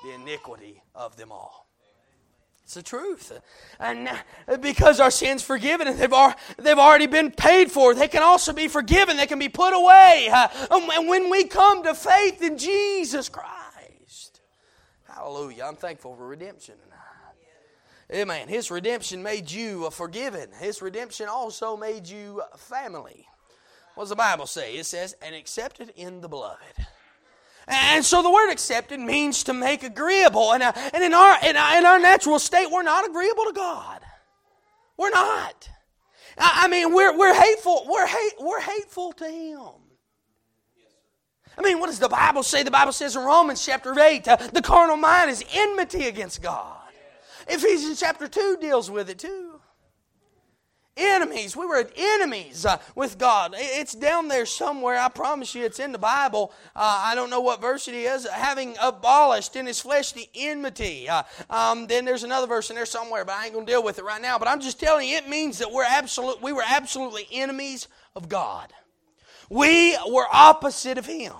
the 0.04 0.14
iniquity 0.14 0.82
of 0.92 1.16
them 1.16 1.30
all. 1.30 1.68
It's 2.64 2.74
the 2.74 2.82
truth. 2.82 3.40
And 3.78 4.08
uh, 4.48 4.56
because 4.56 4.98
our 4.98 5.12
sins 5.12 5.42
forgiven 5.42 5.86
and 5.86 5.96
they've, 5.96 6.34
they've 6.58 6.78
already 6.78 7.06
been 7.06 7.30
paid 7.30 7.70
for, 7.70 7.94
they 7.94 8.08
can 8.08 8.24
also 8.24 8.52
be 8.52 8.66
forgiven. 8.66 9.16
They 9.16 9.26
can 9.26 9.38
be 9.38 9.50
put 9.50 9.72
away. 9.72 10.28
Uh, 10.32 10.48
and 10.70 11.08
when 11.08 11.30
we 11.30 11.44
come 11.44 11.84
to 11.84 11.94
faith 11.94 12.42
in 12.42 12.58
Jesus 12.58 13.28
Christ, 13.28 13.63
Hallelujah. 15.14 15.64
I'm 15.64 15.76
thankful 15.76 16.16
for 16.16 16.26
redemption 16.26 16.74
tonight. 16.82 18.20
Amen. 18.20 18.48
His 18.48 18.70
redemption 18.70 19.22
made 19.22 19.50
you 19.50 19.88
forgiven. 19.90 20.50
His 20.60 20.82
redemption 20.82 21.28
also 21.28 21.76
made 21.76 22.06
you 22.06 22.42
family. 22.56 23.26
What 23.94 24.04
does 24.04 24.10
the 24.10 24.16
Bible 24.16 24.46
say? 24.46 24.74
It 24.74 24.86
says, 24.86 25.14
and 25.22 25.34
accepted 25.34 25.92
in 25.96 26.20
the 26.20 26.28
beloved. 26.28 26.86
And 27.66 28.04
so 28.04 28.22
the 28.22 28.30
word 28.30 28.50
accepted 28.50 29.00
means 29.00 29.44
to 29.44 29.54
make 29.54 29.84
agreeable. 29.84 30.52
And, 30.52 30.62
uh, 30.62 30.72
and 30.92 31.02
in, 31.02 31.14
our, 31.14 31.38
in, 31.44 31.56
our, 31.56 31.78
in 31.78 31.86
our 31.86 31.98
natural 31.98 32.38
state, 32.38 32.70
we're 32.70 32.82
not 32.82 33.08
agreeable 33.08 33.44
to 33.44 33.52
God. 33.54 34.00
We're 34.98 35.10
not. 35.10 35.68
I, 36.36 36.64
I 36.64 36.68
mean, 36.68 36.92
we're, 36.92 37.16
we're 37.16 37.34
hateful. 37.34 37.86
We're, 37.88 38.06
hate, 38.06 38.32
we're 38.40 38.60
hateful 38.60 39.12
to 39.12 39.24
Him. 39.26 39.83
I 41.56 41.62
mean, 41.62 41.78
what 41.78 41.86
does 41.86 41.98
the 41.98 42.08
Bible 42.08 42.42
say? 42.42 42.62
The 42.62 42.70
Bible 42.70 42.92
says 42.92 43.16
in 43.16 43.22
Romans 43.22 43.64
chapter 43.64 43.98
8, 43.98 44.28
uh, 44.28 44.36
the 44.52 44.62
carnal 44.62 44.96
mind 44.96 45.30
is 45.30 45.44
enmity 45.52 46.06
against 46.08 46.42
God. 46.42 46.78
Ephesians 47.48 48.00
chapter 48.00 48.26
2 48.26 48.58
deals 48.60 48.90
with 48.90 49.10
it 49.10 49.18
too. 49.18 49.60
Enemies. 50.96 51.56
We 51.56 51.66
were 51.66 51.90
enemies 51.96 52.64
uh, 52.64 52.78
with 52.94 53.18
God. 53.18 53.52
It's 53.56 53.94
down 53.94 54.28
there 54.28 54.46
somewhere. 54.46 54.96
I 54.96 55.08
promise 55.08 55.52
you, 55.52 55.64
it's 55.64 55.80
in 55.80 55.90
the 55.90 55.98
Bible. 55.98 56.52
Uh, 56.74 57.02
I 57.04 57.16
don't 57.16 57.30
know 57.30 57.40
what 57.40 57.60
verse 57.60 57.88
it 57.88 57.94
is. 57.94 58.28
Having 58.28 58.76
abolished 58.80 59.56
in 59.56 59.66
his 59.66 59.80
flesh 59.80 60.12
the 60.12 60.28
enmity. 60.36 61.08
Uh, 61.08 61.24
um, 61.50 61.88
then 61.88 62.04
there's 62.04 62.22
another 62.22 62.46
verse 62.46 62.70
in 62.70 62.76
there 62.76 62.86
somewhere, 62.86 63.24
but 63.24 63.34
I 63.34 63.46
ain't 63.46 63.54
to 63.54 63.64
deal 63.64 63.82
with 63.82 63.98
it 63.98 64.04
right 64.04 64.22
now. 64.22 64.38
But 64.38 64.46
I'm 64.46 64.60
just 64.60 64.78
telling 64.78 65.08
you, 65.08 65.16
it 65.16 65.28
means 65.28 65.58
that 65.58 65.72
we're 65.72 65.82
absolute. 65.82 66.40
We 66.40 66.52
were 66.52 66.64
absolutely 66.64 67.26
enemies 67.32 67.88
of 68.14 68.28
God. 68.28 68.72
We 69.50 69.96
were 70.08 70.26
opposite 70.32 70.98
of 70.98 71.06
Him. 71.06 71.32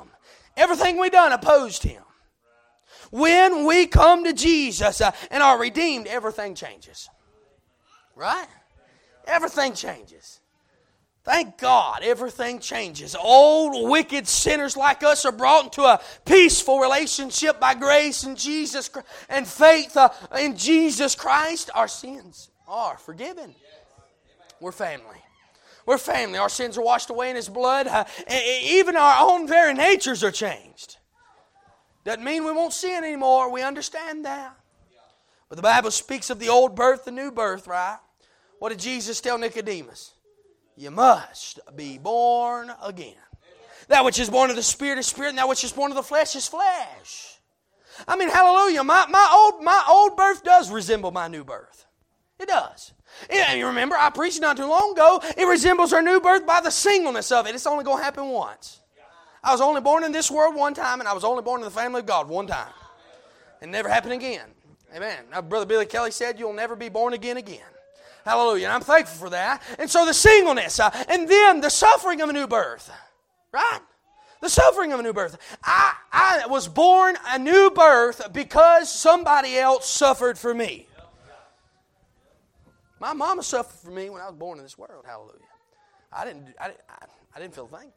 Everything 0.57 0.99
we 0.99 1.11
done 1.11 1.33
opposed 1.33 1.83
Him. 1.83 2.03
When 3.11 3.65
we 3.65 3.87
come 3.87 4.25
to 4.25 4.33
Jesus 4.33 5.01
uh, 5.01 5.13
and 5.31 5.43
are 5.43 5.59
redeemed, 5.59 6.07
everything 6.07 6.55
changes. 6.55 7.09
Right? 8.17 8.49
Everything 9.27 9.75
changes. 9.75 10.41
Thank 11.25 11.57
God, 11.57 12.01
everything 12.03 12.59
changes. 12.59 13.17
Old, 13.19 13.89
wicked 13.89 14.29
sinners 14.29 14.77
like 14.77 15.03
us 15.03 15.25
are 15.25 15.33
brought 15.33 15.65
into 15.65 15.83
a 15.83 15.99
peaceful 16.27 16.81
relationship 16.81 17.59
by 17.59 17.75
grace 17.75 18.25
in 18.25 18.37
Jesus 18.37 18.91
and 19.31 19.49
faith 19.49 19.97
uh, 19.97 20.11
in 20.39 20.55
Jesus 20.55 21.15
Christ. 21.15 21.71
Our 21.75 21.89
sins 21.89 22.51
are 22.69 22.99
forgiven. 22.99 23.55
We're 24.61 24.73
family. 24.73 25.24
We're 25.87 25.99
family. 25.99 26.39
Our 26.39 26.49
sins 26.49 26.79
are 26.79 26.83
washed 26.83 27.11
away 27.11 27.31
in 27.31 27.37
His 27.37 27.49
blood. 27.49 27.87
Uh, 27.87 28.05
even 28.29 28.97
our 28.97 29.31
own 29.31 29.47
very 29.47 29.75
natures 29.75 30.25
are 30.25 30.31
changed. 30.31 30.97
Doesn't 32.05 32.25
mean 32.25 32.45
we 32.45 32.53
won't 32.53 32.73
sin 32.73 33.05
anymore. 33.05 33.51
We 33.51 33.63
understand 33.63 34.25
that. 34.25 34.57
But 35.49 35.57
the 35.57 35.63
Bible 35.63 35.91
speaks 35.91 36.31
of 36.31 36.39
the 36.39 36.49
old 36.49 36.75
birth, 36.75 37.05
the 37.05 37.11
new 37.11 37.31
birth, 37.31 37.67
right? 37.67 37.99
What 38.59 38.71
did 38.71 38.79
Jesus 38.79 39.21
tell 39.21 39.39
Nicodemus? 39.39 40.15
You 40.77 40.91
must 40.91 41.61
be 41.77 41.99
born 41.99 42.73
again. 42.83 43.15
That 43.89 44.05
which 44.05 44.19
is 44.19 44.31
born 44.31 44.51
of 44.51 44.57
the 44.57 44.63
Spirit 44.63 44.99
is 44.99 45.07
spirit, 45.07 45.31
and 45.31 45.39
that 45.39 45.49
which 45.49 45.63
is 45.63 45.73
born 45.73 45.91
of 45.91 45.97
the 45.97 46.03
flesh 46.03 46.35
is 46.35 46.49
flesh. 46.49 47.39
I 48.09 48.17
mean, 48.17 48.29
hallelujah. 48.29 48.83
My, 48.83 49.07
my, 49.09 49.31
old, 49.33 49.63
my 49.63 49.85
old 49.89 50.17
birth 50.17 50.43
does 50.43 50.71
resemble 50.71 51.11
my 51.11 51.29
new 51.29 51.45
birth. 51.45 51.87
It 52.39 52.49
does. 52.49 52.93
Yeah, 53.31 53.55
you 53.55 53.67
remember, 53.67 53.97
I 53.97 54.11
preached 54.11 54.41
not 54.41 54.57
too 54.57 54.67
long 54.67 54.93
ago. 54.93 55.21
It 55.37 55.47
resembles 55.47 55.93
our 55.93 56.03
new 56.03 56.21
birth 56.21 56.47
by 56.47 56.61
the 56.61 56.71
singleness 56.71 57.31
of 57.31 57.47
it. 57.47 57.55
It's 57.55 57.67
only 57.67 57.85
going 57.85 57.99
to 57.99 58.05
happen 58.05 58.27
once. 58.27 58.81
I 59.43 59.53
was 59.53 59.61
only 59.61 59.81
born 59.81 60.05
in 60.05 60.13
this 60.13 60.31
world 60.31 60.57
one 60.57 60.75
time, 60.75 61.01
and 61.01 61.09
I 61.09 61.13
was 61.13 61.23
only 61.23 61.43
born 61.43 61.61
in 61.61 61.65
the 61.65 61.71
family 61.71 62.01
of 62.01 62.07
God 62.07 62.29
one 62.29 62.47
time. 62.47 62.73
It 63.61 63.69
never 63.69 63.89
happened 63.89 64.15
again. 64.15 64.49
Amen. 64.95 65.25
Now, 65.31 65.43
Brother 65.43 65.67
Billy 65.67 65.87
Kelly 65.87 66.11
said, 66.11 66.39
You'll 66.39 66.53
never 66.53 66.77
be 66.77 66.89
born 66.89 67.13
again 67.13 67.37
again. 67.37 67.61
Hallelujah. 68.25 68.67
And 68.67 68.73
I'm 68.73 68.81
thankful 68.81 69.19
for 69.19 69.31
that. 69.31 69.63
And 69.79 69.91
so 69.91 70.07
the 70.07 70.15
singleness, 70.15 70.81
uh, 70.81 70.91
and 71.09 71.29
then 71.29 71.61
the 71.61 71.69
suffering 71.69 72.21
of 72.21 72.31
a 72.31 72.33
new 72.33 72.47
birth. 72.47 72.91
Right? 73.53 73.81
The 74.41 74.49
suffering 74.49 74.93
of 74.93 75.01
a 75.01 75.03
new 75.03 75.13
birth. 75.13 75.37
I, 75.63 75.95
I 76.13 76.47
was 76.47 76.69
born 76.69 77.17
a 77.27 77.39
new 77.39 77.71
birth 77.71 78.33
because 78.33 78.93
somebody 78.93 79.57
else 79.57 79.89
suffered 79.89 80.39
for 80.39 80.55
me. 80.55 80.87
My 83.05 83.13
mama 83.13 83.43
suffered 83.43 83.79
for 83.81 83.91
me 83.91 84.09
when 84.09 84.23
I 84.23 84.27
was 84.29 84.35
born 84.35 84.57
in 84.57 84.65
this 84.65 84.79
world. 84.79 85.05
Hallelujah. 85.07 85.37
I 86.11 86.25
didn't, 86.25 86.55
I, 86.59 86.69
didn't, 86.69 86.81
I 87.37 87.39
didn't 87.39 87.55
feel 87.55 87.69
a 87.71 87.79
thing. 87.79 87.93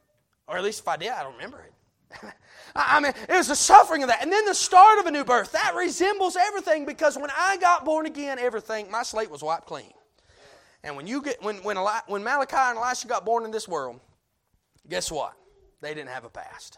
Or 0.46 0.58
at 0.58 0.62
least 0.62 0.80
if 0.80 0.88
I 0.88 0.98
did, 0.98 1.08
I 1.08 1.22
don't 1.22 1.32
remember 1.32 1.62
it. 1.62 2.34
I 2.76 3.00
mean, 3.00 3.14
it 3.26 3.34
was 3.34 3.48
the 3.48 3.56
suffering 3.56 4.02
of 4.02 4.10
that. 4.10 4.22
And 4.22 4.30
then 4.30 4.44
the 4.44 4.54
start 4.54 4.98
of 4.98 5.06
a 5.06 5.10
new 5.10 5.24
birth. 5.24 5.52
That 5.52 5.74
resembles 5.74 6.36
everything 6.36 6.84
because 6.84 7.16
when 7.16 7.30
I 7.34 7.56
got 7.56 7.86
born 7.86 8.04
again, 8.04 8.38
everything, 8.38 8.90
my 8.90 9.02
slate 9.02 9.30
was 9.30 9.42
wiped 9.42 9.64
clean. 9.64 9.94
And 10.84 10.94
when 10.94 11.06
you 11.06 11.22
get 11.22 11.42
when 11.42 11.56
when, 11.62 11.78
Eli, 11.78 12.00
when 12.06 12.22
Malachi 12.22 12.56
and 12.56 12.76
Elisha 12.76 13.08
got 13.08 13.24
born 13.24 13.46
in 13.46 13.50
this 13.50 13.66
world, 13.66 14.00
guess 14.90 15.10
what? 15.10 15.32
They 15.80 15.94
didn't 15.94 16.10
have 16.10 16.24
a 16.24 16.30
past. 16.30 16.76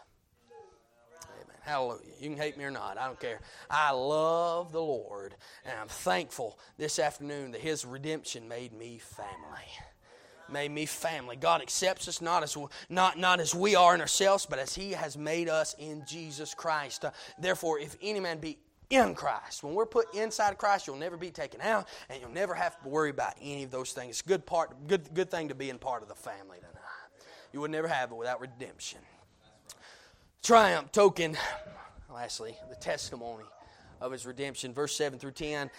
Hallelujah. 1.61 2.01
You 2.19 2.29
can 2.29 2.37
hate 2.37 2.57
me 2.57 2.63
or 2.63 2.71
not. 2.71 2.97
I 2.97 3.05
don't 3.05 3.19
care. 3.19 3.39
I 3.69 3.91
love 3.91 4.71
the 4.71 4.81
Lord, 4.81 5.35
and 5.63 5.77
I'm 5.79 5.87
thankful 5.87 6.57
this 6.77 6.97
afternoon 6.97 7.51
that 7.51 7.61
His 7.61 7.85
redemption 7.85 8.47
made 8.47 8.73
me 8.73 8.97
family. 8.97 9.67
Made 10.49 10.71
me 10.71 10.85
family. 10.85 11.35
God 11.35 11.61
accepts 11.61 12.07
us 12.07 12.19
not 12.19 12.43
as 12.43 12.57
not 12.89 13.17
not 13.17 13.39
as 13.39 13.53
we 13.53 13.75
are 13.75 13.93
in 13.93 14.01
ourselves, 14.01 14.45
but 14.45 14.59
as 14.59 14.73
He 14.73 14.91
has 14.91 15.17
made 15.17 15.49
us 15.49 15.75
in 15.77 16.03
Jesus 16.07 16.53
Christ. 16.53 17.05
Uh, 17.05 17.11
therefore, 17.39 17.79
if 17.79 17.95
any 18.01 18.19
man 18.19 18.39
be 18.39 18.57
in 18.89 19.15
Christ. 19.15 19.63
When 19.63 19.73
we're 19.73 19.85
put 19.85 20.13
inside 20.13 20.57
Christ, 20.57 20.85
you'll 20.85 20.97
never 20.97 21.15
be 21.15 21.31
taken 21.31 21.61
out, 21.61 21.87
and 22.09 22.21
you'll 22.21 22.31
never 22.31 22.53
have 22.53 22.81
to 22.81 22.89
worry 22.89 23.09
about 23.09 23.35
any 23.41 23.63
of 23.63 23.71
those 23.71 23.93
things. 23.93 24.09
It's 24.09 24.21
a 24.21 24.27
good 24.27 24.45
part, 24.45 24.87
good, 24.87 25.13
good 25.13 25.31
thing 25.31 25.47
to 25.47 25.55
be 25.55 25.69
in 25.69 25.77
part 25.77 26.03
of 26.03 26.09
the 26.09 26.15
family 26.15 26.57
tonight. 26.57 26.81
You 27.53 27.61
would 27.61 27.71
never 27.71 27.87
have 27.87 28.11
it 28.11 28.15
without 28.15 28.41
redemption. 28.41 28.99
Triumph 30.43 30.91
token, 30.91 31.37
lastly, 32.11 32.57
the 32.67 32.75
testimony 32.75 33.43
of 34.01 34.11
his 34.11 34.25
redemption. 34.25 34.73
Verse 34.73 34.95
7 34.95 35.19
through 35.19 35.33
10. 35.33 35.69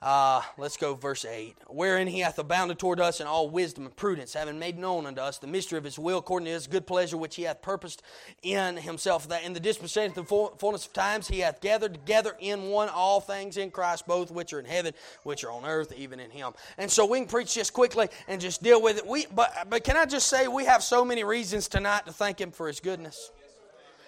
Uh, 0.00 0.42
let's 0.58 0.76
go 0.76 0.94
verse 0.94 1.24
8. 1.24 1.56
Wherein 1.66 2.06
he 2.06 2.20
hath 2.20 2.38
abounded 2.38 2.78
toward 2.78 3.00
us 3.00 3.20
in 3.20 3.26
all 3.26 3.50
wisdom 3.50 3.84
and 3.84 3.96
prudence, 3.96 4.32
having 4.32 4.60
made 4.60 4.78
known 4.78 5.06
unto 5.06 5.20
us 5.20 5.38
the 5.38 5.48
mystery 5.48 5.76
of 5.76 5.82
his 5.82 5.98
will, 5.98 6.18
according 6.18 6.46
to 6.46 6.52
his 6.52 6.68
good 6.68 6.86
pleasure, 6.86 7.16
which 7.16 7.34
he 7.34 7.42
hath 7.42 7.62
purposed 7.62 8.04
in 8.44 8.76
himself, 8.76 9.28
that 9.28 9.42
in 9.42 9.54
the 9.54 9.60
dispensation 9.60 10.16
of 10.16 10.28
the 10.28 10.50
fullness 10.56 10.86
of 10.86 10.92
times 10.92 11.26
he 11.26 11.40
hath 11.40 11.60
gathered 11.60 11.94
together 11.94 12.36
in 12.38 12.70
one 12.70 12.88
all 12.90 13.20
things 13.20 13.56
in 13.56 13.72
Christ, 13.72 14.06
both 14.06 14.30
which 14.30 14.52
are 14.52 14.60
in 14.60 14.66
heaven, 14.66 14.94
which 15.24 15.42
are 15.42 15.50
on 15.50 15.64
earth, 15.64 15.92
even 15.96 16.20
in 16.20 16.30
him. 16.30 16.52
And 16.78 16.88
so 16.88 17.06
we 17.06 17.18
can 17.18 17.28
preach 17.28 17.54
just 17.54 17.72
quickly 17.72 18.08
and 18.28 18.40
just 18.40 18.62
deal 18.62 18.80
with 18.80 18.98
it. 18.98 19.06
We, 19.06 19.26
but, 19.34 19.66
but 19.68 19.82
can 19.82 19.96
I 19.96 20.06
just 20.06 20.28
say, 20.28 20.46
we 20.46 20.64
have 20.66 20.84
so 20.84 21.04
many 21.04 21.24
reasons 21.24 21.66
tonight 21.66 22.06
to 22.06 22.12
thank 22.12 22.40
him 22.40 22.52
for 22.52 22.68
his 22.68 22.78
goodness 22.78 23.32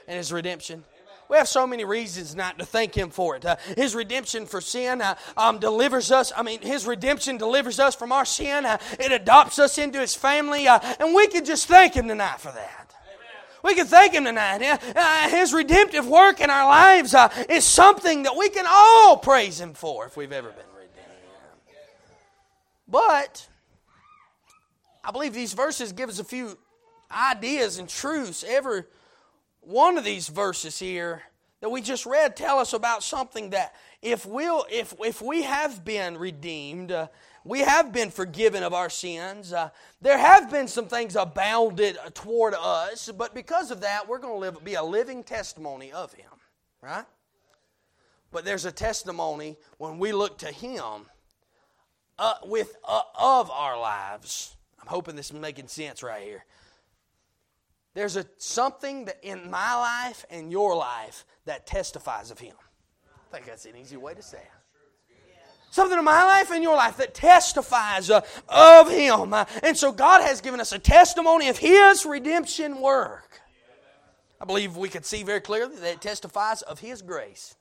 and 0.07 0.17
his 0.17 0.33
redemption. 0.33 0.85
We 1.29 1.39
have 1.39 1.49
so 1.49 1.67
many 1.67 1.85
reasons 1.85 2.37
not 2.37 2.59
to 2.59 2.67
thank 2.67 2.95
Him 2.95 3.11
for 3.11 3.37
it. 3.37 3.45
Uh, 3.45 3.57
his 3.77 3.95
redemption 3.95 4.47
for 4.47 4.61
sin 4.61 5.01
uh, 5.01 5.15
um, 5.37 5.59
delivers 5.59 6.13
us. 6.13 6.33
I 6.37 6.43
mean, 6.43 6.61
His 6.61 6.87
redemption 6.87 7.39
delivers 7.39 7.81
us 7.81 7.95
from 7.95 8.13
our 8.13 8.25
sin. 8.25 8.67
Uh, 8.67 8.79
it 9.01 9.11
adopts 9.11 9.59
us 9.59 9.79
into 9.79 10.01
His 10.01 10.15
family. 10.15 10.69
Uh, 10.69 10.79
and 11.01 11.15
we 11.15 11.27
can 11.29 11.45
just 11.45 11.67
thank 11.67 11.95
Him 11.95 12.09
tonight 12.09 12.41
for 12.41 12.53
that. 12.53 12.95
We 13.63 13.75
can 13.75 13.87
thank 13.87 14.13
Him 14.13 14.25
tonight. 14.25 14.61
Uh, 14.95 15.29
his 15.31 15.55
redemptive 15.55 16.07
work 16.07 16.41
in 16.41 16.51
our 16.51 16.69
lives 16.69 17.15
uh, 17.15 17.31
is 17.49 17.65
something 17.65 18.25
that 18.25 18.37
we 18.37 18.51
can 18.51 18.67
all 18.69 19.17
praise 19.17 19.59
Him 19.59 19.73
for 19.73 20.05
if 20.05 20.19
we've 20.19 20.33
ever 20.33 20.51
been 20.51 20.67
redeemed. 20.77 21.09
But 22.87 23.49
I 25.03 25.11
believe 25.13 25.33
these 25.33 25.55
verses 25.55 25.93
give 25.93 26.11
us 26.11 26.19
a 26.19 26.25
few 26.25 26.59
ideas 27.11 27.79
and 27.79 27.89
truths. 27.89 28.45
Every 28.47 28.85
one 29.67 29.99
of 29.99 30.05
these 30.05 30.29
verses 30.29 30.79
here 30.79 31.23
that 31.61 31.71
we 31.71 31.81
just 31.81 32.07
read 32.07 32.37
tell 32.37 32.59
us 32.59 32.73
about 32.73 33.03
something 33.03 33.51
that 33.51 33.75
if 34.03 34.27
we'll 34.27 34.65
if 34.71 34.95
if 35.01 35.23
we 35.23 35.43
have 35.43 35.85
been 35.85 36.17
redeemed 36.17 36.93
uh, 36.93 37.09
we 37.45 37.61
have 37.61 37.93
been 37.93 38.11
forgiven 38.11 38.63
of 38.63 38.75
our 38.75 38.91
sins 38.91 39.53
uh, 39.53 39.71
there 40.01 40.19
have 40.19 40.51
been 40.51 40.69
some 40.69 40.87
things 40.87 41.17
abounded 41.17 41.99
toward 42.15 42.55
us 42.55 43.11
but 43.17 43.35
because 43.35 43.71
of 43.71 43.81
that 43.81 44.09
we're 44.09 44.19
going 44.19 44.35
to 44.35 44.39
live 44.39 44.63
be 44.65 44.75
a 44.75 44.83
living 44.83 45.25
testimony 45.25 45.91
of 45.93 46.13
him 46.13 46.31
right? 46.85 47.07
But 48.31 48.45
there's 48.45 48.65
a 48.65 48.73
testimony 48.73 49.57
when 49.79 49.99
we 49.99 50.13
look 50.13 50.39
to 50.39 50.53
him 50.53 51.07
uh, 52.19 52.35
with 52.45 52.77
uh, 52.87 53.01
of 53.19 53.51
our 53.51 53.79
lives. 53.79 54.57
I'm 54.81 54.89
hoping 54.89 55.17
this 55.17 55.31
is 55.31 55.41
making 55.41 55.69
sense 55.69 56.03
right 56.03 56.23
here 56.23 56.45
there's 57.95 58.17
a, 58.17 58.27
something 58.39 59.07
that 59.07 59.19
in 59.23 59.51
my 59.51 59.75
life 59.75 60.25
and 60.29 60.51
your 60.51 60.77
life 60.77 61.25
that 61.47 61.67
testifies 61.67 62.31
of 62.31 62.39
Him. 62.39 62.57
I 63.07 63.37
think 63.37 63.47
that's 63.47 63.65
an 63.65 63.77
easy 63.77 63.97
way 63.97 64.15
to 64.15 64.23
say 64.23 64.39
it. 64.39 64.51
Something 65.71 65.99
in 65.99 66.05
my 66.05 66.23
life 66.23 66.53
and 66.53 66.63
your 66.63 66.77
life 66.77 66.99
that 66.99 67.15
testifies 67.15 68.09
uh, 68.09 68.21
of 68.49 68.89
Him. 68.91 69.33
Uh, 69.33 69.45
and 69.63 69.77
so 69.77 69.91
God 69.91 70.23
has 70.23 70.41
given 70.41 70.61
us 70.61 70.73
a 70.73 70.79
testimony 70.79 71.49
of 71.49 71.59
His 71.59 72.07
redemption 72.07 72.81
work. 72.81 73.41
I 74.41 74.45
believe 74.45 74.77
we 74.77 74.89
could 74.89 75.05
see 75.05 75.23
very 75.25 75.41
clearly 75.41 75.77
that 75.77 75.95
it 75.95 76.01
testifies 76.01 76.63
of 76.63 76.79
His 76.79 77.03
grace. 77.03 77.57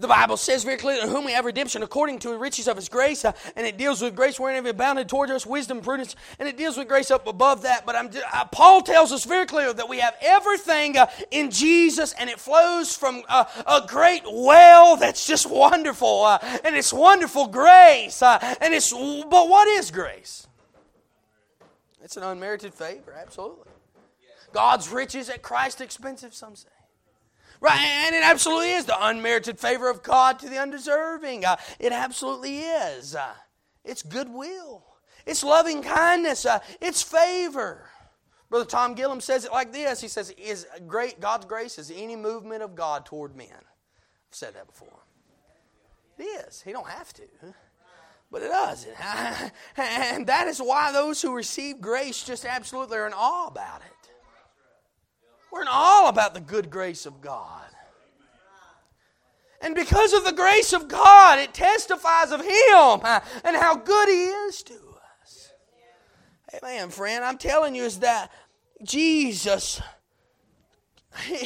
The 0.00 0.06
Bible 0.06 0.36
says 0.36 0.62
very 0.62 0.76
clearly, 0.76 1.08
whom 1.08 1.24
we 1.24 1.32
have 1.32 1.44
redemption 1.44 1.82
according 1.82 2.20
to 2.20 2.28
the 2.28 2.38
riches 2.38 2.68
of 2.68 2.76
His 2.76 2.88
grace, 2.88 3.24
uh, 3.24 3.32
and 3.56 3.66
it 3.66 3.76
deals 3.76 4.00
with 4.00 4.14
grace 4.14 4.38
wherein 4.38 4.62
He 4.62 4.70
abounded 4.70 5.08
towards 5.08 5.32
us, 5.32 5.44
wisdom, 5.44 5.80
prudence, 5.80 6.14
and 6.38 6.48
it 6.48 6.56
deals 6.56 6.76
with 6.76 6.86
grace 6.86 7.10
up 7.10 7.26
above 7.26 7.62
that. 7.62 7.84
But 7.84 7.96
uh, 7.96 8.44
Paul 8.52 8.82
tells 8.82 9.10
us 9.10 9.24
very 9.24 9.44
clearly 9.44 9.72
that 9.72 9.88
we 9.88 9.98
have 9.98 10.14
everything 10.20 10.96
uh, 10.96 11.06
in 11.32 11.50
Jesus, 11.50 12.12
and 12.12 12.30
it 12.30 12.38
flows 12.38 12.96
from 12.96 13.22
uh, 13.28 13.44
a 13.66 13.84
great 13.88 14.22
well 14.24 14.96
that's 14.96 15.26
just 15.26 15.50
wonderful, 15.50 16.22
uh, 16.22 16.38
and 16.64 16.76
it's 16.76 16.92
wonderful 16.92 17.48
grace. 17.48 18.22
Uh, 18.22 18.38
and 18.60 18.72
it's, 18.74 18.92
but 18.92 19.48
what 19.48 19.66
is 19.66 19.90
grace? 19.90 20.46
It's 22.04 22.16
an 22.16 22.22
unmerited 22.22 22.72
favor, 22.72 23.12
absolutely. 23.20 23.72
God's 24.52 24.88
riches 24.90 25.28
at 25.28 25.42
Christ's 25.42 25.80
expensive, 25.80 26.34
some 26.34 26.54
say. 26.54 26.68
Right, 27.60 27.80
and 27.80 28.14
it 28.14 28.22
absolutely 28.22 28.72
is 28.72 28.84
the 28.84 28.96
unmerited 29.06 29.58
favor 29.58 29.90
of 29.90 30.02
God 30.02 30.38
to 30.40 30.48
the 30.48 30.58
undeserving. 30.58 31.44
Uh, 31.44 31.56
it 31.80 31.92
absolutely 31.92 32.60
is. 32.60 33.16
Uh, 33.16 33.34
it's 33.84 34.02
goodwill. 34.02 34.84
It's 35.26 35.42
loving 35.42 35.82
kindness. 35.82 36.46
Uh, 36.46 36.60
it's 36.80 37.02
favor. 37.02 37.90
Brother 38.48 38.64
Tom 38.64 38.94
Gillum 38.94 39.20
says 39.20 39.44
it 39.44 39.52
like 39.52 39.72
this. 39.72 40.00
He 40.00 40.08
says, 40.08 40.30
"Is 40.38 40.66
great 40.86 41.20
God's 41.20 41.46
grace 41.46 41.78
is 41.78 41.90
any 41.90 42.16
movement 42.16 42.62
of 42.62 42.74
God 42.74 43.04
toward 43.04 43.36
men." 43.36 43.48
I've 43.50 44.34
said 44.34 44.54
that 44.54 44.66
before. 44.66 44.88
It 46.16 46.24
is. 46.24 46.62
He 46.62 46.72
don't 46.72 46.88
have 46.88 47.12
to, 47.14 47.22
but 48.30 48.42
it 48.42 48.48
does. 48.48 48.86
and 49.76 50.26
that 50.26 50.48
is 50.48 50.58
why 50.58 50.92
those 50.92 51.20
who 51.20 51.34
receive 51.34 51.80
grace 51.80 52.22
just 52.22 52.44
absolutely 52.44 52.98
are 52.98 53.06
in 53.06 53.12
awe 53.12 53.46
about 53.46 53.82
it. 53.82 53.97
We're 55.50 55.62
in 55.62 55.68
all 55.68 56.08
about 56.08 56.34
the 56.34 56.40
good 56.40 56.70
grace 56.70 57.06
of 57.06 57.20
God. 57.20 57.64
And 59.60 59.74
because 59.74 60.12
of 60.12 60.24
the 60.24 60.32
grace 60.32 60.72
of 60.72 60.88
God, 60.88 61.38
it 61.38 61.52
testifies 61.52 62.30
of 62.30 62.40
Him 62.40 63.00
and 63.44 63.56
how 63.56 63.76
good 63.76 64.08
He 64.08 64.24
is 64.24 64.62
to 64.64 64.74
us. 65.22 65.52
Amen, 66.54 66.90
friend. 66.90 67.24
I'm 67.24 67.38
telling 67.38 67.74
you, 67.74 67.82
is 67.82 68.00
that 68.00 68.30
Jesus. 68.84 69.80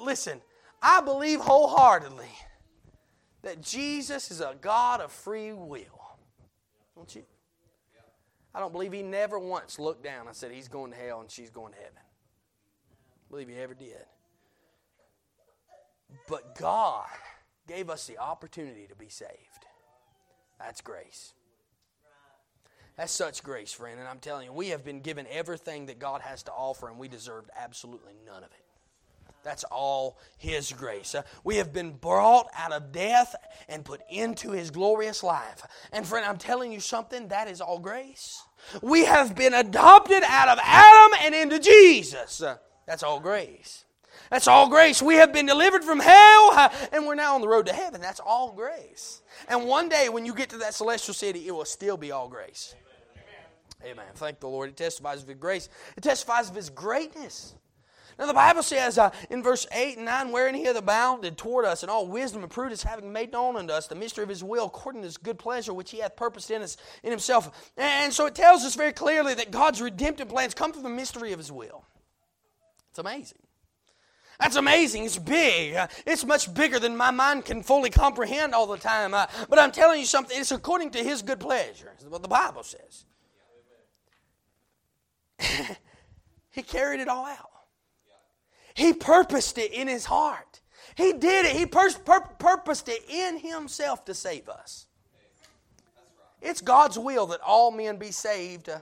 listen, 0.00 0.42
I 0.82 1.00
believe 1.00 1.40
wholeheartedly 1.40 2.28
that 3.42 3.62
Jesus 3.62 4.30
is 4.30 4.40
a 4.40 4.54
God 4.60 5.00
of 5.00 5.10
free 5.12 5.52
will. 5.52 6.18
Don't 6.94 7.14
you? 7.14 7.22
I 8.54 8.60
don't 8.60 8.72
believe 8.72 8.92
He 8.92 9.02
never 9.02 9.38
once 9.38 9.78
looked 9.78 10.04
down 10.04 10.26
and 10.26 10.36
said, 10.36 10.52
He's 10.52 10.68
going 10.68 10.92
to 10.92 10.98
hell 10.98 11.22
and 11.22 11.30
she's 11.30 11.50
going 11.50 11.72
to 11.72 11.78
heaven 11.78 12.03
believe 13.34 13.48
he 13.48 13.60
ever 13.60 13.74
did. 13.74 14.06
But 16.28 16.56
God 16.56 17.08
gave 17.66 17.90
us 17.90 18.06
the 18.06 18.18
opportunity 18.18 18.86
to 18.88 18.94
be 18.94 19.08
saved. 19.08 19.66
That's 20.60 20.80
grace. 20.80 21.32
That's 22.96 23.10
such 23.10 23.42
grace, 23.42 23.72
friend. 23.72 23.98
And 23.98 24.08
I'm 24.08 24.20
telling 24.20 24.46
you, 24.46 24.52
we 24.52 24.68
have 24.68 24.84
been 24.84 25.00
given 25.00 25.26
everything 25.28 25.86
that 25.86 25.98
God 25.98 26.20
has 26.20 26.44
to 26.44 26.52
offer, 26.52 26.88
and 26.88 26.96
we 26.96 27.08
deserved 27.08 27.50
absolutely 27.56 28.12
none 28.24 28.44
of 28.44 28.52
it. 28.52 29.34
That's 29.42 29.64
all 29.64 30.16
His 30.38 30.72
grace. 30.72 31.16
Uh, 31.16 31.22
we 31.42 31.56
have 31.56 31.72
been 31.72 31.90
brought 31.90 32.48
out 32.56 32.70
of 32.70 32.92
death 32.92 33.34
and 33.68 33.84
put 33.84 34.00
into 34.08 34.52
His 34.52 34.70
glorious 34.70 35.24
life. 35.24 35.66
And 35.92 36.06
friend, 36.06 36.24
I'm 36.24 36.38
telling 36.38 36.70
you 36.70 36.78
something, 36.78 37.28
that 37.28 37.48
is 37.48 37.60
all 37.60 37.80
grace. 37.80 38.44
We 38.80 39.04
have 39.06 39.34
been 39.34 39.54
adopted 39.54 40.22
out 40.24 40.48
of 40.48 40.60
Adam 40.62 41.18
and 41.20 41.34
into 41.34 41.58
Jesus. 41.58 42.40
That's 42.86 43.02
all 43.02 43.20
grace. 43.20 43.84
That's 44.30 44.48
all 44.48 44.68
grace. 44.68 45.02
We 45.02 45.16
have 45.16 45.32
been 45.32 45.46
delivered 45.46 45.84
from 45.84 46.00
hell 46.00 46.70
and 46.92 47.06
we're 47.06 47.14
now 47.14 47.34
on 47.34 47.40
the 47.40 47.48
road 47.48 47.66
to 47.66 47.72
heaven. 47.72 48.00
That's 48.00 48.20
all 48.20 48.52
grace. 48.52 49.22
And 49.48 49.66
one 49.66 49.88
day 49.88 50.08
when 50.08 50.24
you 50.24 50.34
get 50.34 50.50
to 50.50 50.58
that 50.58 50.74
celestial 50.74 51.14
city, 51.14 51.46
it 51.46 51.52
will 51.52 51.64
still 51.64 51.96
be 51.96 52.12
all 52.12 52.28
grace. 52.28 52.74
Amen. 53.82 53.92
Amen. 53.92 54.12
Thank 54.14 54.40
the 54.40 54.48
Lord. 54.48 54.70
It 54.70 54.76
testifies 54.76 55.22
of 55.22 55.28
His 55.28 55.38
grace, 55.38 55.68
it 55.96 56.02
testifies 56.02 56.48
of 56.48 56.56
His 56.56 56.70
greatness. 56.70 57.54
Now, 58.18 58.26
the 58.26 58.34
Bible 58.34 58.62
says 58.62 58.96
uh, 58.96 59.10
in 59.28 59.42
verse 59.42 59.66
8 59.72 59.96
and 59.96 60.06
9, 60.06 60.30
wherein 60.30 60.54
he 60.54 60.62
hath 60.62 60.76
abounded 60.76 61.36
toward 61.36 61.64
us 61.64 61.82
in 61.82 61.88
all 61.88 62.06
wisdom 62.06 62.42
and 62.42 62.50
prudence, 62.50 62.84
having 62.84 63.12
made 63.12 63.32
known 63.32 63.56
unto 63.56 63.72
us 63.72 63.88
the 63.88 63.96
mystery 63.96 64.22
of 64.22 64.28
his 64.28 64.44
will, 64.44 64.66
according 64.66 65.02
to 65.02 65.06
his 65.06 65.16
good 65.16 65.36
pleasure, 65.36 65.74
which 65.74 65.90
he 65.90 65.98
hath 65.98 66.14
purposed 66.14 66.48
in 66.52 66.62
us 66.62 66.76
in 67.02 67.10
himself. 67.10 67.72
And 67.76 68.12
so 68.12 68.26
it 68.26 68.36
tells 68.36 68.64
us 68.64 68.76
very 68.76 68.92
clearly 68.92 69.34
that 69.34 69.50
God's 69.50 69.82
redemptive 69.82 70.28
plans 70.28 70.54
come 70.54 70.72
from 70.72 70.84
the 70.84 70.90
mystery 70.90 71.32
of 71.32 71.40
his 71.40 71.50
will. 71.50 71.84
It's 72.94 73.00
amazing. 73.00 73.38
That's 74.38 74.54
amazing. 74.54 75.04
It's 75.04 75.18
big. 75.18 75.76
It's 76.06 76.24
much 76.24 76.54
bigger 76.54 76.78
than 76.78 76.96
my 76.96 77.10
mind 77.10 77.44
can 77.44 77.60
fully 77.60 77.90
comprehend 77.90 78.54
all 78.54 78.68
the 78.68 78.76
time. 78.76 79.14
Uh, 79.14 79.26
but 79.50 79.58
I'm 79.58 79.72
telling 79.72 79.98
you 79.98 80.06
something, 80.06 80.38
it's 80.38 80.52
according 80.52 80.90
to 80.90 81.02
His 81.02 81.20
good 81.20 81.40
pleasure. 81.40 81.86
That's 81.86 82.04
what 82.04 82.22
the 82.22 82.28
Bible 82.28 82.62
says. 82.62 83.04
he 86.52 86.62
carried 86.62 87.00
it 87.00 87.08
all 87.08 87.26
out, 87.26 87.50
He 88.74 88.92
purposed 88.92 89.58
it 89.58 89.72
in 89.72 89.88
His 89.88 90.04
heart. 90.04 90.60
He 90.94 91.14
did 91.14 91.46
it. 91.46 91.56
He 91.56 91.66
pur- 91.66 91.98
pur- 92.04 92.30
purposed 92.38 92.88
it 92.88 93.02
in 93.08 93.38
Himself 93.40 94.04
to 94.04 94.14
save 94.14 94.48
us. 94.48 94.86
It's 96.40 96.60
God's 96.60 96.96
will 96.96 97.26
that 97.26 97.40
all 97.40 97.72
men 97.72 97.96
be 97.96 98.12
saved, 98.12 98.68
uh, 98.68 98.78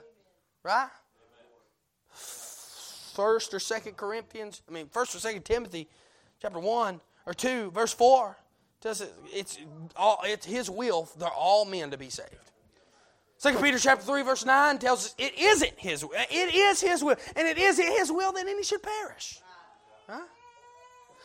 right? 0.61 0.89
First 3.13 3.53
or 3.53 3.59
Second 3.59 3.97
Corinthians, 3.97 4.61
I 4.67 4.71
mean 4.71 4.87
First 4.87 5.15
or 5.15 5.19
Second 5.19 5.45
Timothy, 5.45 5.87
chapter 6.41 6.59
one 6.59 6.99
or 7.25 7.33
2, 7.33 7.71
verse 7.71 7.93
4 7.93 8.37
tells 8.81 9.01
it, 9.01 9.13
it's, 9.33 9.57
all, 9.95 10.19
it's 10.23 10.45
His 10.45 10.69
will 10.69 11.09
they're 11.17 11.29
all 11.29 11.65
men 11.65 11.91
to 11.91 11.97
be 11.97 12.09
saved. 12.09 12.29
Second 13.37 13.61
Peter 13.61 13.77
chapter 13.77 14.05
3, 14.05 14.23
verse 14.23 14.45
9 14.45 14.79
tells 14.79 15.05
us 15.05 15.15
it 15.17 15.37
isn't 15.37 15.77
His 15.77 16.03
will. 16.03 16.11
It 16.13 16.55
is 16.55 16.81
His 16.81 17.03
will. 17.03 17.17
And 17.35 17.47
it 17.47 17.57
is 17.57 17.77
His 17.77 18.11
will 18.11 18.31
that 18.31 18.47
any 18.47 18.63
should 18.63 18.81
perish. 18.81 19.39
Huh? 20.07 20.21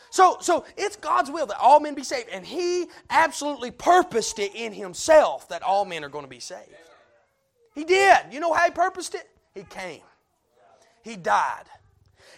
So, 0.09 0.37
so 0.41 0.65
it's 0.75 0.95
God's 0.95 1.31
will 1.31 1.45
that 1.45 1.57
all 1.59 1.79
men 1.79 1.95
be 1.95 2.03
saved. 2.03 2.29
And 2.29 2.45
He 2.45 2.87
absolutely 3.09 3.71
purposed 3.71 4.39
it 4.39 4.53
in 4.53 4.73
Himself 4.73 5.47
that 5.49 5.63
all 5.63 5.85
men 5.85 6.03
are 6.03 6.09
going 6.09 6.25
to 6.25 6.29
be 6.29 6.41
saved. 6.41 6.69
He 7.73 7.85
did. 7.85 8.17
You 8.31 8.41
know 8.41 8.51
how 8.51 8.65
He 8.65 8.71
purposed 8.71 9.15
it? 9.15 9.29
He 9.53 9.63
came. 9.63 10.01
He 11.03 11.15
died. 11.15 11.63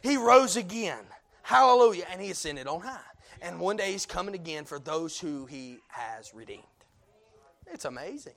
He 0.02 0.18
rose 0.18 0.56
again. 0.56 1.04
Hallelujah. 1.43 2.06
And 2.12 2.22
He 2.22 2.32
ascended 2.32 2.68
on 2.68 2.82
high. 2.82 2.99
And 3.41 3.60
one 3.60 3.78
day 3.78 3.91
He's 3.91 4.06
coming 4.06 4.36
again 4.36 4.66
for 4.66 4.80
those 4.80 5.20
who 5.20 5.45
He 5.45 5.80
has 5.89 6.34
redeemed. 6.34 6.64
It's 7.68 7.86
amazing. 7.86 8.34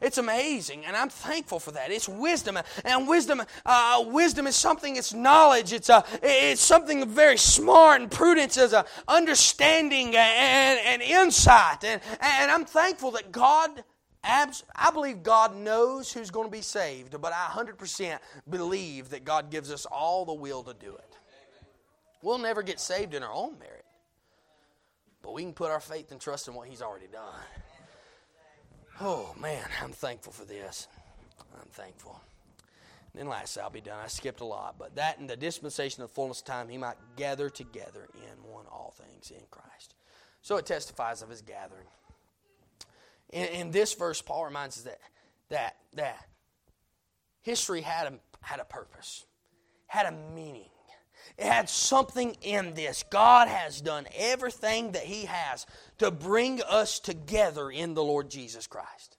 It's 0.00 0.18
amazing, 0.18 0.84
and 0.84 0.94
I'm 0.94 1.08
thankful 1.08 1.58
for 1.58 1.70
that. 1.70 1.90
It's 1.90 2.06
wisdom, 2.06 2.58
and 2.84 3.08
wisdom, 3.08 3.42
uh, 3.64 4.04
wisdom 4.06 4.46
is 4.46 4.54
something. 4.54 4.96
It's 4.96 5.14
knowledge. 5.14 5.72
It's 5.72 5.88
a, 5.88 6.04
it's 6.22 6.60
something 6.60 7.08
very 7.08 7.38
smart, 7.38 8.02
and 8.02 8.10
prudence 8.10 8.58
is 8.58 8.74
a 8.74 8.84
understanding 9.08 10.08
and, 10.14 10.78
and 10.84 11.00
insight. 11.00 11.82
And, 11.82 12.02
and 12.20 12.50
I'm 12.50 12.66
thankful 12.66 13.12
that 13.12 13.32
God, 13.32 13.84
I 14.28 14.90
believe 14.92 15.22
God 15.22 15.56
knows 15.56 16.12
who's 16.12 16.30
going 16.30 16.48
to 16.48 16.52
be 16.52 16.62
saved, 16.62 17.20
but 17.20 17.32
I 17.32 17.46
100% 17.52 18.18
believe 18.48 19.10
that 19.10 19.24
God 19.24 19.50
gives 19.50 19.70
us 19.70 19.86
all 19.86 20.24
the 20.24 20.34
will 20.34 20.64
to 20.64 20.74
do 20.74 20.94
it. 20.94 21.16
We'll 22.22 22.38
never 22.38 22.62
get 22.62 22.80
saved 22.80 23.14
in 23.14 23.22
our 23.22 23.32
own 23.32 23.58
merit, 23.58 23.84
but 25.22 25.32
we 25.32 25.42
can 25.42 25.52
put 25.52 25.70
our 25.70 25.80
faith 25.80 26.10
and 26.10 26.20
trust 26.20 26.48
in 26.48 26.54
what 26.54 26.66
He's 26.66 26.82
already 26.82 27.06
done. 27.06 27.22
Oh, 29.00 29.34
man, 29.38 29.64
I'm 29.82 29.92
thankful 29.92 30.32
for 30.32 30.44
this. 30.44 30.88
I'm 31.60 31.68
thankful. 31.68 32.20
And 33.12 33.20
then 33.20 33.28
last, 33.28 33.58
I'll 33.58 33.70
be 33.70 33.80
done. 33.80 34.00
I 34.02 34.08
skipped 34.08 34.40
a 34.40 34.44
lot, 34.44 34.76
but 34.78 34.96
that 34.96 35.18
in 35.20 35.26
the 35.26 35.36
dispensation 35.36 36.02
of 36.02 36.08
the 36.08 36.14
fullness 36.14 36.40
of 36.40 36.46
time, 36.46 36.68
he 36.68 36.78
might 36.78 36.96
gather 37.16 37.48
together 37.48 38.08
in 38.14 38.50
one 38.50 38.64
all 38.72 38.94
things 38.96 39.30
in 39.30 39.44
Christ. 39.50 39.94
So 40.42 40.56
it 40.56 40.66
testifies 40.66 41.22
of 41.22 41.28
his 41.28 41.42
gathering. 41.42 41.86
In, 43.32 43.70
this 43.70 43.94
verse, 43.94 44.22
Paul 44.22 44.44
reminds 44.44 44.78
us 44.78 44.84
that 44.84 44.98
that 45.48 45.76
that 45.94 46.26
history 47.42 47.80
had 47.80 48.06
a 48.12 48.18
had 48.40 48.60
a 48.60 48.64
purpose, 48.64 49.26
had 49.86 50.06
a 50.06 50.12
meaning. 50.34 50.70
It 51.36 51.46
had 51.46 51.68
something 51.68 52.36
in 52.40 52.74
this. 52.74 53.04
God 53.10 53.48
has 53.48 53.80
done 53.80 54.06
everything 54.16 54.92
that 54.92 55.02
He 55.02 55.24
has 55.26 55.66
to 55.98 56.10
bring 56.10 56.62
us 56.62 57.00
together 57.00 57.70
in 57.70 57.94
the 57.94 58.02
Lord 58.02 58.30
Jesus 58.30 58.66
Christ. 58.66 59.16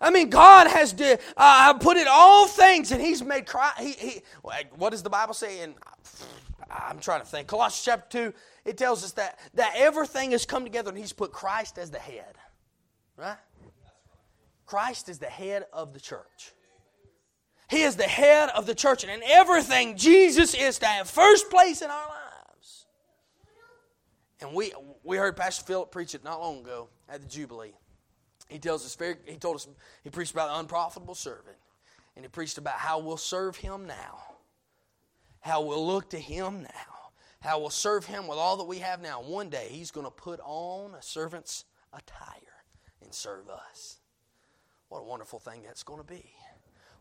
I 0.00 0.10
mean, 0.10 0.30
God 0.30 0.66
has 0.68 0.92
did, 0.92 1.20
uh, 1.36 1.74
put 1.74 1.96
it 1.96 2.06
all 2.08 2.46
things, 2.46 2.92
and 2.92 3.00
He's 3.00 3.22
made 3.22 3.46
Christ. 3.46 3.80
He, 3.80 3.92
he, 3.92 4.22
what 4.76 4.90
does 4.90 5.02
the 5.02 5.10
Bible 5.10 5.34
say? 5.34 5.60
And 5.60 5.74
I'm 6.70 7.00
trying 7.00 7.20
to 7.20 7.26
think. 7.26 7.48
Colossians 7.48 7.84
chapter 7.84 8.30
two, 8.30 8.34
it 8.64 8.76
tells 8.76 9.02
us 9.02 9.12
that 9.12 9.38
that 9.54 9.74
everything 9.76 10.30
has 10.32 10.46
come 10.46 10.64
together, 10.64 10.90
and 10.90 10.98
He's 10.98 11.12
put 11.12 11.32
Christ 11.32 11.78
as 11.78 11.90
the 11.90 11.98
head. 11.98 12.36
Right? 13.18 13.36
Christ 14.64 15.08
is 15.08 15.18
the 15.18 15.26
head 15.26 15.64
of 15.72 15.92
the 15.92 16.00
church. 16.00 16.52
He 17.68 17.82
is 17.82 17.96
the 17.96 18.04
head 18.04 18.48
of 18.54 18.66
the 18.66 18.74
church, 18.74 19.02
and 19.02 19.12
in 19.12 19.28
everything, 19.28 19.96
Jesus 19.96 20.54
is 20.54 20.78
to 20.78 20.86
have 20.86 21.10
first 21.10 21.50
place 21.50 21.82
in 21.82 21.90
our 21.90 22.08
lives. 22.08 22.86
And 24.40 24.54
we 24.54 24.72
we 25.02 25.16
heard 25.16 25.36
Pastor 25.36 25.64
Philip 25.64 25.90
preach 25.90 26.14
it 26.14 26.22
not 26.22 26.40
long 26.40 26.60
ago 26.60 26.88
at 27.08 27.20
the 27.20 27.26
Jubilee. 27.26 27.74
He 28.48 28.58
tells 28.58 28.86
us 28.86 28.94
very 28.94 29.16
he 29.26 29.36
told 29.36 29.56
us 29.56 29.68
he 30.04 30.10
preached 30.10 30.32
about 30.32 30.48
the 30.48 30.60
unprofitable 30.60 31.14
servant. 31.14 31.56
And 32.14 32.24
he 32.24 32.28
preached 32.28 32.58
about 32.58 32.74
how 32.74 32.98
we'll 32.98 33.16
serve 33.16 33.56
him 33.56 33.86
now. 33.86 34.18
How 35.40 35.62
we'll 35.62 35.86
look 35.86 36.10
to 36.10 36.18
him 36.18 36.62
now. 36.62 37.10
How 37.40 37.60
we'll 37.60 37.70
serve 37.70 38.06
him 38.06 38.26
with 38.26 38.38
all 38.38 38.56
that 38.56 38.64
we 38.64 38.78
have 38.78 39.00
now. 39.00 39.22
One 39.22 39.50
day 39.50 39.68
he's 39.70 39.92
going 39.92 40.06
to 40.06 40.10
put 40.10 40.40
on 40.42 40.94
a 40.94 41.02
servant's 41.02 41.64
attire 41.92 42.57
and 43.08 43.14
serve 43.14 43.48
us. 43.48 43.96
What 44.90 44.98
a 44.98 45.04
wonderful 45.04 45.38
thing 45.38 45.62
that's 45.64 45.82
going 45.82 45.98
to 45.98 46.06
be. 46.06 46.34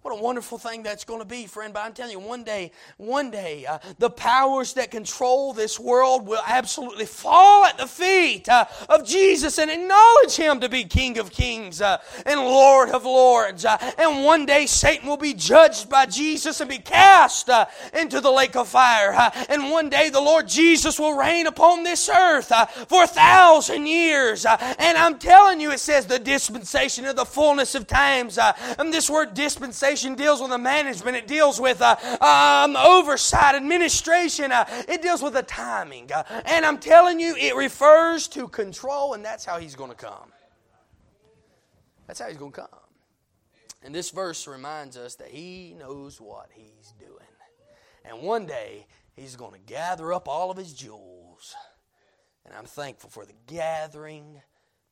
What 0.08 0.20
a 0.20 0.24
wonderful 0.24 0.58
thing 0.58 0.84
that's 0.84 1.04
going 1.04 1.20
to 1.20 1.26
be, 1.26 1.48
friend. 1.48 1.74
But 1.74 1.82
I'm 1.82 1.92
telling 1.92 2.14
you, 2.14 2.20
one 2.20 2.46
day, 2.46 2.72
one 2.96 3.30
day, 3.30 3.66
uh, 3.66 3.80
the 4.00 4.10
powers 4.10 4.72
that 4.76 4.90
control 4.90 5.52
this 5.52 5.78
world 5.78 6.26
will 6.26 6.42
absolutely 6.48 7.06
fall 7.06 7.66
at 7.66 7.78
the 7.78 7.88
feet 7.88 8.48
uh, 8.48 8.64
of 8.88 9.06
Jesus 9.06 9.60
and 9.60 9.70
acknowledge 9.70 10.38
Him 10.38 10.62
to 10.62 10.70
be 10.70 10.86
King 10.86 11.18
of 11.18 11.30
Kings 11.30 11.82
uh, 11.82 11.98
and 12.26 12.40
Lord 12.40 12.88
of 12.88 13.04
Lords. 13.04 13.66
Uh, 13.66 13.76
and 13.98 14.24
one 14.24 14.46
day, 14.46 14.66
Satan 14.66 15.10
will 15.10 15.18
be 15.18 15.34
judged 15.34 15.90
by 15.90 16.06
Jesus 16.06 16.62
and 16.62 16.70
be 16.70 16.78
cast 16.78 17.50
uh, 17.50 17.66
into 17.94 18.22
the 18.22 18.32
lake 18.32 18.56
of 18.56 18.70
fire. 18.70 19.14
Uh, 19.14 19.30
and 19.50 19.70
one 19.70 19.90
day, 19.90 20.10
the 20.10 20.22
Lord 20.22 20.48
Jesus 20.48 20.98
will 20.98 21.18
reign 21.18 21.48
upon 21.48 21.84
this 21.84 22.08
earth 22.08 22.54
for 22.88 23.04
a 23.04 23.08
thousand 23.08 23.88
years. 23.88 24.46
and 24.46 24.98
I'm 24.98 25.20
telling 25.20 25.60
you, 25.60 25.72
it 25.72 25.82
says 25.82 26.06
the 26.06 26.18
dispensation 26.18 27.04
of 27.04 27.18
the 27.18 27.26
fullness 27.26 27.76
of 27.76 27.88
times. 27.88 28.40
and 28.40 28.94
this 28.94 29.10
word 29.10 29.34
dispensation 29.34 29.97
deals 30.04 30.42
with 30.42 30.52
the 30.52 30.58
management, 30.58 31.18
it 31.18 31.28
deals 31.28 31.60
with 31.60 31.82
uh, 31.82 31.96
um, 32.22 32.76
oversight, 32.76 33.56
administration, 33.56 34.52
uh, 34.52 34.66
it 34.88 35.02
deals 35.02 35.22
with 35.22 35.34
the 35.34 35.44
timing. 35.44 36.12
Uh, 36.12 36.24
and 36.46 36.66
I'm 36.66 36.78
telling 36.78 37.20
you, 37.20 37.36
it 37.36 37.56
refers 37.56 38.28
to 38.30 38.48
control, 38.48 39.14
and 39.14 39.24
that's 39.24 39.46
how 39.46 39.60
he's 39.60 39.76
going 39.76 39.92
to 39.92 39.96
come. 39.96 40.32
That's 42.08 42.20
how 42.20 42.28
he's 42.28 42.38
going 42.38 42.54
to 42.54 42.62
come. 42.62 42.80
And 43.84 43.94
this 43.94 44.10
verse 44.10 44.48
reminds 44.48 44.98
us 44.98 45.16
that 45.16 45.30
he 45.30 45.76
knows 45.78 46.20
what 46.20 46.50
he's 46.54 46.94
doing. 47.00 47.12
And 48.06 48.22
one 48.22 48.46
day, 48.46 48.88
he's 49.16 49.36
going 49.36 49.54
to 49.54 49.60
gather 49.60 50.14
up 50.14 50.28
all 50.28 50.50
of 50.50 50.58
his 50.58 50.74
jewels. 50.74 51.56
And 52.46 52.56
I'm 52.56 52.66
thankful 52.66 53.10
for 53.10 53.26
the 53.26 53.34
gathering 53.48 54.42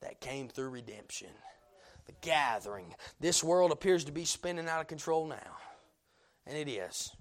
that 0.02 0.20
came 0.20 0.50
through 0.50 0.70
redemption 0.70 1.30
the 2.06 2.14
gathering. 2.22 2.94
This 3.20 3.44
world 3.44 3.72
appears 3.72 4.06
to 4.06 4.12
be 4.12 4.26
spinning 4.26 4.68
out 4.68 4.82
of 4.82 4.88
control 4.88 5.28
now. 5.28 5.58
And 6.48 6.58
it 6.58 6.70
is. 6.70 7.12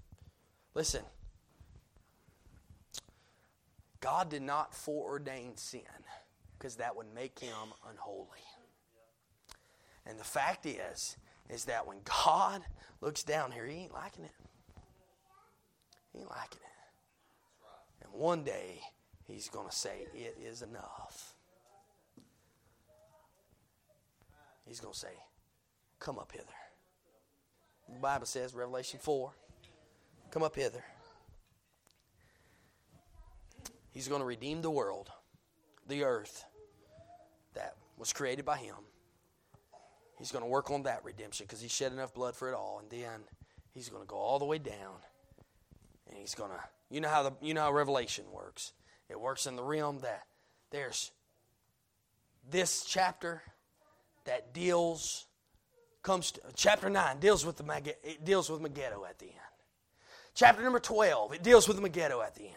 Listen, 0.73 1.03
God 4.01 4.29
did 4.29 4.43
not 4.43 4.73
foreordain 4.73 5.57
sin 5.57 5.81
because 6.57 6.75
that 6.75 6.95
would 6.95 7.13
make 7.13 7.39
him 7.39 7.73
unholy. 7.89 8.27
And 10.05 10.19
the 10.19 10.23
fact 10.23 10.65
is, 10.65 11.17
is 11.49 11.65
that 11.65 11.87
when 11.87 11.97
God 12.03 12.61
looks 13.01 13.23
down 13.23 13.51
here, 13.51 13.65
he 13.65 13.77
ain't 13.77 13.93
liking 13.93 14.25
it. 14.25 14.31
He 16.11 16.19
ain't 16.19 16.29
liking 16.29 16.59
it. 16.59 18.05
And 18.05 18.13
one 18.13 18.43
day, 18.43 18.81
he's 19.27 19.49
going 19.49 19.69
to 19.69 19.75
say, 19.75 20.07
It 20.13 20.37
is 20.43 20.61
enough. 20.61 21.34
He's 24.65 24.79
going 24.79 24.93
to 24.93 24.99
say, 24.99 25.13
Come 25.99 26.19
up 26.19 26.31
hither. 26.31 26.45
The 27.93 27.99
Bible 27.99 28.25
says, 28.25 28.53
Revelation 28.53 28.99
4, 29.01 29.31
come 30.31 30.43
up 30.43 30.55
hither. 30.55 30.83
He's 33.91 34.07
going 34.07 34.21
to 34.21 34.25
redeem 34.25 34.61
the 34.61 34.71
world, 34.71 35.09
the 35.87 36.03
earth 36.03 36.43
that 37.53 37.75
was 37.97 38.11
created 38.11 38.43
by 38.43 38.57
Him. 38.57 38.75
He's 40.17 40.31
going 40.31 40.43
to 40.43 40.49
work 40.49 40.71
on 40.71 40.83
that 40.83 41.03
redemption 41.03 41.45
because 41.45 41.61
He 41.61 41.69
shed 41.69 41.91
enough 41.91 42.13
blood 42.13 42.35
for 42.35 42.49
it 42.49 42.55
all. 42.55 42.79
And 42.81 42.89
then 42.89 43.21
He's 43.73 43.89
going 43.89 44.01
to 44.01 44.07
go 44.07 44.17
all 44.17 44.39
the 44.39 44.45
way 44.45 44.57
down. 44.57 44.97
And 46.09 46.17
He's 46.17 46.35
going 46.35 46.51
to, 46.51 46.59
you 46.89 47.01
know 47.01 47.09
how, 47.09 47.23
the, 47.23 47.33
you 47.41 47.53
know 47.53 47.61
how 47.61 47.71
Revelation 47.71 48.25
works. 48.31 48.73
It 49.09 49.19
works 49.19 49.45
in 49.45 49.55
the 49.55 49.63
realm 49.63 49.99
that 49.99 50.23
there's 50.71 51.11
this 52.49 52.83
chapter 52.83 53.43
that 54.25 54.53
deals 54.53 55.25
comes 56.03 56.31
to, 56.31 56.41
chapter 56.55 56.89
9 56.89 57.19
deals 57.19 57.45
with 57.45 57.57
the 57.57 57.95
it 58.03 58.23
deals 58.23 58.49
with 58.49 58.61
Megiddo 58.61 59.05
at 59.05 59.17
the 59.17 59.25
end. 59.25 59.35
Chapter 60.35 60.61
number 60.61 60.79
12, 60.79 61.33
it 61.33 61.43
deals 61.43 61.67
with 61.67 61.81
Megiddo 61.81 62.21
at 62.21 62.35
the 62.35 62.43
end. 62.43 62.55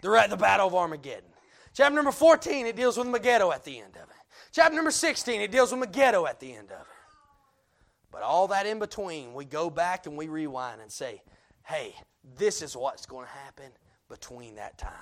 They're 0.00 0.16
at 0.16 0.30
the 0.30 0.36
Battle 0.36 0.68
of 0.68 0.74
Armageddon. 0.74 1.30
Chapter 1.74 1.94
number 1.94 2.12
14, 2.12 2.66
it 2.66 2.76
deals 2.76 2.96
with 2.96 3.08
Megiddo 3.08 3.50
at 3.50 3.64
the 3.64 3.78
end 3.78 3.96
of 3.96 4.02
it. 4.02 4.16
Chapter 4.52 4.74
number 4.74 4.90
16, 4.90 5.40
it 5.40 5.50
deals 5.50 5.70
with 5.72 5.80
Megiddo 5.80 6.26
at 6.26 6.40
the 6.40 6.52
end 6.52 6.70
of 6.70 6.80
it. 6.80 6.86
But 8.10 8.22
all 8.22 8.48
that 8.48 8.66
in 8.66 8.78
between, 8.78 9.34
we 9.34 9.44
go 9.44 9.68
back 9.68 10.06
and 10.06 10.16
we 10.16 10.28
rewind 10.28 10.80
and 10.80 10.90
say, 10.90 11.22
hey, 11.66 11.94
this 12.36 12.62
is 12.62 12.76
what's 12.76 13.04
going 13.04 13.26
to 13.26 13.32
happen 13.32 13.70
between 14.08 14.54
that 14.54 14.78
time. 14.78 14.92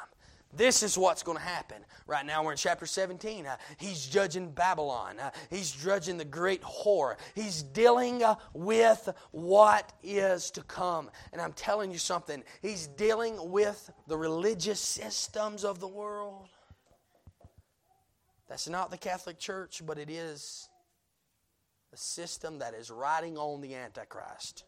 This 0.56 0.82
is 0.82 0.96
what's 0.96 1.22
going 1.22 1.36
to 1.36 1.44
happen. 1.44 1.84
Right 2.06 2.24
now, 2.24 2.42
we're 2.42 2.52
in 2.52 2.56
chapter 2.56 2.86
17. 2.86 3.46
Uh, 3.46 3.56
he's 3.76 4.06
judging 4.06 4.50
Babylon. 4.50 5.18
Uh, 5.20 5.30
he's 5.50 5.70
judging 5.70 6.16
the 6.16 6.24
great 6.24 6.62
whore. 6.62 7.16
He's 7.34 7.62
dealing 7.62 8.22
uh, 8.22 8.36
with 8.54 9.08
what 9.32 9.92
is 10.02 10.50
to 10.52 10.62
come. 10.62 11.10
And 11.32 11.42
I'm 11.42 11.52
telling 11.52 11.90
you 11.90 11.98
something, 11.98 12.42
he's 12.62 12.86
dealing 12.86 13.50
with 13.50 13.90
the 14.06 14.16
religious 14.16 14.80
systems 14.80 15.64
of 15.64 15.78
the 15.78 15.88
world. 15.88 16.48
That's 18.48 18.68
not 18.68 18.90
the 18.90 18.98
Catholic 18.98 19.38
Church, 19.38 19.82
but 19.84 19.98
it 19.98 20.08
is 20.08 20.68
a 21.92 21.96
system 21.96 22.60
that 22.60 22.74
is 22.74 22.90
riding 22.90 23.36
on 23.36 23.60
the 23.60 23.74
Antichrist. 23.74 24.64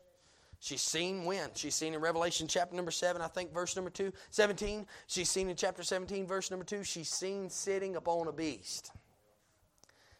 She's 0.60 0.82
seen 0.82 1.24
when? 1.24 1.50
She's 1.54 1.74
seen 1.74 1.94
in 1.94 2.00
Revelation 2.00 2.48
chapter 2.48 2.74
number 2.74 2.90
7, 2.90 3.22
I 3.22 3.28
think, 3.28 3.54
verse 3.54 3.76
number 3.76 3.90
2, 3.90 4.12
17. 4.30 4.86
She's 5.06 5.30
seen 5.30 5.48
in 5.48 5.56
chapter 5.56 5.82
17, 5.82 6.26
verse 6.26 6.50
number 6.50 6.64
2, 6.64 6.82
she's 6.82 7.08
seen 7.08 7.48
sitting 7.48 7.94
upon 7.94 8.26
a 8.26 8.32
beast. 8.32 8.90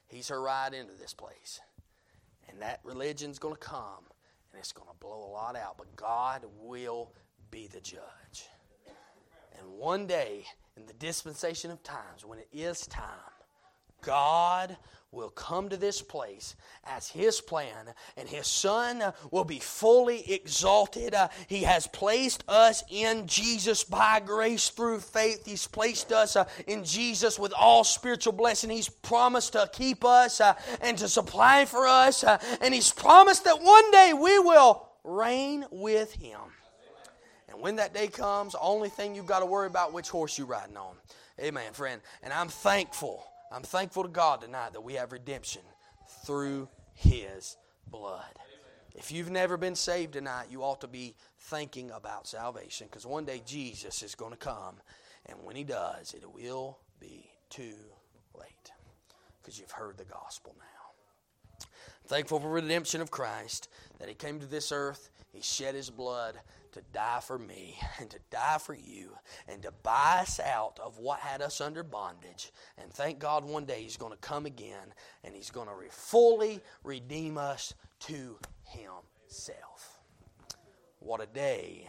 He's 0.06 0.28
her 0.28 0.40
ride 0.40 0.74
into 0.74 0.94
this 0.94 1.12
place. 1.12 1.60
And 2.48 2.62
that 2.62 2.80
religion's 2.84 3.38
going 3.38 3.54
to 3.54 3.60
come 3.60 4.04
and 4.52 4.60
it's 4.60 4.72
going 4.72 4.88
to 4.88 4.96
blow 4.98 5.26
a 5.28 5.30
lot 5.30 5.56
out. 5.56 5.76
But 5.76 5.94
God 5.96 6.44
will 6.60 7.12
be 7.50 7.66
the 7.66 7.80
judge. 7.80 8.48
And 9.58 9.68
one 9.72 10.06
day, 10.06 10.44
in 10.76 10.86
the 10.86 10.92
dispensation 10.94 11.70
of 11.70 11.82
times, 11.82 12.24
when 12.24 12.38
it 12.38 12.48
is 12.52 12.86
time, 12.86 13.04
God 14.00 14.76
will 15.10 15.30
come 15.30 15.68
to 15.68 15.76
this 15.76 16.02
place 16.02 16.54
as 16.84 17.08
His 17.08 17.40
plan, 17.40 17.94
and 18.16 18.28
His 18.28 18.46
Son 18.46 19.02
will 19.30 19.44
be 19.44 19.58
fully 19.58 20.30
exalted. 20.32 21.14
Uh, 21.14 21.28
he 21.46 21.62
has 21.62 21.86
placed 21.86 22.44
us 22.46 22.84
in 22.90 23.26
Jesus 23.26 23.84
by 23.84 24.20
grace 24.20 24.68
through 24.68 25.00
faith. 25.00 25.46
He's 25.46 25.66
placed 25.66 26.12
us 26.12 26.36
uh, 26.36 26.44
in 26.66 26.84
Jesus 26.84 27.38
with 27.38 27.52
all 27.58 27.84
spiritual 27.84 28.34
blessing. 28.34 28.70
He's 28.70 28.88
promised 28.88 29.54
to 29.54 29.68
keep 29.72 30.04
us 30.04 30.40
uh, 30.40 30.54
and 30.80 30.98
to 30.98 31.08
supply 31.08 31.64
for 31.64 31.86
us, 31.86 32.24
and 32.60 32.74
He's 32.74 32.92
promised 32.92 33.44
that 33.44 33.62
one 33.62 33.90
day 33.90 34.12
we 34.12 34.38
will 34.38 34.88
reign 35.04 35.64
with 35.70 36.12
Him. 36.12 36.40
And 37.48 37.62
when 37.62 37.76
that 37.76 37.94
day 37.94 38.08
comes, 38.08 38.54
only 38.60 38.90
thing 38.90 39.14
you've 39.14 39.26
got 39.26 39.40
to 39.40 39.46
worry 39.46 39.66
about 39.66 39.94
which 39.94 40.10
horse 40.10 40.36
you're 40.36 40.46
riding 40.46 40.76
on. 40.76 40.94
Amen, 41.40 41.72
friend. 41.72 42.02
And 42.22 42.32
I'm 42.32 42.48
thankful 42.48 43.24
I'm 43.50 43.62
thankful 43.62 44.02
to 44.02 44.08
God 44.08 44.42
tonight 44.42 44.74
that 44.74 44.82
we 44.82 44.94
have 44.94 45.12
redemption 45.12 45.62
through 46.26 46.68
His 46.94 47.56
blood. 47.90 48.38
If 48.94 49.10
you've 49.10 49.30
never 49.30 49.56
been 49.56 49.74
saved 49.74 50.14
tonight, 50.14 50.48
you 50.50 50.62
ought 50.62 50.80
to 50.82 50.88
be 50.88 51.14
thinking 51.38 51.90
about 51.90 52.26
salvation 52.26 52.88
because 52.90 53.06
one 53.06 53.24
day 53.24 53.42
Jesus 53.46 54.02
is 54.02 54.14
going 54.14 54.32
to 54.32 54.36
come, 54.38 54.76
and 55.26 55.38
when 55.44 55.56
He 55.56 55.64
does, 55.64 56.14
it 56.14 56.24
will 56.30 56.78
be 57.00 57.30
too 57.48 57.76
late 58.38 58.72
because 59.40 59.58
you've 59.58 59.70
heard 59.70 59.96
the 59.96 60.04
gospel 60.04 60.54
now. 60.58 61.64
Thankful 62.06 62.40
for 62.40 62.50
redemption 62.50 63.00
of 63.00 63.10
Christ 63.10 63.68
that 63.98 64.08
He 64.08 64.14
came 64.14 64.40
to 64.40 64.46
this 64.46 64.72
earth, 64.72 65.08
He 65.32 65.42
shed 65.42 65.74
His 65.74 65.90
blood 65.90 66.38
to 66.72 66.82
die 66.92 67.20
for 67.20 67.38
me 67.38 67.76
and 68.00 68.10
to 68.10 68.18
die 68.30 68.58
for 68.58 68.74
you 68.74 69.16
and 69.46 69.62
to 69.62 69.72
buy 69.82 70.20
us 70.22 70.40
out 70.40 70.78
of 70.82 70.98
what 70.98 71.20
had 71.20 71.42
us 71.42 71.60
under 71.60 71.82
bondage. 71.82 72.52
And 72.76 72.92
thank 72.92 73.18
God 73.18 73.44
one 73.44 73.64
day 73.64 73.82
He's 73.82 73.96
going 73.96 74.12
to 74.12 74.18
come 74.18 74.46
again 74.46 74.94
and 75.24 75.34
He's 75.34 75.50
going 75.50 75.68
to 75.68 75.74
re- 75.74 75.88
fully 75.90 76.60
redeem 76.82 77.38
us 77.38 77.74
to 78.00 78.38
Himself. 78.64 79.98
What 81.00 81.22
a 81.22 81.26
day 81.26 81.88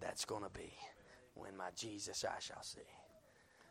that's 0.00 0.24
going 0.24 0.42
to 0.42 0.50
be 0.50 0.72
when 1.34 1.56
my 1.56 1.68
Jesus 1.76 2.24
I 2.24 2.40
shall 2.40 2.62
see. 2.62 2.80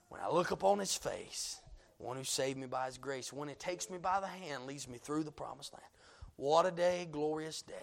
When 0.09 0.21
I 0.21 0.29
look 0.29 0.51
upon 0.51 0.79
His 0.79 0.95
face, 0.95 1.59
one 1.97 2.17
who 2.17 2.23
saved 2.23 2.57
me 2.57 2.67
by 2.67 2.85
His 2.85 2.97
grace, 2.97 3.33
when 3.33 3.49
he 3.49 3.55
takes 3.55 3.89
me 3.89 3.97
by 3.97 4.19
the 4.19 4.27
hand, 4.27 4.67
leads 4.67 4.87
me 4.87 4.99
through 4.99 5.23
the 5.23 5.31
promised 5.31 5.73
land. 5.73 5.83
What 6.35 6.67
a 6.67 6.71
day, 6.71 7.07
glorious 7.11 7.63
day 7.63 7.73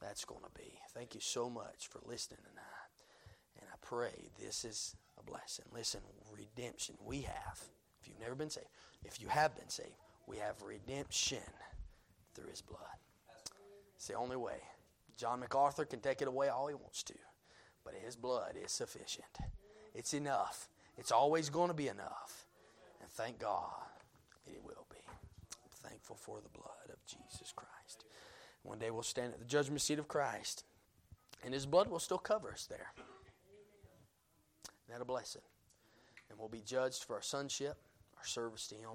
that's 0.00 0.24
going 0.24 0.42
to 0.42 0.60
be. 0.60 0.78
Thank 0.94 1.14
you 1.14 1.20
so 1.20 1.48
much 1.50 1.88
for 1.88 2.00
listening 2.04 2.40
tonight. 2.48 2.64
And 3.60 3.68
I 3.72 3.76
pray 3.80 4.30
this 4.38 4.64
is 4.64 4.96
a 5.18 5.22
blessing. 5.22 5.64
Listen, 5.72 6.00
redemption 6.32 6.96
we 7.04 7.22
have. 7.22 7.60
If 8.00 8.08
you've 8.08 8.20
never 8.20 8.34
been 8.34 8.50
saved, 8.50 8.68
if 9.04 9.20
you 9.20 9.28
have 9.28 9.56
been 9.56 9.68
saved, 9.68 9.96
we 10.26 10.36
have 10.38 10.62
redemption 10.62 11.38
through 12.34 12.50
his 12.50 12.60
blood. 12.60 12.80
It's 13.96 14.06
the 14.06 14.14
only 14.14 14.36
way. 14.36 14.60
John 15.16 15.40
MacArthur 15.40 15.84
can 15.84 16.00
take 16.00 16.22
it 16.22 16.28
away 16.28 16.48
all 16.48 16.68
he 16.68 16.74
wants 16.74 17.02
to, 17.04 17.14
but 17.84 17.94
his 17.94 18.14
blood 18.14 18.54
is 18.62 18.70
sufficient. 18.70 19.26
It's 19.94 20.14
enough. 20.14 20.68
It's 20.96 21.10
always 21.10 21.50
going 21.50 21.68
to 21.68 21.74
be 21.74 21.88
enough. 21.88 22.46
And 23.00 23.10
thank 23.10 23.40
God 23.40 23.72
it 24.46 24.62
will 24.62 24.86
be. 24.90 24.98
I'm 25.08 25.90
thankful 25.90 26.16
for 26.16 26.40
the 26.40 26.48
blood 26.50 26.90
of 26.90 27.04
Jesus 27.06 27.52
Christ. 27.54 27.77
One 28.68 28.78
day 28.78 28.90
we'll 28.90 29.02
stand 29.02 29.32
at 29.32 29.38
the 29.38 29.46
judgment 29.46 29.80
seat 29.80 29.98
of 29.98 30.08
Christ, 30.08 30.64
and 31.42 31.54
His 31.54 31.64
blood 31.64 31.88
will 31.88 31.98
still 31.98 32.18
cover 32.18 32.52
us 32.52 32.66
there. 32.66 32.92
Isn't 34.84 34.98
that 34.98 35.00
a 35.00 35.06
blessing? 35.06 35.40
And 36.28 36.38
we'll 36.38 36.50
be 36.50 36.60
judged 36.60 37.04
for 37.04 37.16
our 37.16 37.22
sonship, 37.22 37.78
our 38.18 38.26
service 38.26 38.68
to 38.68 38.74
Him 38.74 38.90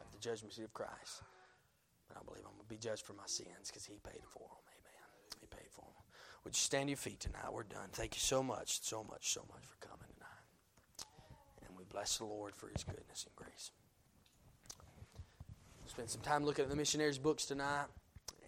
at 0.00 0.10
the 0.10 0.18
judgment 0.18 0.54
seat 0.54 0.64
of 0.64 0.74
Christ. 0.74 1.22
But 2.08 2.18
I 2.18 2.24
believe 2.24 2.42
I'm 2.44 2.54
going 2.54 2.64
to 2.64 2.68
be 2.68 2.78
judged 2.78 3.06
for 3.06 3.12
my 3.12 3.26
sins 3.26 3.68
because 3.68 3.84
He 3.84 3.94
paid 4.02 4.24
for 4.28 4.40
them. 4.40 4.66
Amen. 4.74 5.40
He 5.40 5.46
paid 5.46 5.70
for 5.70 5.82
them. 5.82 6.02
Would 6.42 6.56
you 6.56 6.60
stand 6.60 6.88
to 6.88 6.90
your 6.90 6.96
feet 6.96 7.20
tonight? 7.20 7.52
We're 7.52 7.62
done. 7.62 7.90
Thank 7.92 8.16
you 8.16 8.20
so 8.20 8.42
much, 8.42 8.82
so 8.82 9.04
much, 9.04 9.32
so 9.32 9.44
much 9.52 9.62
for 9.62 9.86
coming 9.86 10.08
tonight. 10.14 11.06
And 11.64 11.78
we 11.78 11.84
bless 11.84 12.18
the 12.18 12.24
Lord 12.24 12.56
for 12.56 12.70
His 12.70 12.82
goodness 12.82 13.24
and 13.24 13.36
grace. 13.36 13.70
Spend 15.86 16.10
some 16.10 16.22
time 16.22 16.44
looking 16.44 16.64
at 16.64 16.70
the 16.70 16.76
missionaries' 16.76 17.18
books 17.18 17.46
tonight 17.46 17.86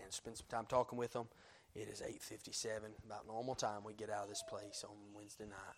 and 0.08 0.14
spend 0.14 0.36
some 0.38 0.46
time 0.48 0.64
talking 0.66 0.98
with 0.98 1.12
them. 1.12 1.28
It 1.74 1.88
is 1.88 2.00
8:57, 2.00 2.94
about 3.04 3.26
normal 3.26 3.54
time 3.54 3.84
we 3.84 3.92
get 3.92 4.10
out 4.10 4.24
of 4.24 4.28
this 4.28 4.42
place 4.42 4.84
on 4.88 4.96
Wednesday 5.14 5.44
night. 5.44 5.76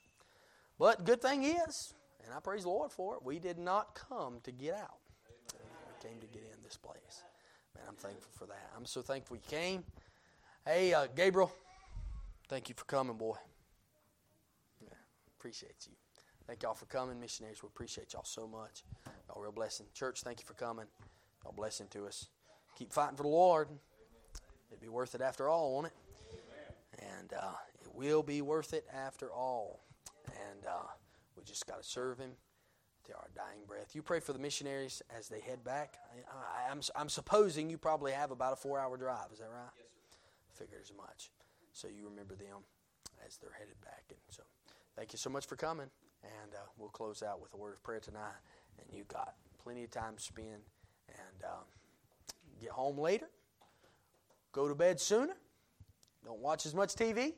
But 0.79 1.05
good 1.05 1.21
thing 1.21 1.43
is, 1.43 1.95
and 2.25 2.33
I 2.33 2.41
praise 2.41 2.63
the 2.63 2.69
Lord 2.69 2.93
for 2.93 3.17
it, 3.17 3.25
we 3.25 3.39
did 3.39 3.59
not 3.59 3.95
come 3.95 4.41
to 4.45 4.53
get 4.53 4.75
out. 4.75 5.01
We 5.53 6.09
came 6.09 6.21
to 6.21 6.27
get 6.29 6.43
in 6.43 6.63
this 6.63 6.77
place. 6.77 7.25
Man, 7.75 7.85
I'm 7.89 7.97
thankful 7.97 8.31
for 8.33 8.47
that. 8.47 8.71
I'm 8.77 8.87
so 8.87 9.03
thankful 9.03 9.37
you 9.37 9.43
came. 9.49 9.85
Hey, 10.65 10.95
uh, 10.95 11.09
Gabriel, 11.15 11.53
thank 12.49 12.69
you 12.69 12.75
for 12.79 12.85
coming, 12.85 13.17
boy. 13.17 13.37
Yeah, 14.81 14.95
appreciate 15.39 15.87
you. 15.87 15.93
Thank 16.47 16.63
y'all 16.63 16.75
for 16.75 16.87
coming, 16.87 17.21
missionaries. 17.21 17.63
We 17.63 17.67
appreciate 17.67 18.13
y'all 18.13 18.25
so 18.25 18.47
much. 18.47 18.85
Y'all 19.29 19.43
real 19.43 19.53
blessing. 19.53 19.87
Church, 19.93 20.23
thank 20.23 20.41
you 20.41 20.47
for 20.47 20.55
coming. 20.55 20.87
Y'all 21.45 21.53
blessing 21.53 21.89
to 21.91 22.07
us. 22.07 22.29
Keep 22.77 22.93
fighting 22.93 23.17
for 23.17 23.25
the 23.25 23.29
Lord. 23.29 23.69
It'd 24.71 24.81
be 24.81 24.89
worth 24.89 25.15
it 25.15 25.21
after 25.21 25.49
all, 25.49 25.75
won't 25.75 25.87
it? 25.87 25.93
And 27.19 27.33
uh, 27.33 27.55
it 27.81 27.95
will 27.95 28.23
be 28.23 28.41
worth 28.43 28.73
it 28.73 28.87
after 28.93 29.33
all. 29.33 29.81
And 30.27 30.67
uh, 30.67 30.87
we 31.37 31.43
just 31.45 31.67
got 31.67 31.83
to 31.83 31.89
serve 31.89 32.19
Him 32.19 32.31
to 33.07 33.15
our 33.15 33.29
dying 33.35 33.61
breath. 33.67 33.95
You 33.95 34.03
pray 34.03 34.21
for 34.21 34.33
the 34.33 34.39
missionaries 34.39 35.03
as 35.17 35.29
they 35.29 35.41
head 35.41 35.65
back. 35.65 35.95
I, 36.33 36.71
am 36.71 36.79
I'm, 36.79 37.03
I'm 37.03 37.09
supposing 37.09 37.69
you 37.69 37.79
probably 37.79 38.13
have 38.13 38.31
about 38.31 38.53
a 38.53 38.57
four 38.57 38.79
hour 38.79 38.97
drive. 38.97 39.33
Is 39.33 39.39
that 39.39 39.51
right? 39.51 39.71
Yes, 39.77 39.87
sir. 40.13 40.65
Figured 40.65 40.81
as 40.83 40.93
much. 40.97 41.31
So 41.73 41.89
you 41.89 42.09
remember 42.09 42.35
them 42.35 42.63
as 43.27 43.39
they're 43.39 43.57
headed 43.59 43.81
back. 43.83 44.05
And 44.11 44.19
so 44.29 44.43
thank 44.97 45.13
you 45.13 45.19
so 45.19 45.31
much 45.31 45.47
for 45.47 45.57
coming. 45.57 45.89
And 46.23 46.55
uh, 46.55 46.59
we'll 46.77 46.91
close 46.91 47.23
out 47.23 47.41
with 47.41 47.53
a 47.55 47.57
word 47.57 47.73
of 47.73 47.83
prayer 47.83 48.01
tonight. 48.01 48.39
And 48.79 48.97
you 48.97 49.05
got 49.09 49.35
plenty 49.63 49.83
of 49.83 49.91
time 49.91 50.17
to 50.17 50.23
spend. 50.23 50.63
And 51.09 51.45
uh, 51.45 51.65
get 52.61 52.71
home 52.71 52.99
later 52.99 53.27
Go 54.53 54.69
to 54.69 54.75
bed 54.75 55.01
sooner. 55.01 55.35
Don't 56.25 56.41
watch 56.41 56.67
as 56.67 56.75
much 56.75 56.95
TV. 56.95 57.35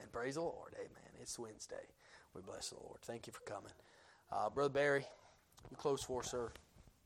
And 0.00 0.12
praise 0.12 0.34
the 0.34 0.42
Lord. 0.42 0.74
Amen. 0.74 1.10
It's 1.20 1.38
Wednesday. 1.38 1.76
We 2.34 2.42
bless 2.42 2.70
the 2.70 2.76
Lord. 2.76 2.98
Thank 3.02 3.26
you 3.26 3.32
for 3.32 3.40
coming. 3.40 3.72
Uh, 4.30 4.50
Brother 4.50 4.72
Barry, 4.72 5.06
you 5.70 5.76
close 5.76 6.02
for, 6.02 6.22
sir. 6.22 6.52